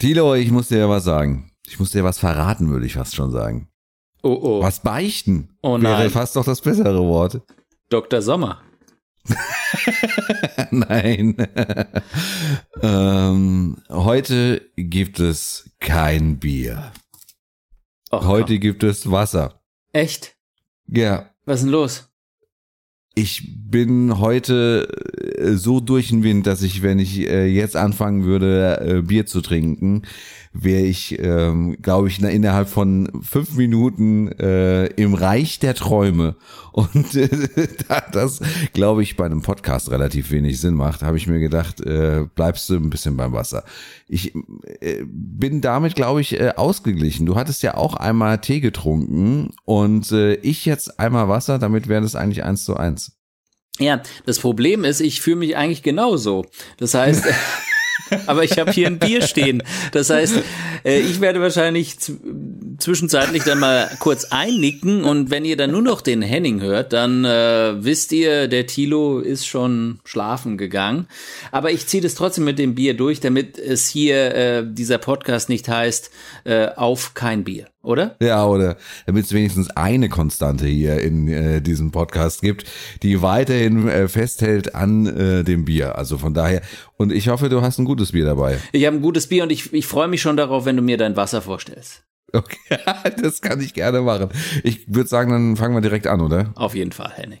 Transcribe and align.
Tilo, 0.00 0.34
ich 0.34 0.50
muss 0.50 0.68
dir 0.68 0.78
ja 0.78 0.88
was 0.88 1.04
sagen. 1.04 1.52
Ich 1.66 1.78
muss 1.78 1.90
dir 1.92 2.02
was 2.04 2.18
verraten, 2.18 2.70
würde 2.70 2.86
ich 2.86 2.94
fast 2.94 3.14
schon 3.14 3.30
sagen. 3.30 3.68
Oh, 4.22 4.38
oh. 4.40 4.62
Was 4.62 4.80
beichten? 4.80 5.50
Oh 5.62 5.72
Wäre 5.72 5.98
nein. 5.98 6.10
fast 6.10 6.36
doch 6.36 6.44
das 6.46 6.62
bessere 6.62 7.00
Wort. 7.06 7.42
Dr. 7.90 8.22
Sommer. 8.22 8.62
Nein. 10.70 11.36
ähm, 12.82 13.76
heute 13.90 14.70
gibt 14.76 15.20
es 15.20 15.70
kein 15.80 16.38
Bier. 16.38 16.92
Och, 18.10 18.24
Heute 18.24 18.58
gibt 18.58 18.82
es 18.82 19.10
Wasser. 19.10 19.50
komm. 19.50 19.58
Echt? 20.00 20.36
Ja. 20.86 21.28
Was 21.44 21.56
ist 21.56 21.64
denn 21.64 21.72
los? 21.72 22.09
Ich 23.14 23.70
bin 23.70 24.18
heute 24.18 24.88
äh, 25.36 25.52
so 25.52 25.80
durch 25.80 26.08
den 26.08 26.22
Wind, 26.22 26.46
dass 26.46 26.62
ich, 26.62 26.82
wenn 26.82 26.98
ich 26.98 27.20
äh, 27.28 27.46
jetzt 27.46 27.76
anfangen 27.76 28.24
würde, 28.24 28.80
äh, 28.80 29.02
Bier 29.02 29.26
zu 29.26 29.40
trinken, 29.40 30.02
wäre 30.52 30.82
ich, 30.82 31.16
ähm, 31.20 31.76
glaube 31.80 32.08
ich, 32.08 32.20
na, 32.20 32.28
innerhalb 32.28 32.68
von 32.68 33.08
fünf 33.22 33.54
Minuten 33.54 34.32
äh, 34.32 34.86
im 34.86 35.14
Reich 35.14 35.60
der 35.60 35.74
Träume. 35.74 36.36
Und 36.72 37.14
äh, 37.14 37.28
da 37.88 38.02
das, 38.12 38.40
glaube 38.72 39.02
ich, 39.02 39.16
bei 39.16 39.26
einem 39.26 39.42
Podcast 39.42 39.90
relativ 39.90 40.30
wenig 40.30 40.60
Sinn 40.60 40.74
macht, 40.74 41.02
habe 41.02 41.16
ich 41.16 41.26
mir 41.26 41.40
gedacht, 41.40 41.80
äh, 41.80 42.26
bleibst 42.34 42.68
du 42.68 42.74
ein 42.74 42.90
bisschen 42.90 43.16
beim 43.16 43.32
Wasser. 43.32 43.64
Ich 44.08 44.34
äh, 44.80 45.04
bin 45.04 45.60
damit, 45.60 45.94
glaube 45.94 46.20
ich, 46.20 46.38
äh, 46.38 46.52
ausgeglichen. 46.56 47.26
Du 47.26 47.36
hattest 47.36 47.62
ja 47.62 47.76
auch 47.76 47.94
einmal 47.94 48.38
Tee 48.40 48.60
getrunken 48.60 49.50
und 49.64 50.10
äh, 50.12 50.34
ich 50.34 50.64
jetzt 50.64 50.98
einmal 50.98 51.28
Wasser, 51.28 51.58
damit 51.58 51.88
wäre 51.88 52.02
das 52.02 52.16
eigentlich 52.16 52.44
eins 52.44 52.64
zu 52.64 52.76
eins. 52.76 53.16
Ja, 53.78 54.02
das 54.26 54.38
Problem 54.38 54.84
ist, 54.84 55.00
ich 55.00 55.20
fühle 55.20 55.36
mich 55.36 55.56
eigentlich 55.56 55.82
genauso. 55.82 56.44
Das 56.76 56.94
heißt, 56.94 57.24
aber 58.26 58.44
ich 58.44 58.58
habe 58.58 58.72
hier 58.72 58.86
ein 58.86 58.98
Bier 58.98 59.22
stehen. 59.22 59.62
Das 59.92 60.10
heißt, 60.10 60.34
äh, 60.84 61.00
ich 61.00 61.20
werde 61.20 61.40
wahrscheinlich 61.40 61.96
zwischenzeitlich 62.78 63.44
dann 63.44 63.58
mal 63.58 63.90
kurz 63.98 64.26
einnicken 64.26 65.04
und 65.04 65.30
wenn 65.30 65.44
ihr 65.44 65.56
dann 65.56 65.70
nur 65.70 65.82
noch 65.82 66.00
den 66.00 66.22
Henning 66.22 66.60
hört, 66.60 66.92
dann 66.92 67.24
äh, 67.24 67.74
wisst 67.84 68.12
ihr, 68.12 68.48
der 68.48 68.66
Tilo 68.66 69.20
ist 69.20 69.46
schon 69.46 70.00
schlafen 70.04 70.58
gegangen. 70.58 71.06
Aber 71.52 71.70
ich 71.70 71.86
ziehe 71.86 72.02
das 72.02 72.14
trotzdem 72.14 72.44
mit 72.44 72.58
dem 72.58 72.74
Bier 72.74 72.94
durch, 72.94 73.20
damit 73.20 73.58
es 73.58 73.88
hier 73.88 74.34
äh, 74.34 74.64
dieser 74.66 74.98
Podcast 74.98 75.48
nicht 75.48 75.68
heißt 75.68 76.10
äh, 76.44 76.68
auf 76.68 77.14
kein 77.14 77.44
Bier, 77.44 77.66
oder? 77.82 78.16
Ja, 78.20 78.46
oder 78.46 78.76
damit 79.06 79.24
es 79.24 79.32
wenigstens 79.32 79.70
eine 79.70 80.08
Konstante 80.08 80.66
hier 80.66 81.00
in 81.00 81.28
äh, 81.28 81.62
diesem 81.62 81.90
Podcast 81.92 82.42
gibt, 82.42 82.64
die 83.02 83.22
weiterhin 83.22 83.88
äh, 83.88 84.08
festhält 84.08 84.74
an 84.74 85.06
äh, 85.06 85.44
dem 85.44 85.64
Bier. 85.64 85.96
Also 85.96 86.18
von 86.18 86.34
daher, 86.34 86.62
und 86.96 87.12
ich 87.12 87.28
hoffe, 87.28 87.48
du 87.48 87.62
hast 87.62 87.78
ein 87.78 87.84
gutes 87.84 88.12
Bier 88.12 88.24
dabei. 88.24 88.58
Ich 88.72 88.86
habe 88.86 88.96
ein 88.96 89.02
gutes 89.02 89.28
Bier 89.28 89.44
und 89.44 89.50
ich, 89.50 89.72
ich 89.72 89.86
freue 89.86 90.08
mich 90.08 90.20
schon 90.22 90.36
darauf, 90.36 90.64
wenn 90.64 90.76
du 90.76 90.82
mir 90.82 90.96
dein 90.96 91.16
Wasser 91.16 91.42
vorstellst. 91.42 92.04
Okay, 92.32 92.78
das 93.22 93.40
kann 93.40 93.60
ich 93.60 93.74
gerne 93.74 94.02
machen. 94.02 94.28
Ich 94.62 94.92
würde 94.92 95.08
sagen, 95.08 95.30
dann 95.30 95.56
fangen 95.56 95.74
wir 95.74 95.80
direkt 95.80 96.06
an, 96.06 96.20
oder? 96.20 96.52
Auf 96.54 96.74
jeden 96.74 96.92
Fall, 96.92 97.12
Henning. 97.14 97.40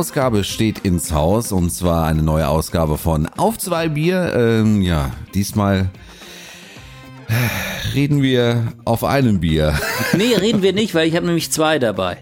Ausgabe 0.00 0.44
steht 0.44 0.78
ins 0.78 1.12
Haus 1.12 1.52
und 1.52 1.70
zwar 1.70 2.06
eine 2.06 2.22
neue 2.22 2.48
Ausgabe 2.48 2.96
von 2.96 3.26
Auf 3.36 3.58
zwei 3.58 3.90
Bier. 3.90 4.32
Ähm, 4.34 4.80
ja, 4.80 5.10
diesmal 5.34 5.90
äh, 7.28 7.92
reden 7.94 8.22
wir 8.22 8.72
auf 8.86 9.04
einem 9.04 9.40
Bier. 9.40 9.78
Nee, 10.16 10.34
reden 10.36 10.62
wir 10.62 10.72
nicht, 10.72 10.94
weil 10.94 11.06
ich 11.06 11.16
habe 11.16 11.26
nämlich 11.26 11.52
zwei 11.52 11.78
dabei. 11.78 12.16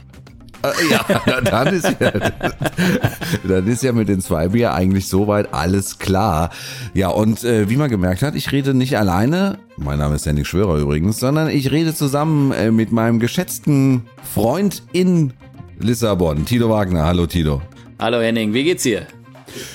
Äh, 0.64 0.90
ja, 0.90 1.40
dann 1.40 1.68
ist 1.68 1.84
ja, 2.00 2.10
dann 3.48 3.66
ist 3.68 3.84
ja 3.84 3.92
mit 3.92 4.08
den 4.08 4.20
zwei 4.22 4.48
Bier 4.48 4.74
eigentlich 4.74 5.06
soweit 5.06 5.54
alles 5.54 6.00
klar. 6.00 6.50
Ja, 6.94 7.10
und 7.10 7.44
äh, 7.44 7.70
wie 7.70 7.76
man 7.76 7.88
gemerkt 7.88 8.22
hat, 8.22 8.34
ich 8.34 8.50
rede 8.50 8.74
nicht 8.74 8.98
alleine, 8.98 9.60
mein 9.76 10.00
Name 10.00 10.16
ist 10.16 10.26
Henning 10.26 10.44
Schwörer 10.44 10.78
übrigens, 10.78 11.20
sondern 11.20 11.48
ich 11.48 11.70
rede 11.70 11.94
zusammen 11.94 12.50
äh, 12.50 12.72
mit 12.72 12.90
meinem 12.90 13.20
geschätzten 13.20 14.02
Freund 14.34 14.82
in 14.92 15.32
Lissabon, 15.80 16.44
Tito 16.44 16.68
Wagner. 16.68 17.04
Hallo 17.04 17.26
Tito. 17.26 17.62
Hallo 18.00 18.20
Henning, 18.20 18.52
wie 18.52 18.64
geht's 18.64 18.82
dir? 18.82 19.06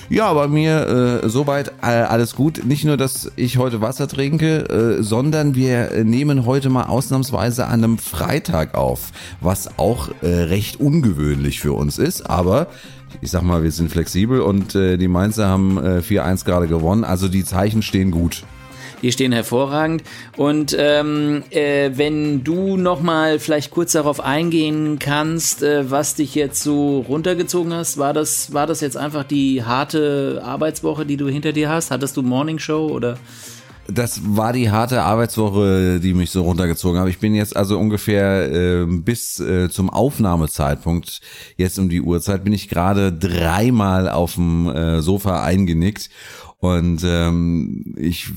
Ja, 0.10 0.34
bei 0.34 0.48
mir 0.48 1.22
äh, 1.24 1.30
soweit 1.30 1.70
äh, 1.82 1.86
alles 1.86 2.36
gut. 2.36 2.66
Nicht 2.66 2.84
nur, 2.84 2.98
dass 2.98 3.32
ich 3.36 3.58
heute 3.58 3.82
Wasser 3.82 4.08
trinke, 4.08 4.98
äh, 5.00 5.04
sondern 5.04 5.56
wir 5.56 6.04
nehmen 6.04 6.46
heute 6.46 6.70
mal 6.70 6.84
ausnahmsweise 6.84 7.66
an 7.66 7.84
einem 7.84 7.98
Freitag 7.98 8.76
auf, 8.76 9.12
was 9.42 9.80
auch 9.80 10.10
äh, 10.22 10.28
recht 10.28 10.80
ungewöhnlich 10.80 11.60
für 11.60 11.74
uns 11.74 11.98
ist. 11.98 12.30
Aber 12.30 12.68
ich 13.22 13.32
sag 13.32 13.44
mal, 13.44 13.64
wir 13.64 13.72
sind 13.72 13.90
flexibel 13.90 14.42
und 14.42 14.76
äh, 14.76 14.98
die 14.98 15.08
Mainzer 15.08 15.48
haben 15.48 15.78
äh, 15.78 16.00
4-1 16.00 16.46
gerade 16.46 16.68
gewonnen. 16.68 17.04
Also 17.04 17.28
die 17.28 17.46
Zeichen 17.46 17.82
stehen 17.82 18.12
gut. 18.12 18.44
Die 19.04 19.12
stehen 19.12 19.32
hervorragend. 19.32 20.04
Und 20.38 20.76
ähm, 20.80 21.44
äh, 21.52 21.92
wenn 21.94 22.44
du 22.44 22.78
noch 22.78 23.02
mal 23.02 23.38
vielleicht 23.38 23.70
kurz 23.72 23.92
darauf 23.92 24.20
eingehen 24.22 24.98
kannst, 24.98 25.62
äh, 25.62 25.92
was 25.92 26.16
dich 26.16 26.34
jetzt 26.34 26.64
so 26.64 27.02
runtergezogen 27.02 27.74
hast, 27.74 27.98
war 27.98 28.14
das 28.14 28.54
war 28.54 28.66
das 28.66 28.82
jetzt 28.82 28.98
einfach 28.98 29.26
die 29.26 29.64
harte 29.64 30.42
Arbeitswoche, 30.44 31.06
die 31.06 31.18
du 31.18 31.28
hinter 31.28 31.52
dir 31.52 31.70
hast? 31.70 31.92
Hattest 31.92 32.18
du 32.18 32.24
Morning 32.24 32.60
Show 32.60 32.88
oder? 32.88 33.18
Das 33.88 34.22
war 34.24 34.54
die 34.54 34.72
harte 34.72 35.04
Arbeitswoche, 35.04 36.00
die 36.00 36.14
mich 36.14 36.32
so 36.32 36.44
runtergezogen 36.44 37.02
hat. 37.02 37.10
Ich 37.10 37.20
bin 37.20 37.36
jetzt 37.36 37.56
also 37.56 37.78
ungefähr 37.78 38.50
äh, 38.50 38.86
bis 38.86 39.42
äh, 39.42 39.70
zum 39.70 39.90
Aufnahmezeitpunkt, 39.90 41.20
jetzt 41.58 41.78
um 41.78 41.90
die 41.90 42.02
Uhrzeit, 42.02 42.46
bin 42.46 42.54
ich 42.54 42.70
gerade 42.70 43.12
dreimal 43.12 44.08
auf 44.08 44.36
dem 44.36 44.70
äh, 44.70 45.02
Sofa 45.02 45.44
eingenickt. 45.44 46.10
Und 46.64 47.02
ähm, 47.04 47.94
ich 47.98 48.30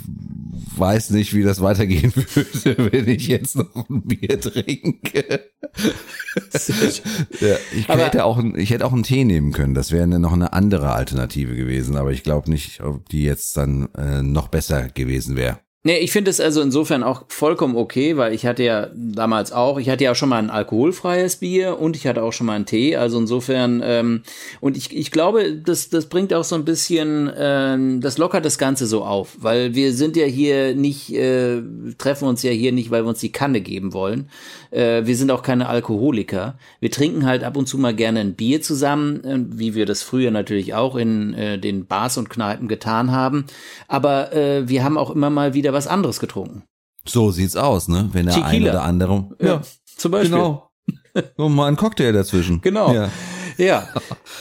weiß 0.77 1.11
nicht, 1.11 1.33
wie 1.33 1.45
das 1.45 1.61
weitergehen 1.61 2.13
würde, 2.35 2.91
wenn 2.93 3.07
ich 3.09 3.29
jetzt 3.29 3.55
noch 3.55 3.89
ein 3.89 4.03
Bier 4.03 4.41
trinke. 4.41 5.45
ja, 7.41 7.57
ich, 7.73 7.89
Aber- 7.89 8.05
hätte 8.05 8.25
auch, 8.25 8.43
ich 8.57 8.71
hätte 8.71 8.85
auch 8.85 8.93
einen 8.93 9.05
Tee 9.05 9.23
nehmen 9.25 9.53
können. 9.53 9.75
Das 9.75 9.93
wäre 9.93 10.09
noch 10.09 10.33
eine 10.33 10.53
andere 10.55 10.91
Alternative 10.93 11.55
gewesen. 11.55 11.97
Aber 11.97 12.11
ich 12.11 12.25
glaube 12.25 12.51
nicht, 12.51 12.81
ob 12.81 13.09
die 13.11 13.23
jetzt 13.23 13.57
dann 13.57 13.91
äh, 13.97 14.23
noch 14.23 14.49
besser 14.49 14.89
gewesen 14.89 15.37
wäre. 15.37 15.61
Nee, 15.87 15.99
ich 15.99 16.11
finde 16.11 16.33
es 16.33 16.41
also 16.41 16.63
insofern 16.63 17.05
auch 17.05 17.27
vollkommen 17.29 17.77
okay, 17.77 18.17
weil 18.17 18.35
ich 18.35 18.45
hatte 18.45 18.65
ja 18.65 18.89
damals 18.93 19.53
auch, 19.53 19.79
ich 19.79 19.89
hatte 19.89 20.03
ja 20.03 20.11
auch 20.11 20.17
schon 20.17 20.31
mal 20.31 20.39
ein 20.39 20.51
alkoholfreies 20.51 21.37
Bier 21.37 21.79
und 21.79 21.95
ich 21.95 22.09
hatte 22.09 22.25
auch 22.25 22.33
schon 22.33 22.49
mal 22.49 22.55
einen 22.55 22.67
Tee. 22.67 22.97
Also 22.97 23.21
insofern, 23.21 23.81
ähm, 23.85 24.23
und 24.61 24.77
ich, 24.77 24.97
ich 24.97 25.13
glaube, 25.13 25.53
das, 25.53 25.89
das 25.89 26.07
bringt 26.07 26.35
auch 26.35 26.43
so 26.43 26.57
ein 26.57 26.65
bisschen, 26.65 27.31
ähm, 27.39 28.01
das 28.01 28.19
lockert 28.19 28.45
das 28.45 28.59
Ganze 28.59 28.89
so 28.89 29.05
auf, 29.05 29.37
weil 29.39 29.77
wir 29.77 29.93
sind 29.93 30.17
ja 30.17 30.27
hier 30.27 30.75
nicht, 30.75 31.15
äh, 31.15 31.63
treffen 31.99 32.27
uns 32.27 32.43
ja 32.43 32.51
hier 32.51 32.73
nicht, 32.73 32.91
weil 32.91 33.05
wir 33.05 33.09
uns 33.09 33.21
die 33.21 33.31
Kanne 33.31 33.61
geben 33.61 33.93
wollen. 33.93 34.29
Äh, 34.73 35.07
wir 35.07 35.17
sind 35.17 35.31
auch 35.31 35.45
keine 35.45 35.69
Alkoholiker. 35.69 36.59
Wir 36.81 36.91
trinken 36.91 37.27
halt 37.27 37.45
ab 37.45 37.57
und 37.57 37.69
zu 37.69 37.79
mal 37.79 37.95
gerne 37.95 38.19
ein 38.19 38.35
Bier 38.35 38.61
zusammen, 38.61 39.23
äh, 39.23 39.39
wie 39.57 39.77
wir 39.77 39.87
das 39.87 40.03
früher 40.03 40.33
natürlich 40.33 40.75
auch 40.75 40.97
in 40.97 41.33
äh, 41.35 41.61
den 41.61 41.87
Bars 41.87 42.19
und 42.19 42.29
Kneipen 42.29 42.67
getan 42.67 43.13
haben. 43.13 43.45
Aber 43.87 44.33
äh, 44.33 44.69
wir 44.69 44.83
haben 44.83 44.99
auch 44.99 45.11
immer 45.11 45.31
mal 45.31 45.55
wieder 45.55 45.76
was 45.77 45.87
anderes 45.87 46.19
getrunken. 46.19 46.65
So 47.05 47.31
sieht's 47.31 47.57
aus, 47.57 47.89
ne? 47.89 48.09
Wenn 48.13 48.27
der 48.27 48.37
ein 48.37 48.43
Tequila. 48.43 48.71
oder 48.73 48.83
andere. 48.83 49.29
Ja, 49.41 49.63
zum 49.97 50.13
Beispiel. 50.13 50.33
genau. 50.33 50.71
Nur 51.37 51.51
mal 51.51 51.69
ein 51.69 51.77
Cocktail 51.77 52.13
dazwischen. 52.13 52.61
Genau. 52.61 52.93
Ja. 52.93 53.11
Ja, 53.59 53.89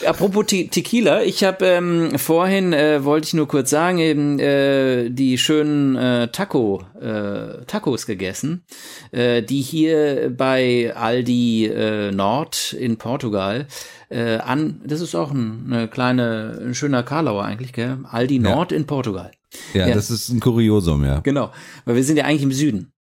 apropos 0.05 0.45
Te 0.45 0.67
Tequila, 0.67 1.23
ich 1.23 1.45
habe 1.45 1.65
ähm, 1.65 2.19
vorhin, 2.19 2.73
äh, 2.73 3.05
wollte 3.05 3.27
ich 3.27 3.33
nur 3.33 3.47
kurz 3.47 3.69
sagen, 3.69 3.97
eben 3.97 4.39
äh, 4.39 5.09
die 5.09 5.37
schönen 5.37 5.95
äh, 5.95 6.27
Taco, 6.27 6.83
äh, 6.99 7.63
Tacos 7.65 8.05
gegessen, 8.05 8.65
äh, 9.11 9.41
die 9.41 9.61
hier 9.61 10.33
bei 10.35 10.93
Aldi 10.93 11.67
äh, 11.67 12.11
Nord 12.11 12.73
in 12.73 12.97
Portugal 12.97 13.67
äh, 14.09 14.37
an, 14.37 14.81
das 14.85 14.99
ist 14.99 15.15
auch 15.15 15.31
ein, 15.31 15.71
eine 15.71 15.87
kleine, 15.87 16.59
ein 16.61 16.75
schöner 16.75 17.03
Karlauer 17.03 17.45
eigentlich, 17.45 17.71
gell? 17.71 17.99
Aldi 18.03 18.39
Nord 18.39 18.73
in 18.73 18.85
Portugal. 18.85 19.31
Ja, 19.73 19.93
das 19.93 20.09
ist 20.09 20.29
ein 20.29 20.39
Kuriosum, 20.39 21.03
ja. 21.03 21.19
Genau, 21.19 21.51
weil 21.85 21.95
wir 21.95 22.03
sind 22.03 22.17
ja 22.17 22.25
eigentlich 22.25 22.43
im 22.43 22.51
Süden. 22.51 22.91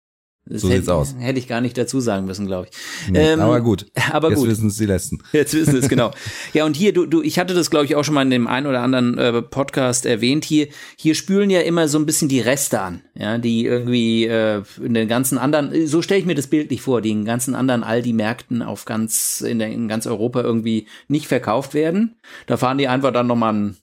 Das 0.47 0.61
So 0.61 0.69
hätte, 0.69 0.81
sieht's 0.81 0.89
aus. 0.91 1.15
Hätte 1.19 1.39
ich 1.39 1.49
gar 1.49 1.63
nicht 1.63 1.79
dazu 1.79 2.01
sagen 2.01 2.27
müssen, 2.27 2.47
glaube 2.47 2.69
ich. 2.69 3.11
Nee, 3.11 3.19
Ähm, 3.33 3.41
aber 3.41 3.63
gut. 3.63 3.87
aber 4.13 4.29
Jetzt 4.29 4.41
gut. 4.41 4.49
wissen 4.49 4.69
es 4.69 4.77
die 4.77 4.85
Letzten. 4.85 5.21
Jetzt 5.33 5.55
wissen 5.55 5.77
es 5.77 5.89
genau. 5.89 6.11
Ja, 6.53 6.67
und 6.67 6.77
hier, 6.77 6.93
du, 6.93 7.07
du, 7.07 7.23
ich 7.23 7.39
hatte 7.39 7.55
das, 7.55 7.71
glaube 7.71 7.87
ich, 7.87 7.97
auch 7.97 8.05
schon 8.05 8.13
mal 8.15 8.21
in 8.21 8.29
dem 8.31 8.47
einen 8.47 8.67
oder 8.67 8.83
anderen 8.83 9.17
äh, 9.17 9.41
Podcast 9.41 10.05
erwähnt. 10.05 10.45
Hier, 10.45 10.69
hier 10.99 11.15
spülen 11.15 11.49
ja 11.49 11.61
immer 11.63 11.89
so 11.89 11.99
ein 11.99 12.05
bisschen 12.05 12.29
die 12.29 12.41
Reste 12.41 12.79
an, 12.83 13.01
ja, 13.15 13.39
die 13.39 13.65
irgendwie 13.65 14.27
äh, 14.27 14.63
in 14.83 14.93
den 14.93 15.09
ganzen 15.09 15.39
anderen, 15.39 15.87
so 15.87 16.03
stelle 16.03 16.21
ich 16.21 16.27
mir 16.27 16.35
das 16.35 16.49
bildlich 16.49 16.83
vor, 16.83 17.01
die 17.01 17.11
in 17.13 17.25
ganzen 17.25 17.55
anderen 17.55 17.83
Aldi-Märkten 17.83 18.61
auf 18.61 18.85
ganz, 18.85 19.41
in, 19.41 19.59
der, 19.59 19.69
in 19.69 19.89
ganz 19.89 20.07
Europa 20.07 20.43
irgendwie 20.43 20.89
nicht 21.09 21.27
verkauft 21.27 21.73
werden. 21.73 22.17
Da 22.47 22.59
fahren 22.59 22.77
die 22.77 22.87
einfach 22.89 23.15
dann 23.15 23.27
nochmal 23.29 23.55
einen 23.55 23.77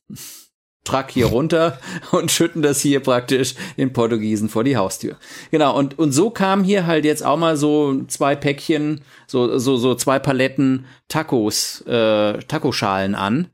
Truck 0.83 1.11
hier 1.11 1.27
runter 1.27 1.77
und 2.11 2.31
schütten 2.31 2.61
das 2.61 2.81
hier 2.81 2.99
praktisch 3.01 3.55
den 3.77 3.93
Portugiesen 3.93 4.49
vor 4.49 4.63
die 4.63 4.77
Haustür. 4.77 5.15
Genau, 5.51 5.77
und, 5.77 5.99
und 5.99 6.11
so 6.11 6.29
kam 6.31 6.63
hier 6.63 6.87
halt 6.87 7.05
jetzt 7.05 7.23
auch 7.23 7.37
mal 7.37 7.55
so 7.57 8.03
zwei 8.07 8.35
Päckchen, 8.35 9.01
so, 9.27 9.57
so, 9.59 9.77
so 9.77 9.95
zwei 9.95 10.17
Paletten 10.19 10.85
Tacos, 11.07 11.81
äh, 11.87 12.39
Tacoschalen 12.39 13.15
an. 13.15 13.47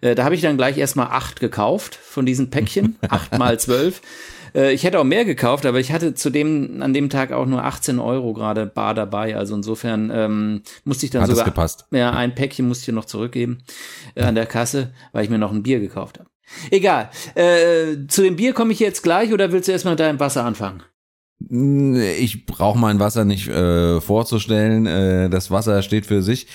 Äh, 0.00 0.14
da 0.14 0.24
habe 0.24 0.34
ich 0.34 0.40
dann 0.40 0.56
gleich 0.56 0.76
erstmal 0.78 1.06
acht 1.08 1.38
gekauft 1.40 1.94
von 1.94 2.26
diesen 2.26 2.50
Päckchen, 2.50 2.96
acht 3.08 3.38
mal 3.38 3.60
zwölf. 3.60 4.00
Äh, 4.54 4.72
Ich 4.74 4.82
hätte 4.84 4.98
auch 4.98 5.04
mehr 5.04 5.24
gekauft, 5.24 5.64
aber 5.66 5.78
ich 5.78 5.92
hatte 5.92 6.14
zu 6.14 6.30
dem, 6.30 6.82
an 6.82 6.92
dem 6.92 7.10
Tag 7.10 7.30
auch 7.32 7.46
nur 7.46 7.64
18 7.64 7.98
Euro 8.00 8.32
gerade 8.34 8.66
bar 8.66 8.92
dabei. 8.94 9.36
Also 9.36 9.54
insofern 9.54 10.10
ähm, 10.12 10.62
musste 10.84 11.06
ich 11.06 11.12
dann 11.12 11.22
Hat 11.22 11.30
sogar 11.30 11.44
gepasst. 11.44 11.86
ja, 11.92 12.10
ein 12.10 12.34
Päckchen 12.34 12.66
musste 12.66 12.90
ich 12.90 12.94
noch 12.94 13.04
zurückgeben 13.04 13.58
äh, 14.14 14.24
an 14.24 14.34
der 14.34 14.46
Kasse, 14.46 14.92
weil 15.12 15.24
ich 15.24 15.30
mir 15.30 15.38
noch 15.38 15.52
ein 15.52 15.62
Bier 15.62 15.78
gekauft 15.80 16.18
habe. 16.18 16.28
Egal. 16.70 17.10
Äh, 17.34 18.06
zu 18.08 18.22
dem 18.22 18.36
Bier 18.36 18.52
komme 18.52 18.72
ich 18.72 18.80
jetzt 18.80 19.02
gleich 19.02 19.32
oder 19.32 19.52
willst 19.52 19.68
du 19.68 19.72
erstmal 19.72 19.94
mit 19.94 20.00
deinem 20.00 20.20
Wasser 20.20 20.44
anfangen? 20.44 20.82
Ich 21.48 22.46
brauche 22.46 22.78
mein 22.78 23.00
Wasser 23.00 23.24
nicht 23.24 23.48
äh, 23.48 24.00
vorzustellen. 24.00 24.86
Äh, 24.86 25.30
das 25.30 25.50
Wasser 25.50 25.82
steht 25.82 26.06
für 26.06 26.22
sich. 26.22 26.46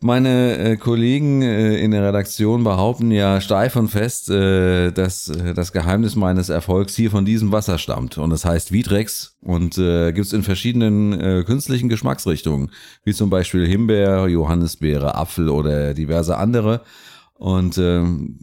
Meine 0.00 0.56
äh, 0.58 0.76
Kollegen 0.76 1.42
äh, 1.42 1.76
in 1.78 1.90
der 1.90 2.06
Redaktion 2.06 2.62
behaupten 2.62 3.10
ja 3.10 3.40
steif 3.40 3.74
und 3.74 3.88
fest, 3.88 4.30
äh, 4.30 4.92
dass 4.92 5.28
äh, 5.28 5.54
das 5.54 5.72
Geheimnis 5.72 6.14
meines 6.14 6.50
Erfolgs 6.50 6.94
hier 6.94 7.10
von 7.10 7.24
diesem 7.24 7.50
Wasser 7.50 7.78
stammt. 7.78 8.16
Und 8.16 8.30
das 8.30 8.44
heißt 8.44 8.72
Vitrex 8.72 9.36
und 9.42 9.76
äh, 9.76 10.12
gibt 10.12 10.28
es 10.28 10.32
in 10.32 10.44
verschiedenen 10.44 11.20
äh, 11.20 11.42
künstlichen 11.44 11.88
Geschmacksrichtungen, 11.88 12.70
wie 13.02 13.12
zum 13.12 13.28
Beispiel 13.28 13.66
Himbeer, 13.66 14.28
Johannisbeere, 14.28 15.16
Apfel 15.16 15.48
oder 15.48 15.94
diverse 15.94 16.36
andere. 16.36 16.82
Und 17.38 17.78
ähm, 17.78 18.36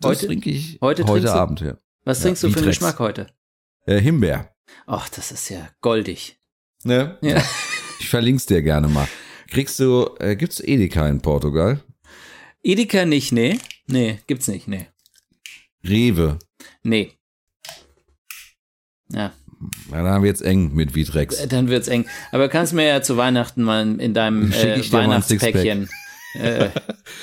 das 0.00 0.10
Heute- 0.10 0.26
trinke 0.26 0.50
ich 0.50 0.78
heute 0.80 1.04
heute, 1.06 1.26
du- 1.26 1.32
Abend. 1.34 1.60
Ja. 1.60 1.78
Was 2.04 2.18
Ja, 2.18 2.24
trinkst 2.24 2.42
du 2.42 2.50
für 2.50 2.58
einen. 2.58 2.66
Geschmack 2.68 2.98
heute? 2.98 3.28
Äh, 3.86 4.00
Himbeer. 4.00 4.52
Ach, 4.86 5.08
das 5.08 5.30
ist 5.32 5.48
ja 5.48 5.68
goldig. 5.80 6.38
Ne? 6.84 7.18
Ja. 7.22 7.42
Ich 7.98 8.10
verlink's 8.10 8.44
dir 8.46 8.60
gerne 8.62 8.88
mal. 8.88 9.08
Kriegst 9.50 9.80
du, 9.80 10.10
äh, 10.20 10.36
gibt's 10.36 10.60
Edeka 10.60 11.08
in 11.08 11.22
Portugal? 11.22 11.80
Edeka 12.62 13.04
nicht, 13.06 13.32
nee. 13.32 13.58
Nee, 13.86 14.20
gibt's 14.26 14.46
nicht, 14.48 14.68
nee. 14.68 14.86
Rewe. 15.82 16.38
Nee. 16.82 17.12
Ja, 19.08 19.32
Ja, 19.90 20.02
da 20.02 20.10
haben 20.10 20.22
wir 20.24 20.28
jetzt 20.30 20.42
eng 20.42 20.74
mit 20.74 20.94
Vitrex. 20.94 21.48
dann 21.48 21.68
wird's 21.68 21.88
eng. 21.88 22.04
Aber 22.32 22.48
kannst 22.50 22.74
mir 22.74 22.86
ja 22.86 23.00
zu 23.02 23.16
Weihnachten 23.16 23.62
mal 23.62 23.98
in 23.98 24.12
deinem 24.14 24.52
äh, 24.52 24.92
Weihnachtspäckchen 24.92 25.88
äh, 26.36 26.70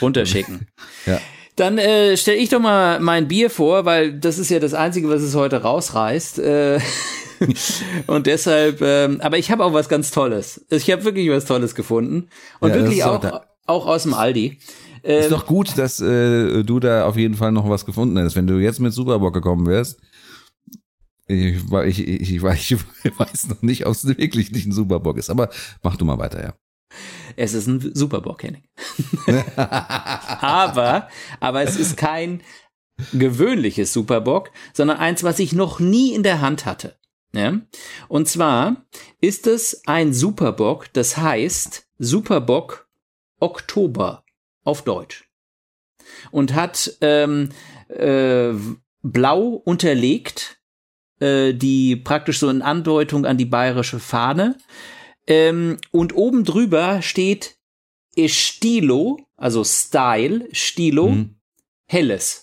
runterschicken. 0.02 0.68
Ja. 1.06 1.20
Dann 1.56 1.78
äh, 1.78 2.18
stelle 2.18 2.38
ich 2.38 2.50
doch 2.50 2.60
mal 2.62 3.00
mein 3.00 3.28
Bier 3.28 3.50
vor, 3.50 3.86
weil 3.86 4.18
das 4.18 4.40
ist 4.40 4.50
ja 4.50 4.60
das 4.60 4.74
Einzige, 4.74 5.08
was 5.10 5.22
es 5.22 5.36
heute 5.36 5.62
rausreißt. 5.62 6.40
Äh, 6.40 6.80
und 8.08 8.26
deshalb, 8.26 8.82
ähm, 8.82 9.20
aber 9.22 9.38
ich 9.38 9.52
habe 9.52 9.64
auch 9.64 9.74
was 9.74 9.88
ganz 9.90 10.10
Tolles. 10.12 10.66
Ich 10.70 10.90
habe 10.90 11.04
wirklich 11.04 11.30
was 11.30 11.46
Tolles 11.46 11.76
gefunden. 11.76 12.30
Und 12.60 12.70
Ja, 12.70 12.76
wirklich 12.78 13.04
auch, 13.04 13.20
da- 13.20 13.46
auch 13.68 13.86
aus 13.86 14.04
dem 14.04 14.14
Aldi. 14.16 14.58
Ähm, 15.04 15.22
Ist 15.24 15.32
doch 15.32 15.46
gut, 15.46 15.78
dass 15.78 16.00
äh, 16.00 16.64
du 16.64 16.80
da 16.80 17.06
auf 17.06 17.18
jeden 17.18 17.36
Fall 17.36 17.52
noch 17.52 17.70
was 17.70 17.86
gefunden 17.86 18.18
hast. 18.18 18.36
Wenn 18.36 18.48
du 18.48 18.56
jetzt 18.60 18.80
mit 18.80 18.94
Superbock 18.94 19.34
gekommen 19.34 19.68
wärst, 19.68 20.00
ich, 21.28 21.58
ich, 21.86 22.00
ich, 22.08 22.32
ich 22.32 22.42
weiß 22.44 23.50
noch 23.50 23.62
nicht, 23.62 23.86
ob 23.86 23.94
es 23.94 24.06
wirklich 24.08 24.52
nicht 24.52 24.66
ein 24.66 24.72
Superbock 24.72 25.18
ist, 25.18 25.30
aber 25.30 25.50
mach 25.84 25.98
du 25.98 26.06
mal 26.06 26.18
weiter, 26.18 26.42
ja. 26.42 26.54
Es 27.36 27.54
ist 27.54 27.68
ein 27.68 27.92
Superbock, 27.96 28.44
Henning. 28.44 28.64
aber, 29.56 31.10
aber 31.40 31.64
es 31.64 31.76
ist 31.78 31.98
kein 31.98 32.42
gewöhnliches 33.12 33.94
Superbock, 33.94 34.52
sondern 34.74 34.98
eins, 34.98 35.24
was 35.24 35.40
ich 35.40 35.54
noch 35.54 35.80
nie 35.80 36.14
in 36.14 36.24
der 36.24 36.42
Hand 36.42 36.66
hatte. 36.66 36.98
Ja? 37.34 37.60
Und 38.08 38.28
zwar 38.28 38.86
ist 39.20 39.48
es 39.48 39.82
ein 39.88 40.14
Superbock, 40.14 40.92
das 40.94 41.18
heißt 41.18 41.88
Superbock 41.98 42.88
Oktober 43.40 44.24
auf 44.64 44.84
Deutsch. 44.84 45.30
Und 46.32 46.54
hat 46.54 46.98
ähm, 47.02 47.50
äh, 47.90 48.54
blau 49.02 49.62
unterlegt, 49.66 50.62
äh, 51.20 51.54
die 51.54 51.96
praktisch 51.96 52.40
so 52.40 52.50
in 52.50 52.62
Andeutung 52.62 53.26
an 53.26 53.38
die 53.38 53.46
bayerische 53.46 54.00
Fahne. 54.00 54.58
Ähm, 55.26 55.78
und 55.92 56.16
oben 56.16 56.44
drüber 56.44 57.02
steht 57.02 57.58
Estilo, 58.16 59.18
also 59.38 59.64
Style, 59.64 60.48
Stilo, 60.52 61.10
Mhm. 61.10 61.36
helles. 61.88 62.42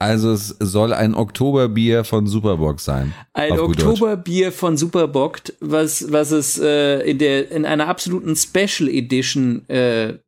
Also 0.00 0.30
es 0.32 0.48
soll 0.60 0.92
ein 0.92 1.14
Oktoberbier 1.14 2.04
von 2.04 2.28
Superbock 2.28 2.78
sein. 2.78 3.12
Ein. 3.32 3.58
Oktoberbier 3.58 4.52
von 4.52 4.76
Superbock, 4.76 5.40
was, 5.60 6.12
was 6.12 6.30
es 6.30 6.56
äh, 6.58 7.00
in, 7.00 7.18
der, 7.18 7.50
in 7.50 7.64
einer 7.66 7.88
absoluten 7.88 8.36
Special 8.36 8.88
Edition 8.88 9.68
äh, 9.68 10.18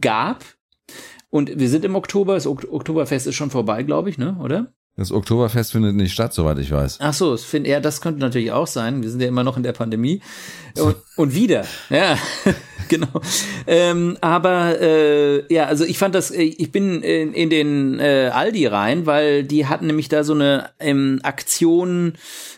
gab. 0.00 0.44
Und 1.30 1.58
wir 1.58 1.68
sind 1.68 1.84
im 1.84 1.96
Oktober, 1.96 2.34
das 2.34 2.46
Ok- 2.46 2.68
Oktoberfest 2.70 3.26
ist 3.26 3.34
schon 3.34 3.50
vorbei, 3.50 3.82
glaube 3.82 4.08
ich, 4.10 4.18
ne? 4.18 4.36
Oder? 4.40 4.72
Das 5.00 5.12
Oktoberfest 5.12 5.72
findet 5.72 5.94
nicht 5.96 6.12
statt, 6.12 6.34
soweit 6.34 6.58
ich 6.58 6.70
weiß. 6.70 6.98
Ach 7.00 7.14
so, 7.14 7.32
es 7.32 7.42
find, 7.42 7.66
ja, 7.66 7.80
das 7.80 8.02
könnte 8.02 8.20
natürlich 8.20 8.52
auch 8.52 8.66
sein. 8.66 9.02
Wir 9.02 9.08
sind 9.08 9.22
ja 9.22 9.28
immer 9.28 9.44
noch 9.44 9.56
in 9.56 9.62
der 9.62 9.72
Pandemie. 9.72 10.20
Und, 10.78 10.94
und 11.16 11.34
wieder, 11.34 11.64
ja, 11.88 12.18
genau. 12.88 13.08
Ähm, 13.66 14.18
aber 14.20 14.78
äh, 14.78 15.50
ja, 15.50 15.64
also 15.64 15.86
ich 15.86 15.96
fand 15.96 16.14
das, 16.14 16.30
äh, 16.30 16.42
ich 16.42 16.70
bin 16.70 17.00
in, 17.00 17.32
in 17.32 17.48
den 17.48 17.98
äh, 17.98 18.30
Aldi 18.30 18.66
rein, 18.66 19.06
weil 19.06 19.42
die 19.42 19.66
hatten 19.66 19.86
nämlich 19.86 20.10
da 20.10 20.22
so 20.22 20.34
eine 20.34 20.68
ähm, 20.78 21.20
Aktion 21.22 22.12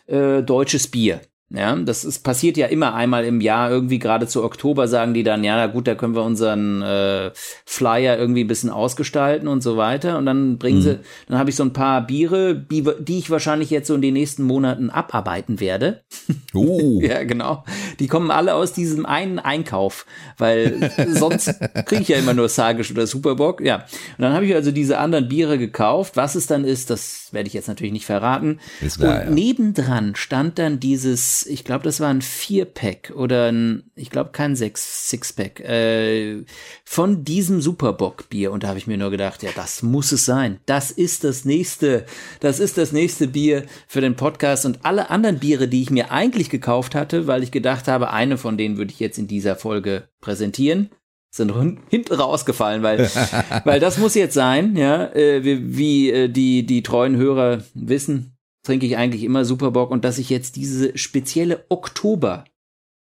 äh, 0.08 0.42
deutsches 0.42 0.88
Bier. 0.88 1.20
Ja, 1.54 1.76
das 1.76 2.04
ist, 2.04 2.20
passiert 2.20 2.56
ja 2.56 2.66
immer 2.66 2.94
einmal 2.94 3.24
im 3.24 3.42
Jahr, 3.42 3.70
irgendwie 3.70 3.98
gerade 3.98 4.26
zu 4.26 4.42
Oktober 4.42 4.88
sagen 4.88 5.12
die 5.12 5.22
dann, 5.22 5.44
ja, 5.44 5.56
na 5.56 5.66
gut, 5.66 5.86
da 5.86 5.94
können 5.94 6.14
wir 6.14 6.22
unseren 6.22 6.80
äh, 6.80 7.30
Flyer 7.66 8.16
irgendwie 8.16 8.44
ein 8.44 8.46
bisschen 8.46 8.70
ausgestalten 8.70 9.48
und 9.48 9.62
so 9.62 9.76
weiter. 9.76 10.16
Und 10.16 10.24
dann 10.24 10.56
bringen 10.56 10.80
sie, 10.80 10.98
dann 11.28 11.38
habe 11.38 11.50
ich 11.50 11.56
so 11.56 11.62
ein 11.62 11.74
paar 11.74 12.06
Biere, 12.06 12.54
die, 12.54 12.84
die 13.00 13.18
ich 13.18 13.28
wahrscheinlich 13.28 13.68
jetzt 13.68 13.88
so 13.88 13.94
in 13.94 14.00
den 14.00 14.14
nächsten 14.14 14.44
Monaten 14.44 14.90
abarbeiten 14.90 15.60
werde. 15.60 16.02
Oh, 16.54 17.00
Ja, 17.00 17.24
genau. 17.24 17.64
Die 17.98 18.08
kommen 18.08 18.30
alle 18.30 18.54
aus 18.54 18.74
diesem 18.74 19.06
einen 19.06 19.38
Einkauf, 19.38 20.04
weil 20.36 20.90
sonst 21.08 21.58
kriege 21.86 22.02
ich 22.02 22.08
ja 22.08 22.18
immer 22.18 22.34
nur 22.34 22.50
Sagisch 22.50 22.90
oder 22.90 23.06
Superbock. 23.06 23.62
Ja. 23.62 23.76
Und 23.76 24.18
dann 24.18 24.34
habe 24.34 24.44
ich 24.44 24.54
also 24.54 24.70
diese 24.70 24.98
anderen 24.98 25.28
Biere 25.28 25.56
gekauft. 25.56 26.14
Was 26.16 26.34
es 26.34 26.46
dann 26.46 26.64
ist, 26.64 26.90
das 26.90 27.28
werde 27.32 27.46
ich 27.46 27.54
jetzt 27.54 27.68
natürlich 27.68 27.92
nicht 27.94 28.04
verraten. 28.04 28.60
Ist 28.82 28.98
klar, 28.98 29.26
Und 29.26 29.34
nebendran 29.34 30.14
stand 30.14 30.58
dann 30.58 30.78
dieses, 30.78 31.41
ich 31.46 31.64
glaube, 31.64 31.84
das 31.84 32.00
war 32.00 32.08
ein 32.08 32.22
Vierpack 32.22 33.12
oder 33.16 33.50
ein, 33.50 33.90
ich 33.94 34.10
glaube, 34.10 34.30
kein 34.32 34.56
Sechs, 34.56 35.08
Sixpack, 35.10 35.60
äh, 35.60 36.44
von 36.84 37.24
diesem 37.24 37.60
Superbock-Bier. 37.60 38.52
Und 38.52 38.62
da 38.62 38.68
habe 38.68 38.78
ich 38.78 38.86
mir 38.86 38.96
nur 38.98 39.10
gedacht, 39.10 39.42
ja, 39.42 39.50
das 39.54 39.82
muss 39.82 40.12
es 40.12 40.24
sein. 40.24 40.60
Das 40.66 40.90
ist 40.90 41.24
das 41.24 41.44
nächste, 41.44 42.04
das 42.40 42.60
ist 42.60 42.78
das 42.78 42.92
nächste 42.92 43.28
Bier 43.28 43.64
für 43.86 44.00
den 44.00 44.16
Podcast. 44.16 44.66
Und 44.66 44.84
alle 44.84 45.10
anderen 45.10 45.38
Biere, 45.38 45.68
die 45.68 45.82
ich 45.82 45.90
mir 45.90 46.10
eigentlich 46.10 46.50
gekauft 46.50 46.94
hatte, 46.94 47.26
weil 47.26 47.42
ich 47.42 47.50
gedacht 47.50 47.88
habe, 47.88 48.10
eine 48.10 48.38
von 48.38 48.56
denen 48.58 48.76
würde 48.76 48.92
ich 48.92 49.00
jetzt 49.00 49.18
in 49.18 49.26
dieser 49.28 49.56
Folge 49.56 50.08
präsentieren, 50.20 50.90
sind 51.30 51.54
hin- 51.56 51.80
hinten 51.88 52.14
rausgefallen, 52.14 52.82
weil, 52.82 53.08
weil 53.64 53.80
das 53.80 53.98
muss 53.98 54.14
jetzt 54.14 54.34
sein, 54.34 54.76
ja, 54.76 55.06
äh, 55.14 55.42
wie, 55.44 55.76
wie 55.76 56.10
äh, 56.10 56.28
die, 56.28 56.66
die 56.66 56.82
treuen 56.82 57.16
Hörer 57.16 57.62
wissen, 57.74 58.36
trinke 58.62 58.86
ich 58.86 58.96
eigentlich 58.96 59.24
immer 59.24 59.44
Superbock 59.44 59.90
und 59.90 60.04
dass 60.04 60.18
ich 60.18 60.30
jetzt 60.30 60.56
diese 60.56 60.96
spezielle 60.96 61.64
Oktober 61.68 62.44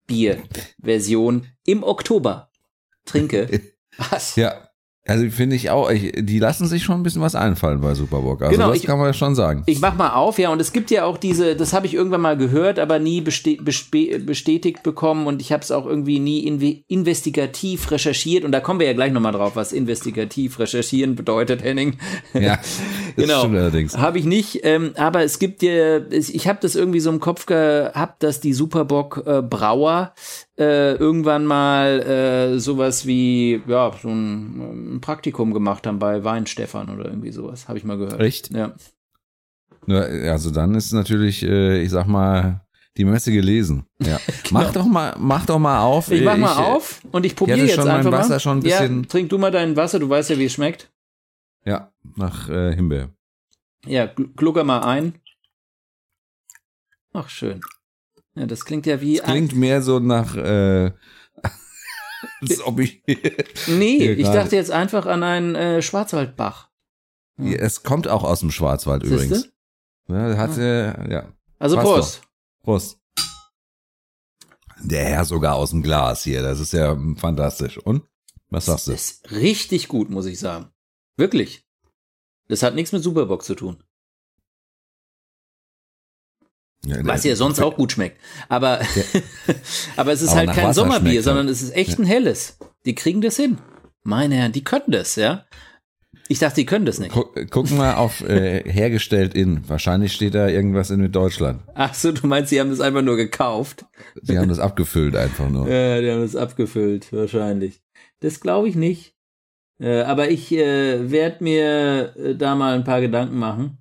Bier-Version 0.07 1.47
im 1.65 1.83
Oktober 1.83 2.51
trinke. 3.05 3.61
Was? 3.97 4.35
Ja. 4.35 4.64
Also 5.07 5.29
finde 5.29 5.55
ich 5.55 5.69
auch, 5.69 5.91
ich, 5.91 6.13
die 6.17 6.39
lassen 6.39 6.65
sich 6.65 6.83
schon 6.83 6.95
ein 6.95 7.03
bisschen 7.03 7.21
was 7.21 7.35
einfallen 7.35 7.79
bei 7.79 7.93
Superbock. 7.93 8.41
Also 8.41 8.55
Genau, 8.55 8.69
das 8.69 8.77
ich- 8.77 8.85
kann 8.85 8.97
man 8.97 9.13
schon 9.13 9.35
sagen. 9.35 9.61
Ich 9.67 9.79
mach 9.79 9.95
mal 9.95 10.13
auf, 10.15 10.39
ja, 10.39 10.49
und 10.51 10.59
es 10.59 10.73
gibt 10.73 10.89
ja 10.89 11.05
auch 11.05 11.17
diese, 11.19 11.55
das 11.55 11.73
habe 11.73 11.85
ich 11.85 11.93
irgendwann 11.93 12.21
mal 12.21 12.35
gehört, 12.35 12.79
aber 12.79 12.97
nie 12.97 13.21
bestätigt 13.21 14.81
bekommen 14.83 15.27
und 15.27 15.41
ich 15.41 15.51
habe 15.51 15.61
es 15.61 15.71
auch 15.71 15.85
irgendwie 15.85 16.19
nie 16.19 16.39
inve, 16.47 16.81
investigativ 16.87 17.91
recherchiert 17.91 18.43
und 18.45 18.51
da 18.51 18.59
kommen 18.59 18.79
wir 18.79 18.87
ja 18.87 18.93
gleich 18.93 19.11
nochmal 19.11 19.31
drauf, 19.33 19.55
was 19.55 19.73
investigativ 19.73 20.57
recherchieren 20.59 21.15
bedeutet, 21.15 21.63
Henning. 21.63 21.97
ja, 22.33 22.57
genau. 23.15 23.39
stimmt 23.39 23.57
allerdings. 23.57 23.97
Habe 23.97 24.17
ich 24.19 24.25
nicht, 24.25 24.61
ähm, 24.63 24.93
aber 24.95 25.21
es 25.23 25.39
gibt 25.39 25.61
ja, 25.61 25.99
ich 26.09 26.47
habe 26.47 26.59
das 26.61 26.75
irgendwie 26.75 26.99
so 26.99 27.09
im 27.11 27.19
Kopf 27.19 27.45
gehabt, 27.45 28.23
dass 28.23 28.39
die 28.39 28.53
Superbock 28.53 29.23
äh, 29.25 29.41
Brauer 29.41 30.13
äh, 30.57 30.93
irgendwann 30.95 31.45
mal 31.45 32.01
äh, 32.01 32.59
sowas 32.59 33.05
wie, 33.05 33.61
ja, 33.67 33.91
so 34.01 34.07
ein, 34.09 34.95
ein 34.95 35.01
Praktikum 35.01 35.53
gemacht 35.53 35.85
haben 35.85 35.99
bei 35.99 36.23
Weinstefan 36.23 36.89
oder 36.89 37.05
irgendwie 37.05 37.31
sowas, 37.31 37.67
habe 37.67 37.77
ich 37.77 37.83
mal 37.83 37.97
gehört. 37.97 38.21
Echt? 38.21 38.51
Ja. 38.51 38.73
Ja, 39.87 39.99
Also 40.31 40.51
dann 40.51 40.73
ist 40.75 40.91
natürlich, 40.93 41.43
äh, 41.43 41.81
ich 41.81 41.89
sag 41.91 42.07
mal, 42.07 42.61
die 42.97 43.03
Messe 43.05 43.31
gelesen. 43.33 43.85
Ja. 43.99 44.19
Mach 44.51 44.71
doch 44.71 44.85
mal, 44.85 45.13
mach 45.19 45.45
doch 45.45 45.59
mal 45.59 45.81
auf. 45.81 46.09
Ich 46.09 46.23
mach 46.23 46.37
mal 46.37 46.53
äh, 46.57 46.65
auf 46.65 47.01
und 47.11 47.25
ich 47.25 47.35
probiere 47.35 47.59
jetzt 47.59 47.75
schon 47.75 47.85
mein 47.87 47.97
einfach 47.97 48.11
Wasser 48.13 48.29
mal. 48.35 48.39
schon 48.39 48.57
ein 48.59 48.63
bisschen- 48.63 49.01
ja, 49.03 49.07
trink 49.09 49.29
du 49.29 49.37
mal 49.37 49.51
dein 49.51 49.75
Wasser, 49.75 49.99
du 49.99 50.07
weißt 50.09 50.29
ja, 50.29 50.39
wie 50.39 50.45
es 50.45 50.53
schmeckt. 50.53 50.89
Ja, 51.65 51.91
nach 52.15 52.47
äh, 52.49 52.73
Himbeer. 52.73 53.09
Ja, 53.85 54.05
gl- 54.05 54.33
glucker 54.35 54.63
mal 54.63 54.79
ein. 54.79 55.15
Ach, 57.13 57.27
schön. 57.29 57.61
Ja, 58.35 58.45
das 58.45 58.65
klingt 58.65 58.85
ja 58.85 59.01
wie 59.01 59.17
Klingt 59.17 59.55
mehr 59.55 59.81
so 59.81 59.99
nach, 59.99 60.35
äh, 60.35 60.91
als 62.41 62.61
ob 62.65 62.79
ich, 62.79 63.01
ein, 63.07 63.17
Nee, 63.79 64.11
ich 64.11 64.27
dachte 64.27 64.55
jetzt 64.55 64.71
einfach 64.71 65.05
an 65.05 65.23
einen 65.23 65.55
äh, 65.55 65.81
Schwarzwaldbach. 65.81 66.69
Ja, 67.37 67.57
es 67.57 67.83
kommt 67.83 68.07
auch 68.07 68.23
aus 68.23 68.41
dem 68.41 68.51
Schwarzwald 68.51 69.03
Siehste? 69.03 69.15
übrigens. 69.15 69.51
Ja, 70.07 70.37
hat, 70.37 70.57
äh, 70.57 71.11
ja. 71.11 71.33
Also 71.59 71.75
Passt 71.77 71.87
Prost. 71.87 72.21
Prost. 72.63 72.99
Der 74.83 75.05
Herr 75.05 75.25
sogar 75.25 75.55
aus 75.55 75.71
dem 75.71 75.81
Glas 75.81 76.23
hier, 76.23 76.41
das 76.41 76.59
ist 76.59 76.73
ja 76.73 76.97
fantastisch. 77.17 77.77
Und? 77.77 78.03
Was 78.49 78.65
sagst 78.65 78.87
du? 78.87 78.91
Das 78.91 79.01
ist 79.01 79.31
richtig 79.31 79.87
gut, 79.87 80.09
muss 80.09 80.25
ich 80.25 80.39
sagen. 80.39 80.69
Wirklich. 81.17 81.65
Das 82.47 82.61
hat 82.61 82.75
nichts 82.75 82.91
mit 82.91 83.01
Superbock 83.01 83.43
zu 83.43 83.55
tun. 83.55 83.83
Ja, 86.85 86.97
Was 87.01 87.23
ja 87.23 87.35
sonst 87.35 87.59
auch 87.59 87.75
gut 87.75 87.91
schmeckt. 87.91 88.19
Aber, 88.47 88.79
aber 89.95 90.11
es 90.13 90.21
ist 90.21 90.29
Aber 90.29 90.37
halt 90.39 90.51
kein 90.53 90.65
Wasser 90.65 90.81
Sommerbier, 90.81 91.23
sondern 91.23 91.47
er. 91.47 91.51
es 91.51 91.61
ist 91.61 91.75
echt 91.75 91.99
ein 91.99 92.05
helles. 92.05 92.57
Die 92.85 92.95
kriegen 92.95 93.21
das 93.21 93.37
hin. 93.37 93.57
Meine 94.03 94.35
Herren, 94.35 94.51
die 94.51 94.63
können 94.63 94.91
das, 94.91 95.15
ja. 95.15 95.45
Ich 96.27 96.39
dachte, 96.39 96.55
die 96.55 96.65
können 96.65 96.85
das 96.85 96.99
nicht. 96.99 97.11
Guck, 97.11 97.35
guck 97.51 97.69
mal 97.71 97.95
auf 97.95 98.21
äh, 98.21 98.63
hergestellt 98.71 99.35
in. 99.35 99.67
Wahrscheinlich 99.69 100.13
steht 100.13 100.33
da 100.33 100.47
irgendwas 100.47 100.89
in 100.89 100.99
mit 100.99 101.15
Deutschland. 101.15 101.61
Ach 101.75 101.93
so, 101.93 102.11
du 102.11 102.25
meinst, 102.25 102.49
sie 102.49 102.59
haben 102.59 102.71
das 102.71 102.79
einfach 102.79 103.03
nur 103.03 103.15
gekauft? 103.15 103.85
Sie 104.21 104.37
haben 104.37 104.49
das 104.49 104.59
abgefüllt 104.59 105.15
einfach 105.15 105.49
nur. 105.49 105.67
Ja, 105.69 106.01
die 106.01 106.11
haben 106.11 106.21
das 106.21 106.35
abgefüllt, 106.35 107.11
wahrscheinlich. 107.13 107.81
Das 108.21 108.39
glaube 108.39 108.69
ich 108.69 108.75
nicht. 108.75 109.15
Äh, 109.79 110.01
aber 110.01 110.29
ich 110.29 110.51
äh, 110.51 111.11
werde 111.11 111.43
mir 111.43 112.15
äh, 112.15 112.35
da 112.35 112.55
mal 112.55 112.73
ein 112.75 112.85
paar 112.85 113.01
Gedanken 113.01 113.37
machen 113.37 113.77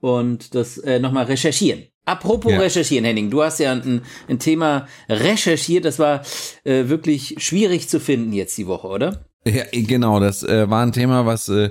und 0.00 0.54
das 0.54 0.78
äh, 0.78 1.00
nochmal 1.00 1.24
recherchieren. 1.24 1.84
Apropos 2.06 2.52
Ja. 2.52 2.58
recherchieren, 2.60 3.04
Henning, 3.04 3.30
du 3.30 3.42
hast 3.42 3.60
ja 3.60 3.72
ein, 3.72 4.02
ein 4.28 4.38
Thema 4.38 4.86
recherchiert, 5.08 5.84
das 5.84 5.98
war 5.98 6.22
äh, 6.64 6.88
wirklich 6.88 7.36
schwierig 7.38 7.88
zu 7.88 7.98
finden 8.00 8.32
jetzt 8.32 8.56
die 8.58 8.66
Woche, 8.66 8.88
oder? 8.88 9.24
Ja, 9.46 9.64
genau, 9.72 10.20
das 10.20 10.42
äh, 10.42 10.68
war 10.70 10.82
ein 10.82 10.92
Thema, 10.92 11.26
was 11.26 11.48
äh, 11.48 11.70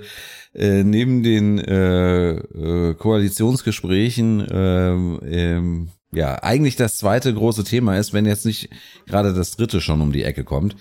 äh, 0.53 0.83
neben 0.83 1.23
den 1.23 1.57
äh, 1.59 2.31
äh, 2.33 2.93
Koalitionsgesprächen 2.93 4.47
ähm, 4.51 5.19
ähm, 5.25 5.89
ja 6.11 6.35
eigentlich 6.43 6.75
das 6.75 6.97
zweite 6.97 7.33
große 7.33 7.63
Thema 7.63 7.97
ist, 7.97 8.13
wenn 8.13 8.25
jetzt 8.25 8.45
nicht 8.45 8.69
gerade 9.07 9.33
das 9.33 9.55
dritte 9.55 9.81
schon 9.81 10.01
um 10.01 10.11
die 10.11 10.23
Ecke 10.23 10.43
kommt. 10.43 10.75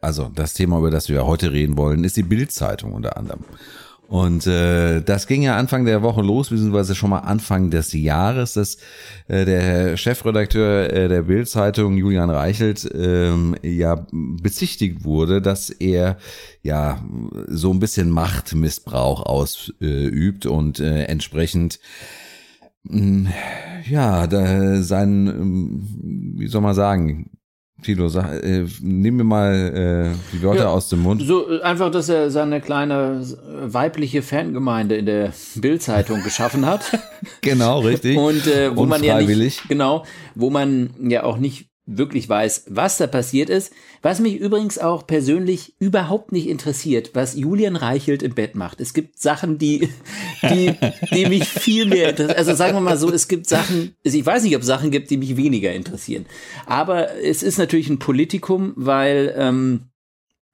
Also 0.00 0.30
das 0.34 0.52
Thema, 0.52 0.78
über 0.78 0.90
das 0.90 1.08
wir 1.08 1.24
heute 1.26 1.52
reden 1.52 1.78
wollen, 1.78 2.04
ist 2.04 2.16
die 2.18 2.22
Bild-Zeitung 2.22 2.92
unter 2.92 3.16
anderem. 3.16 3.44
Und 4.08 4.46
äh, 4.46 5.00
das 5.00 5.26
ging 5.26 5.42
ja 5.42 5.56
Anfang 5.56 5.86
der 5.86 6.02
Woche 6.02 6.20
los, 6.20 6.50
beziehungsweise 6.50 6.94
schon 6.94 7.10
mal 7.10 7.20
Anfang 7.20 7.70
des 7.70 7.92
Jahres, 7.94 8.52
dass 8.52 8.76
äh, 9.28 9.44
der 9.44 9.96
Chefredakteur 9.96 10.92
äh, 10.92 11.08
der 11.08 11.22
Bild-Zeitung, 11.22 11.96
Julian 11.96 12.30
Reichelt, 12.30 12.88
ähm, 12.94 13.56
ja 13.62 14.06
bezichtigt 14.12 15.04
wurde, 15.04 15.40
dass 15.40 15.70
er 15.70 16.18
ja 16.62 17.02
so 17.48 17.72
ein 17.72 17.80
bisschen 17.80 18.10
Machtmissbrauch 18.10 19.24
ausübt 19.24 20.46
und 20.46 20.80
äh, 20.80 21.04
entsprechend 21.04 21.80
mh, 22.84 23.32
ja, 23.88 24.26
da 24.26 24.82
sein, 24.82 25.26
ähm, 25.26 26.34
wie 26.36 26.46
soll 26.46 26.60
man 26.60 26.74
sagen, 26.74 27.30
Tilo, 27.82 28.08
sag, 28.08 28.42
äh, 28.42 28.64
nimm 28.80 29.16
mir 29.16 29.24
mal 29.24 30.14
äh, 30.14 30.16
die 30.32 30.42
Wörter 30.42 30.62
Ja. 30.62 30.68
aus 30.68 30.88
dem 30.88 31.00
Mund. 31.02 31.20
So 31.22 31.50
äh, 31.50 31.60
einfach, 31.62 31.90
dass 31.90 32.08
er 32.08 32.30
seine 32.30 32.60
kleine 32.60 33.20
äh, 33.22 33.72
weibliche 33.74 34.22
Fangemeinde 34.22 34.96
in 34.96 35.06
der 35.06 35.32
Bild-Zeitung 35.56 36.22
geschaffen 36.22 36.66
hat. 36.66 36.98
Genau, 37.40 37.80
richtig. 37.80 38.16
Und 38.16 38.46
äh, 38.46 38.74
wo 38.74 38.84
man 38.86 39.02
ja 39.04 39.20
nicht, 39.20 39.68
genau, 39.68 40.04
wo 40.34 40.48
man 40.50 40.90
ja 41.10 41.24
auch 41.24 41.36
nicht 41.36 41.68
wirklich 41.86 42.28
weiß, 42.28 42.64
was 42.68 42.96
da 42.96 43.06
passiert 43.06 43.50
ist. 43.50 43.72
Was 44.00 44.20
mich 44.20 44.36
übrigens 44.36 44.78
auch 44.78 45.06
persönlich 45.06 45.74
überhaupt 45.78 46.32
nicht 46.32 46.48
interessiert, 46.48 47.10
was 47.14 47.34
Julian 47.34 47.76
Reichelt 47.76 48.22
im 48.22 48.34
Bett 48.34 48.54
macht. 48.54 48.80
Es 48.80 48.94
gibt 48.94 49.20
Sachen, 49.20 49.58
die, 49.58 49.88
die, 50.42 50.74
die 51.12 51.26
mich 51.26 51.44
viel 51.44 51.86
mehr 51.86 52.10
interessieren. 52.10 52.38
Also 52.38 52.54
sagen 52.54 52.74
wir 52.76 52.80
mal 52.80 52.96
so, 52.96 53.10
es 53.10 53.28
gibt 53.28 53.48
Sachen, 53.48 53.94
also 54.04 54.16
ich 54.16 54.24
weiß 54.24 54.44
nicht, 54.44 54.56
ob 54.56 54.62
es 54.62 54.68
Sachen 54.68 54.90
gibt, 54.90 55.10
die 55.10 55.16
mich 55.16 55.36
weniger 55.36 55.72
interessieren. 55.72 56.26
Aber 56.66 57.16
es 57.16 57.42
ist 57.42 57.58
natürlich 57.58 57.88
ein 57.88 57.98
Politikum, 57.98 58.72
weil 58.76 59.34
ähm, 59.36 59.88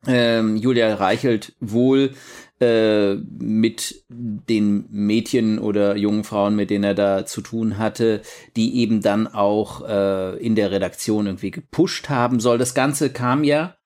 ähm, 0.07 0.57
Julia 0.57 0.95
Reichelt 0.95 1.55
wohl 1.61 2.13
äh, 2.61 3.15
mit 3.39 4.05
den 4.09 4.85
Mädchen 4.91 5.59
oder 5.59 5.97
jungen 5.97 6.25
Frauen, 6.25 6.57
mit 6.57 6.71
denen 6.71 6.85
er 6.85 6.95
da 6.95 7.27
zu 7.27 7.41
tun 7.41 7.79
hatte, 7.79 8.21
die 8.57 8.77
eben 8.77 9.01
dann 9.01 9.27
auch 9.27 9.87
äh, 9.89 10.37
in 10.39 10.55
der 10.55 10.71
Redaktion 10.71 11.27
irgendwie 11.27 11.51
gepusht 11.51 12.09
haben 12.09 12.39
soll. 12.41 12.59
Das 12.59 12.75
Ganze 12.75 13.11
kam 13.11 13.45
ja 13.45 13.77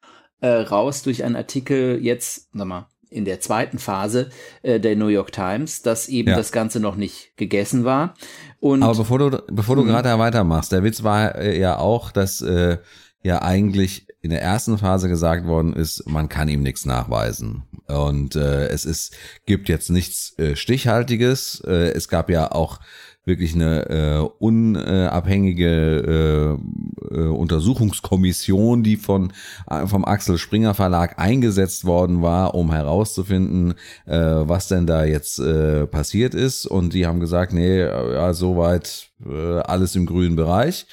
äh, 0.40 0.48
raus 0.48 1.02
durch 1.02 1.24
einen 1.24 1.36
Artikel 1.36 1.98
jetzt, 2.02 2.48
sag 2.52 2.66
mal, 2.66 2.88
in 3.10 3.24
der 3.24 3.38
zweiten 3.40 3.78
Phase 3.78 4.30
äh, 4.62 4.80
der 4.80 4.96
New 4.96 5.06
York 5.06 5.30
Times, 5.30 5.82
dass 5.82 6.08
eben 6.08 6.30
Ja. 6.30 6.36
das 6.36 6.50
Ganze 6.50 6.80
noch 6.80 6.96
nicht 6.96 7.36
gegessen 7.36 7.84
war. 7.84 8.14
Und 8.58 8.82
Aber 8.82 8.96
bevor 8.96 9.18
du, 9.20 9.42
bevor 9.52 9.76
du 9.76 9.82
Mhm. 9.82 9.88
gerade 9.88 10.18
weitermachst, 10.18 10.72
der 10.72 10.82
Witz 10.82 11.04
war 11.04 11.36
äh, 11.36 11.56
ja 11.60 11.78
auch, 11.78 12.10
dass 12.10 12.42
äh, 12.42 12.78
ja 13.22 13.40
eigentlich 13.40 14.08
in 14.20 14.30
der 14.30 14.42
ersten 14.42 14.78
Phase 14.78 15.08
gesagt 15.08 15.46
worden 15.46 15.74
ist, 15.74 16.08
man 16.08 16.28
kann 16.28 16.48
ihm 16.48 16.62
nichts 16.64 16.86
nachweisen. 16.86 17.62
Und 17.86 18.36
äh, 18.36 18.68
es 18.68 18.84
ist, 18.84 19.14
gibt 19.46 19.68
jetzt 19.68 19.90
nichts 19.90 20.38
äh, 20.38 20.56
Stichhaltiges. 20.56 21.62
Äh, 21.66 21.92
es 21.92 22.08
gab 22.08 22.30
ja 22.30 22.50
auch 22.50 22.80
wirklich 23.26 23.54
eine 23.54 23.88
äh, 23.88 24.18
unabhängige 24.38 26.58
äh, 27.10 27.14
äh, 27.14 27.28
Untersuchungskommission, 27.28 28.82
die 28.82 28.96
von 28.96 29.32
äh, 29.70 29.86
vom 29.86 30.04
Axel 30.04 30.38
Springer 30.38 30.74
Verlag 30.74 31.18
eingesetzt 31.18 31.84
worden 31.84 32.22
war, 32.22 32.54
um 32.54 32.72
herauszufinden, 32.72 33.74
äh, 34.06 34.16
was 34.16 34.68
denn 34.68 34.86
da 34.86 35.04
jetzt 35.04 35.38
äh, 35.38 35.86
passiert 35.86 36.34
ist. 36.34 36.66
Und 36.66 36.92
die 36.92 37.06
haben 37.06 37.20
gesagt, 37.20 37.52
nee, 37.52 37.80
äh, 37.80 38.14
ja, 38.14 38.34
soweit 38.34 39.08
äh, 39.24 39.60
alles 39.60 39.96
im 39.96 40.06
grünen 40.06 40.36
Bereich. 40.36 40.86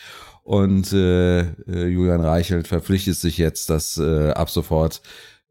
Und 0.43 0.91
äh, 0.91 1.41
äh, 1.41 1.87
Julian 1.87 2.21
Reichelt 2.21 2.67
verpflichtet 2.67 3.15
sich 3.15 3.37
jetzt, 3.37 3.69
dass 3.69 3.97
äh, 3.97 4.31
ab 4.31 4.49
sofort 4.49 5.01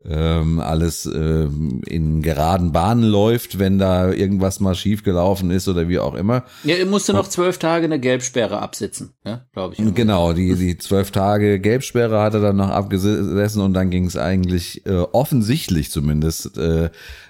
ähm, 0.08 0.60
alles 0.60 1.04
ähm, 1.04 1.82
in 1.86 2.22
geraden 2.22 2.72
Bahnen 2.72 3.02
läuft, 3.02 3.58
wenn 3.58 3.78
da 3.78 4.10
irgendwas 4.10 4.58
mal 4.58 4.74
schief 4.74 5.02
gelaufen 5.02 5.50
ist 5.50 5.68
oder 5.68 5.88
wie 5.88 5.98
auch 5.98 6.14
immer. 6.14 6.44
ja, 6.64 6.76
er 6.76 6.86
musste 6.86 7.12
noch 7.12 7.28
zwölf 7.28 7.58
Tage 7.58 7.84
eine 7.84 8.00
Gelbsperre 8.00 8.60
absitzen, 8.62 9.12
ja, 9.26 9.42
glaube 9.52 9.74
ich. 9.74 9.94
Genau, 9.94 10.32
die, 10.32 10.54
die 10.54 10.78
zwölf 10.78 11.10
Tage 11.10 11.60
Gelbsperre 11.60 12.20
hat 12.22 12.32
er 12.32 12.40
dann 12.40 12.56
noch 12.56 12.70
abgesessen 12.70 13.60
und 13.60 13.74
dann 13.74 13.90
ging 13.90 14.06
es 14.06 14.16
eigentlich 14.16 14.86
äh, 14.86 15.04
offensichtlich 15.12 15.90
zumindest 15.90 16.56
äh, 16.56 16.86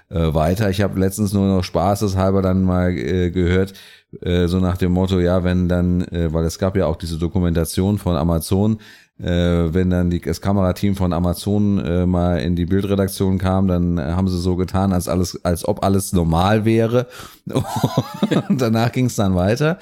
äh, 0.09 0.33
weiter. 0.33 0.69
Ich 0.69 0.81
habe 0.81 0.99
letztens 0.99 1.33
nur 1.33 1.47
noch 1.47 1.63
spaßeshalber 1.63 2.41
dann 2.41 2.63
mal 2.63 2.97
äh, 2.97 3.31
gehört, 3.31 3.73
äh, 4.21 4.47
so 4.47 4.59
nach 4.59 4.77
dem 4.77 4.91
Motto, 4.91 5.19
ja, 5.19 5.43
wenn 5.43 5.67
dann, 5.67 6.01
äh, 6.01 6.31
weil 6.33 6.45
es 6.45 6.59
gab 6.59 6.75
ja 6.75 6.85
auch 6.85 6.97
diese 6.97 7.17
Dokumentation 7.17 7.97
von 7.97 8.15
Amazon, 8.15 8.79
äh, 9.21 9.73
wenn 9.73 9.89
dann 9.89 10.09
die, 10.09 10.19
das 10.19 10.41
Kamerateam 10.41 10.95
von 10.95 11.13
Amazon 11.13 11.77
äh, 11.79 12.05
mal 12.05 12.39
in 12.39 12.55
die 12.55 12.65
Bildredaktion 12.65 13.37
kam, 13.37 13.67
dann 13.67 13.97
äh, 13.97 14.01
haben 14.01 14.27
sie 14.27 14.39
so 14.39 14.55
getan, 14.55 14.93
als 14.93 15.07
alles, 15.07 15.43
als 15.43 15.67
ob 15.67 15.83
alles 15.83 16.13
normal 16.13 16.65
wäre. 16.65 17.07
Und 18.49 18.61
danach 18.61 18.91
ging 18.91 19.05
es 19.05 19.15
dann 19.15 19.35
weiter. 19.35 19.77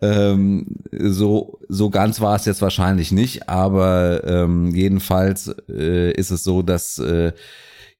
Ähm, 0.00 0.66
so, 0.92 1.58
so 1.68 1.90
ganz 1.90 2.20
war 2.20 2.36
es 2.36 2.44
jetzt 2.44 2.62
wahrscheinlich 2.62 3.12
nicht, 3.12 3.48
aber 3.48 4.22
ähm, 4.24 4.74
jedenfalls 4.74 5.54
äh, 5.68 6.12
ist 6.12 6.30
es 6.30 6.42
so, 6.44 6.62
dass 6.62 6.98
äh, 6.98 7.32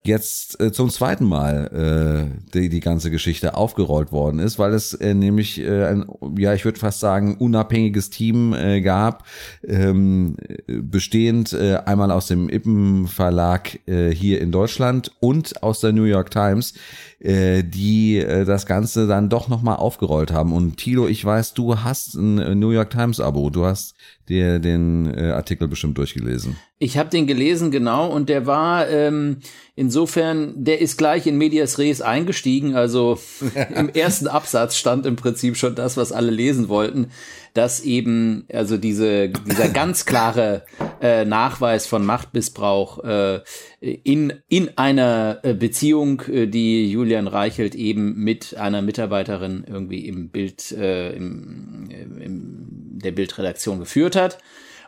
jetzt 0.02 0.58
äh, 0.60 0.72
zum 0.72 0.88
zweiten 0.88 1.24
Mal 1.24 2.30
äh, 2.32 2.50
die, 2.54 2.68
die 2.70 2.80
ganze 2.80 3.10
Geschichte 3.10 3.54
aufgerollt 3.54 4.12
worden 4.12 4.38
ist, 4.38 4.58
weil 4.58 4.72
es 4.72 4.94
äh, 4.94 5.12
nämlich 5.12 5.60
äh, 5.60 5.84
ein, 5.86 6.06
ja, 6.38 6.54
ich 6.54 6.64
würde 6.64 6.78
fast 6.78 7.00
sagen, 7.00 7.36
unabhängiges 7.36 8.08
Team 8.08 8.54
äh, 8.54 8.80
gab, 8.80 9.26
ähm, 9.62 10.36
bestehend 10.66 11.52
äh, 11.52 11.76
einmal 11.84 12.10
aus 12.10 12.28
dem 12.28 12.48
Ippen 12.48 13.08
Verlag 13.08 13.78
äh, 13.86 14.10
hier 14.10 14.40
in 14.40 14.52
Deutschland 14.52 15.12
und 15.20 15.62
aus 15.62 15.80
der 15.80 15.92
New 15.92 16.04
York 16.04 16.30
Times, 16.30 16.72
äh, 17.18 17.62
die 17.62 18.18
äh, 18.18 18.46
das 18.46 18.64
Ganze 18.64 19.06
dann 19.06 19.28
doch 19.28 19.48
nochmal 19.48 19.76
aufgerollt 19.76 20.32
haben. 20.32 20.54
Und 20.54 20.78
Tilo, 20.78 21.08
ich 21.08 21.22
weiß, 21.22 21.52
du 21.52 21.78
hast 21.80 22.14
ein 22.14 22.38
äh, 22.38 22.54
New 22.54 22.70
York 22.70 22.88
Times 22.88 23.20
Abo, 23.20 23.50
du 23.50 23.66
hast 23.66 23.94
dir 24.30 24.60
den 24.60 25.12
äh, 25.12 25.32
Artikel 25.32 25.68
bestimmt 25.68 25.98
durchgelesen. 25.98 26.56
Ich 26.82 26.96
habe 26.96 27.10
den 27.10 27.26
gelesen, 27.26 27.70
genau, 27.70 28.08
und 28.08 28.30
der 28.30 28.46
war 28.46 28.88
ähm, 28.88 29.40
insofern, 29.76 30.54
der 30.56 30.80
ist 30.80 30.96
gleich 30.96 31.26
in 31.26 31.36
Medias 31.36 31.78
Res 31.78 32.00
eingestiegen. 32.00 32.74
Also 32.74 33.18
im 33.74 33.90
ersten 33.90 34.26
Absatz 34.26 34.76
stand 34.76 35.06
im 35.06 35.14
Prinzip 35.14 35.56
schon 35.56 35.74
das, 35.74 35.96
was 35.96 36.10
alle 36.10 36.30
lesen 36.30 36.68
wollten 36.68 37.10
dass 37.54 37.80
eben 37.80 38.46
also 38.52 38.76
diese 38.76 39.28
dieser 39.28 39.68
ganz 39.72 40.06
klare 40.06 40.64
äh, 41.00 41.24
Nachweis 41.24 41.86
von 41.86 42.04
Machtmissbrauch 42.04 43.02
äh, 43.04 43.40
in 43.80 44.32
in 44.48 44.76
einer 44.78 45.40
äh, 45.42 45.54
Beziehung, 45.54 46.22
äh, 46.22 46.46
die 46.46 46.90
Julian 46.90 47.26
Reichelt 47.26 47.74
eben 47.74 48.16
mit 48.16 48.56
einer 48.56 48.82
Mitarbeiterin 48.82 49.64
irgendwie 49.66 50.06
im 50.06 50.30
Bild 50.30 50.72
äh, 50.72 51.12
im, 51.12 51.88
im 51.90 52.66
der 53.02 53.12
Bildredaktion 53.12 53.80
geführt 53.80 54.14
hat 54.14 54.38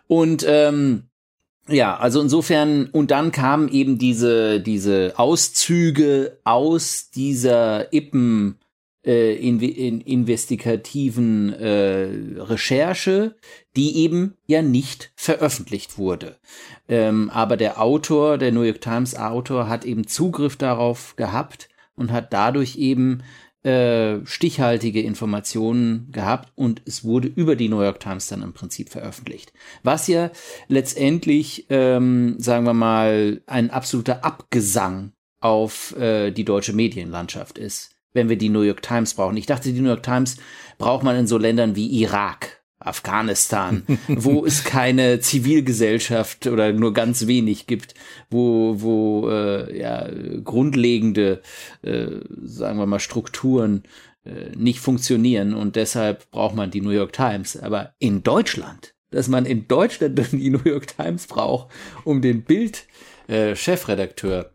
und 0.07 0.45
ähm, 0.47 1.05
ja, 1.69 1.97
also 1.97 2.21
insofern, 2.21 2.87
und 2.87 3.11
dann 3.11 3.31
kamen 3.33 3.69
eben 3.69 3.99
diese, 3.99 4.61
diese 4.61 5.15
Auszüge 5.17 6.39
aus 6.45 7.11
dieser 7.11 7.93
Ippen 7.93 8.59
äh, 9.05 9.35
in, 9.35 9.61
in 9.61 10.01
investigativen 10.01 11.53
äh, 11.53 12.09
Recherche, 12.39 13.37
die 13.77 13.97
eben 13.99 14.37
ja 14.47 14.63
nicht 14.63 15.13
veröffentlicht 15.15 15.99
wurde. 15.99 16.37
Ähm, 16.89 17.31
aber 17.31 17.57
der 17.57 17.81
Autor, 17.81 18.39
der 18.39 18.53
New 18.53 18.63
York 18.63 18.81
Times 18.81 19.17
Autor, 19.17 19.69
hat 19.69 19.85
eben 19.85 20.07
Zugriff 20.07 20.57
darauf 20.57 21.17
gehabt 21.17 21.69
und 21.97 22.11
hat 22.11 22.33
dadurch 22.33 22.77
eben 22.77 23.23
äh, 23.65 24.25
stichhaltige 24.25 25.03
Informationen 25.03 26.09
gehabt 26.11 26.53
und 26.57 26.83
es 26.85 27.05
wurde 27.05 27.29
über 27.29 27.57
die 27.57 27.69
New 27.69 27.83
York 27.83 28.01
Times 28.01 28.29
dann 28.29 28.43
im 28.43 28.53
Prinzip 28.53 28.89
veröffentlicht. 28.89 29.53
Was 29.83 30.09
ja 30.09 30.31
letztendlich, 30.69 31.67
ähm, 31.71 32.37
sagen 32.39 32.67
wir 32.67 32.75
mal, 32.75 33.43
ein 33.47 33.71
absoluter 33.71 34.25
Abgesang 34.25 35.13
auf 35.41 35.97
äh, 35.97 36.31
die 36.31 36.45
deutsche 36.45 36.73
Medienlandschaft 36.73 37.59
ist 37.59 37.93
wenn 38.13 38.29
wir 38.29 38.37
die 38.37 38.49
New 38.49 38.63
York 38.63 38.83
Times 38.83 39.15
brauchen. 39.15 39.37
Ich 39.37 39.47
dachte, 39.47 39.73
die 39.73 39.81
New 39.81 39.89
York 39.89 40.03
Times 40.03 40.37
braucht 40.79 41.03
man 41.03 41.17
in 41.17 41.27
so 41.27 41.39
Ländern 41.39 41.77
wie 41.77 42.03
Irak, 42.03 42.62
Afghanistan, 42.87 43.85
wo 44.09 44.45
es 44.47 44.65
keine 44.65 45.21
Zivilgesellschaft 45.21 46.47
oder 46.47 46.73
nur 46.73 46.93
ganz 46.93 47.27
wenig 47.27 47.67
gibt, 47.67 47.95
wo, 48.31 48.81
wo 48.81 49.29
äh, 49.31 49.79
ja, 49.79 50.09
grundlegende, 50.43 51.43
äh, 51.83 52.07
sagen 52.43 52.79
wir 52.79 52.87
mal, 52.87 53.01
Strukturen 53.01 53.85
äh, 54.25 54.55
nicht 54.57 54.81
funktionieren 54.81 55.55
und 55.55 55.77
deshalb 55.77 56.31
braucht 56.31 56.55
man 56.55 56.71
die 56.71 56.81
New 56.81 56.91
York 56.91 57.13
Times. 57.13 57.57
Aber 57.57 57.95
in 57.99 58.23
Deutschland, 58.23 58.95
dass 59.11 59.29
man 59.29 59.47
in 59.47 59.69
Deutschland 59.69 60.21
die 60.33 60.51
New 60.51 60.63
York 60.65 60.97
Times 60.97 61.27
braucht, 61.27 61.73
um 62.05 62.23
den 62.23 62.45
Bild-Chefredakteur 62.45 64.53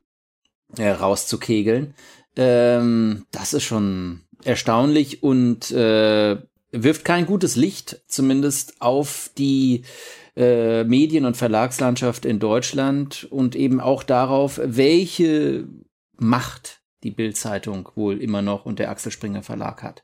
äh, 0.78 0.90
rauszukegeln, 0.90 1.94
ähm, 2.36 3.26
das 3.32 3.54
ist 3.54 3.64
schon 3.64 4.22
erstaunlich 4.44 5.24
und 5.24 5.72
äh, 5.72 6.38
wirft 6.72 7.06
kein 7.06 7.26
gutes 7.26 7.56
Licht, 7.56 8.02
zumindest 8.08 8.82
auf 8.82 9.32
die 9.38 9.84
äh, 10.36 10.84
Medien- 10.84 11.26
und 11.26 11.38
Verlagslandschaft 11.38 12.26
in 12.26 12.40
Deutschland 12.40 13.28
und 13.30 13.56
eben 13.56 13.80
auch 13.80 14.04
darauf, 14.04 14.60
welche 14.64 15.68
Macht 16.20 16.82
die 17.04 17.12
Bildzeitung 17.12 17.90
wohl 17.96 18.22
immer 18.22 18.42
noch 18.42 18.66
und 18.66 18.80
der 18.80 18.90
Axel 18.90 19.12
Springer 19.12 19.44
Verlag 19.44 19.84
hat. 19.84 20.04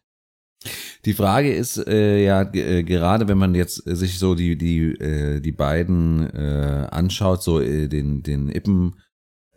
Die 1.05 1.13
Frage 1.13 1.53
ist 1.53 1.77
äh, 1.87 2.23
ja 2.23 2.43
äh, 2.53 2.83
gerade, 2.83 3.27
wenn 3.27 3.37
man 3.37 3.55
jetzt 3.55 3.83
sich 3.85 4.19
so 4.19 4.35
die 4.35 4.57
die 4.57 4.91
äh, 4.93 5.41
die 5.41 5.51
beiden 5.51 6.29
äh, 6.29 6.87
anschaut, 6.89 7.43
so 7.43 7.59
äh, 7.59 7.87
den 7.87 8.23
den 8.23 8.49
Ippen 8.49 9.01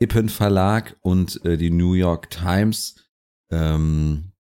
Ippen 0.01 0.29
Verlag 0.29 0.97
und 1.03 1.45
äh, 1.45 1.57
die 1.57 1.71
New 1.71 1.93
York 1.93 2.31
Times. 2.31 2.97
Ähm, 3.51 4.33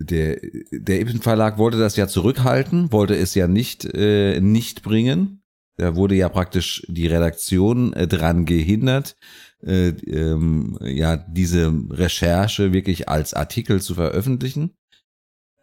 der 0.00 0.40
der 0.72 1.00
Ippen 1.00 1.20
Verlag 1.20 1.58
wollte 1.58 1.78
das 1.78 1.96
ja 1.96 2.08
zurückhalten, 2.08 2.90
wollte 2.90 3.16
es 3.16 3.34
ja 3.34 3.46
nicht 3.46 3.84
äh, 3.84 4.40
nicht 4.40 4.82
bringen. 4.82 5.42
Da 5.76 5.96
wurde 5.96 6.14
ja 6.14 6.28
praktisch 6.28 6.84
die 6.88 7.06
Redaktion 7.06 7.92
äh, 7.92 8.06
dran 8.06 8.44
gehindert, 8.44 9.16
äh, 9.62 9.88
ähm, 9.88 10.78
ja 10.82 11.16
diese 11.16 11.72
Recherche 11.90 12.72
wirklich 12.72 13.08
als 13.08 13.34
Artikel 13.34 13.80
zu 13.80 13.94
veröffentlichen. 13.94 14.76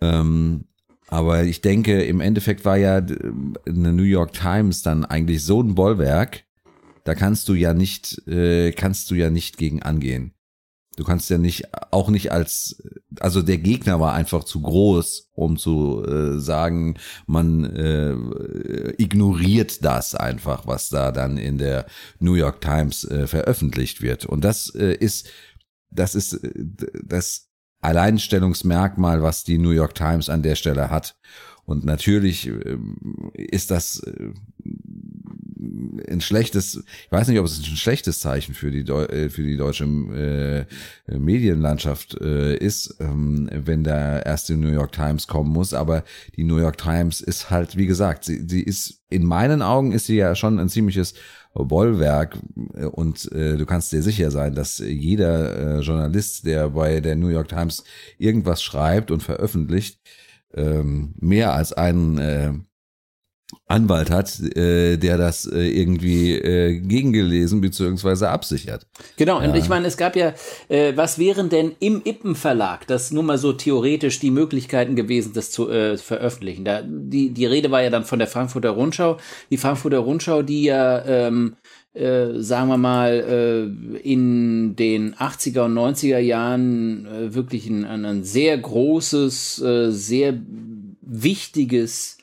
Ähm, 0.01 0.65
aber 1.07 1.43
ich 1.43 1.61
denke, 1.61 2.03
im 2.03 2.19
Endeffekt 2.19 2.65
war 2.65 2.77
ja 2.77 2.97
eine 2.97 3.93
New 3.93 4.03
York 4.03 4.33
Times 4.33 4.81
dann 4.81 5.05
eigentlich 5.05 5.43
so 5.43 5.61
ein 5.61 5.75
Bollwerk, 5.75 6.43
da 7.05 7.15
kannst 7.15 7.47
du 7.47 7.53
ja 7.53 7.73
nicht, 7.73 8.27
äh, 8.27 8.73
kannst 8.73 9.09
du 9.09 9.15
ja 9.15 9.29
nicht 9.29 9.57
gegen 9.57 9.81
angehen. 9.81 10.33
Du 10.97 11.03
kannst 11.03 11.29
ja 11.29 11.37
nicht, 11.37 11.65
auch 11.91 12.09
nicht 12.09 12.31
als, 12.31 12.81
also 13.19 13.43
der 13.43 13.59
Gegner 13.59 13.99
war 13.99 14.15
einfach 14.15 14.43
zu 14.43 14.61
groß, 14.61 15.29
um 15.33 15.55
zu 15.55 16.03
äh, 16.03 16.39
sagen, 16.39 16.97
man 17.27 17.65
äh, 17.65 18.93
ignoriert 18.97 19.85
das 19.85 20.15
einfach, 20.15 20.65
was 20.65 20.89
da 20.89 21.11
dann 21.11 21.37
in 21.37 21.59
der 21.59 21.85
New 22.19 22.33
York 22.33 22.61
Times 22.61 23.03
äh, 23.03 23.27
veröffentlicht 23.27 24.01
wird. 24.01 24.25
Und 24.25 24.43
das 24.43 24.73
äh, 24.73 24.95
ist, 24.95 25.29
das 25.91 26.15
ist 26.15 26.33
äh, 26.33 26.65
das 27.05 27.51
Alleinstellungsmerkmal, 27.79 29.21
was 29.21 29.43
die 29.43 29.59
New 29.59 29.69
York 29.69 29.93
Times 29.93 30.29
an 30.29 30.41
der 30.41 30.55
Stelle 30.55 30.89
hat. 30.89 31.15
Und 31.63 31.85
natürlich 31.85 32.47
äh, 32.47 32.77
ist 33.35 33.69
das 33.69 33.99
äh, 33.99 34.33
ein 36.09 36.21
schlechtes, 36.21 36.83
ich 37.05 37.11
weiß 37.11 37.27
nicht, 37.27 37.39
ob 37.39 37.45
es 37.45 37.59
ein 37.59 37.75
schlechtes 37.75 38.19
Zeichen 38.19 38.53
für 38.53 38.71
die 38.71 38.83
Deu 38.83 39.05
äh, 39.05 39.29
für 39.29 39.43
die 39.43 39.57
deutsche 39.57 39.85
äh, 39.85 41.17
Medienlandschaft 41.17 42.19
äh, 42.21 42.55
ist, 42.55 42.97
ähm, 42.99 43.49
wenn 43.51 43.83
da 43.83 44.19
erst 44.19 44.49
die 44.49 44.55
New 44.55 44.71
York 44.71 44.91
Times 44.91 45.27
kommen 45.27 45.51
muss. 45.51 45.73
Aber 45.73 46.03
die 46.35 46.43
New 46.43 46.57
York 46.57 46.77
Times 46.77 47.21
ist 47.21 47.49
halt, 47.49 47.77
wie 47.77 47.87
gesagt, 47.87 48.25
sie, 48.25 48.45
sie 48.47 48.61
ist 48.61 49.01
in 49.09 49.23
meinen 49.23 49.61
Augen 49.61 49.91
ist 49.93 50.07
sie 50.07 50.17
ja 50.17 50.35
schon 50.35 50.59
ein 50.59 50.69
ziemliches 50.69 51.13
Bollwerk 51.53 52.37
und 52.91 53.31
äh, 53.31 53.57
du 53.57 53.65
kannst 53.65 53.91
dir 53.91 54.01
sicher 54.01 54.31
sein, 54.31 54.53
dass 54.53 54.79
jeder 54.79 55.77
äh, 55.77 55.81
Journalist, 55.81 56.45
der 56.45 56.69
bei 56.69 56.99
der 56.99 57.15
New 57.15 57.29
York 57.29 57.47
Times 57.47 57.83
irgendwas 58.17 58.61
schreibt 58.61 59.11
und 59.11 59.23
veröffentlicht, 59.23 59.99
ähm, 60.53 61.13
mehr 61.19 61.53
als 61.53 61.73
einen 61.73 62.17
äh, 62.17 62.53
Anwalt 63.67 64.09
hat, 64.09 64.39
äh, 64.39 64.97
der 64.97 65.17
das 65.17 65.45
äh, 65.45 65.67
irgendwie 65.67 66.33
äh, 66.33 66.79
gegengelesen 66.79 67.61
bzw. 67.61 68.25
absichert. 68.25 68.87
Genau, 69.15 69.41
und 69.41 69.55
ich 69.55 69.69
meine, 69.69 69.87
es 69.87 69.95
gab 69.95 70.15
ja, 70.15 70.33
äh, 70.67 70.93
was 70.95 71.17
wären 71.17 71.49
denn 71.49 71.73
im 71.79 72.01
Ippen 72.03 72.35
Verlag, 72.35 72.87
das 72.87 73.11
nur 73.11 73.23
mal 73.23 73.37
so 73.37 73.53
theoretisch 73.53 74.19
die 74.19 74.31
Möglichkeiten 74.31 74.95
gewesen, 74.95 75.31
das 75.33 75.51
zu 75.51 75.69
äh, 75.69 75.97
veröffentlichen? 75.97 76.65
Da, 76.65 76.81
die, 76.85 77.31
die 77.31 77.45
Rede 77.45 77.71
war 77.71 77.81
ja 77.81 77.89
dann 77.89 78.03
von 78.03 78.19
der 78.19 78.27
Frankfurter 78.27 78.71
Rundschau. 78.71 79.17
Die 79.49 79.57
Frankfurter 79.57 79.99
Rundschau, 79.99 80.41
die 80.41 80.63
ja 80.63 81.05
ähm, 81.05 81.55
äh, 81.93 82.41
sagen 82.41 82.69
wir 82.69 82.77
mal, 82.77 83.11
äh, 83.11 83.97
in 83.99 84.75
den 84.75 85.15
80er 85.15 85.65
und 85.65 85.73
90er 85.73 86.19
Jahren 86.19 87.05
äh, 87.05 87.33
wirklich 87.33 87.67
ein, 87.67 87.85
ein 87.85 88.23
sehr 88.23 88.57
großes, 88.57 89.61
äh, 89.61 89.91
sehr 89.91 90.39
wichtiges 91.01 92.16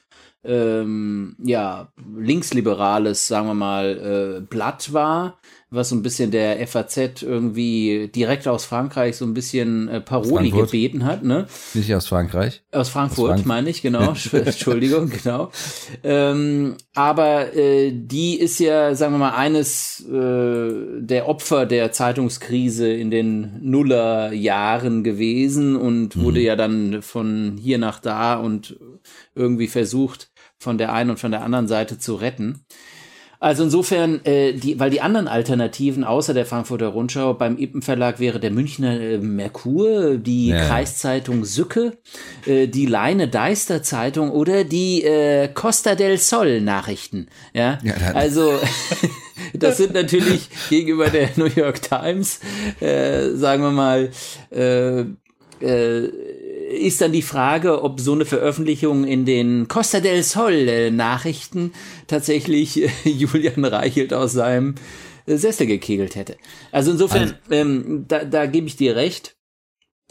ähm, 0.45 1.37
ja, 1.43 1.89
linksliberales, 2.17 3.27
sagen 3.27 3.47
wir 3.47 3.55
mal, 3.55 4.39
äh, 4.39 4.41
Blatt 4.43 4.93
war, 4.93 5.39
was 5.71 5.89
so 5.89 5.97
ein 5.97 6.03
bisschen 6.03 6.31
der 6.31 6.65
FAZ 6.67 7.23
irgendwie 7.23 8.09
direkt 8.15 8.47
aus 8.47 8.65
Frankreich 8.65 9.17
so 9.17 9.25
ein 9.25 9.35
bisschen 9.35 9.89
äh, 9.89 10.01
Paroli 10.01 10.51
Frankfurt. 10.51 10.71
gebeten 10.71 11.05
hat. 11.05 11.25
Ne? 11.25 11.47
Nicht 11.75 11.93
aus 11.95 12.07
Frankreich? 12.07 12.63
Aus 12.73 12.89
Frankfurt, 12.91 13.31
aus 13.31 13.37
Frank 13.37 13.47
meine 13.47 13.71
ich, 13.71 13.83
genau. 13.83 14.15
Entschuldigung, 14.33 15.11
genau. 15.11 15.51
Ähm, 16.03 16.77
aber 16.95 17.55
äh, 17.57 17.93
die 17.93 18.39
ist 18.39 18.59
ja, 18.61 18.95
sagen 18.95 19.15
wir 19.15 19.19
mal, 19.19 19.35
eines 19.35 20.05
äh, 20.07 21.01
der 21.01 21.29
Opfer 21.29 21.67
der 21.67 21.93
Zeitungskrise 21.93 22.93
in 22.93 23.11
den 23.11 23.59
Nullerjahren 23.63 25.03
gewesen 25.03 25.77
und 25.77 26.17
wurde 26.21 26.41
mhm. 26.41 26.47
ja 26.47 26.57
dann 26.57 27.03
von 27.03 27.59
hier 27.61 27.79
nach 27.79 27.99
da 27.99 28.35
und 28.35 28.79
irgendwie 29.35 29.69
versucht, 29.69 30.29
von 30.65 30.79
der 30.79 30.93
einen 30.93 31.11
und 31.11 31.21
von 31.21 31.31
der 31.31 31.43
anderen 31.43 31.69
Seite 31.69 31.99
zu 31.99 32.17
retten. 32.17 32.65
Also 33.45 33.65
insofern, 33.65 34.25
äh, 34.25 34.55
die, 34.55 34.81
weil 34.81 34.89
die 34.89 35.03
anderen 35.03 35.29
Alternativen 35.29 36.03
außer 36.03 36.33
der 36.33 36.47
Frankfurter 36.47 36.87
Rundschau 36.87 37.35
beim 37.35 37.59
Ippen 37.59 37.83
Verlag 37.83 38.19
wäre 38.19 38.41
der 38.41 38.51
Münchner 38.51 38.99
äh, 38.99 39.19
Merkur, 39.19 40.17
die 40.17 40.49
ja. 40.49 40.65
Kreiszeitung 40.65 41.45
Sücke, 41.45 41.99
äh, 42.47 42.69
die 42.69 42.87
Leine 42.87 43.29
Deister 43.29 43.83
Zeitung 43.83 44.31
oder 44.31 44.65
die 44.65 45.05
äh, 45.05 45.49
Costa 45.53 45.95
del 45.95 46.17
Sol 46.17 46.63
Nachrichten. 46.63 47.29
Ja, 47.53 47.79
ja 47.83 47.95
also 48.15 48.59
das 49.53 49.77
sind 49.77 49.93
natürlich 49.93 50.49
gegenüber 50.71 51.11
der 51.11 51.29
New 51.37 51.51
York 51.55 51.83
Times, 51.83 52.41
äh, 52.81 53.29
sagen 53.33 53.63
wir 53.63 53.73
mal, 53.73 54.11
äh, 54.51 55.05
äh, 55.61 56.11
ist 56.71 57.01
dann 57.01 57.13
die 57.13 57.23
Frage, 57.23 57.83
ob 57.83 58.01
so 58.01 58.13
eine 58.13 58.25
Veröffentlichung 58.25 59.05
in 59.05 59.25
den 59.25 59.69
Costa 59.69 60.01
del 60.01 60.23
Sol 60.23 60.53
äh, 60.53 60.91
Nachrichten 60.91 61.73
tatsächlich 62.07 62.83
äh, 62.83 62.91
Julian 63.09 63.65
Reichelt 63.65 64.15
aus 64.15 64.33
seinem 64.33 64.75
äh, 65.27 65.37
Sessel 65.37 65.67
gekegelt 65.67 66.15
hätte. 66.15 66.37
Also 66.73 66.93
insofern, 66.93 67.23
also, 67.23 67.37
ähm, 67.51 68.05
da, 68.09 68.25
da 68.25 68.47
gebe 68.47 68.67
ich 68.67 68.77
dir 68.77 68.97
recht. 68.97 69.37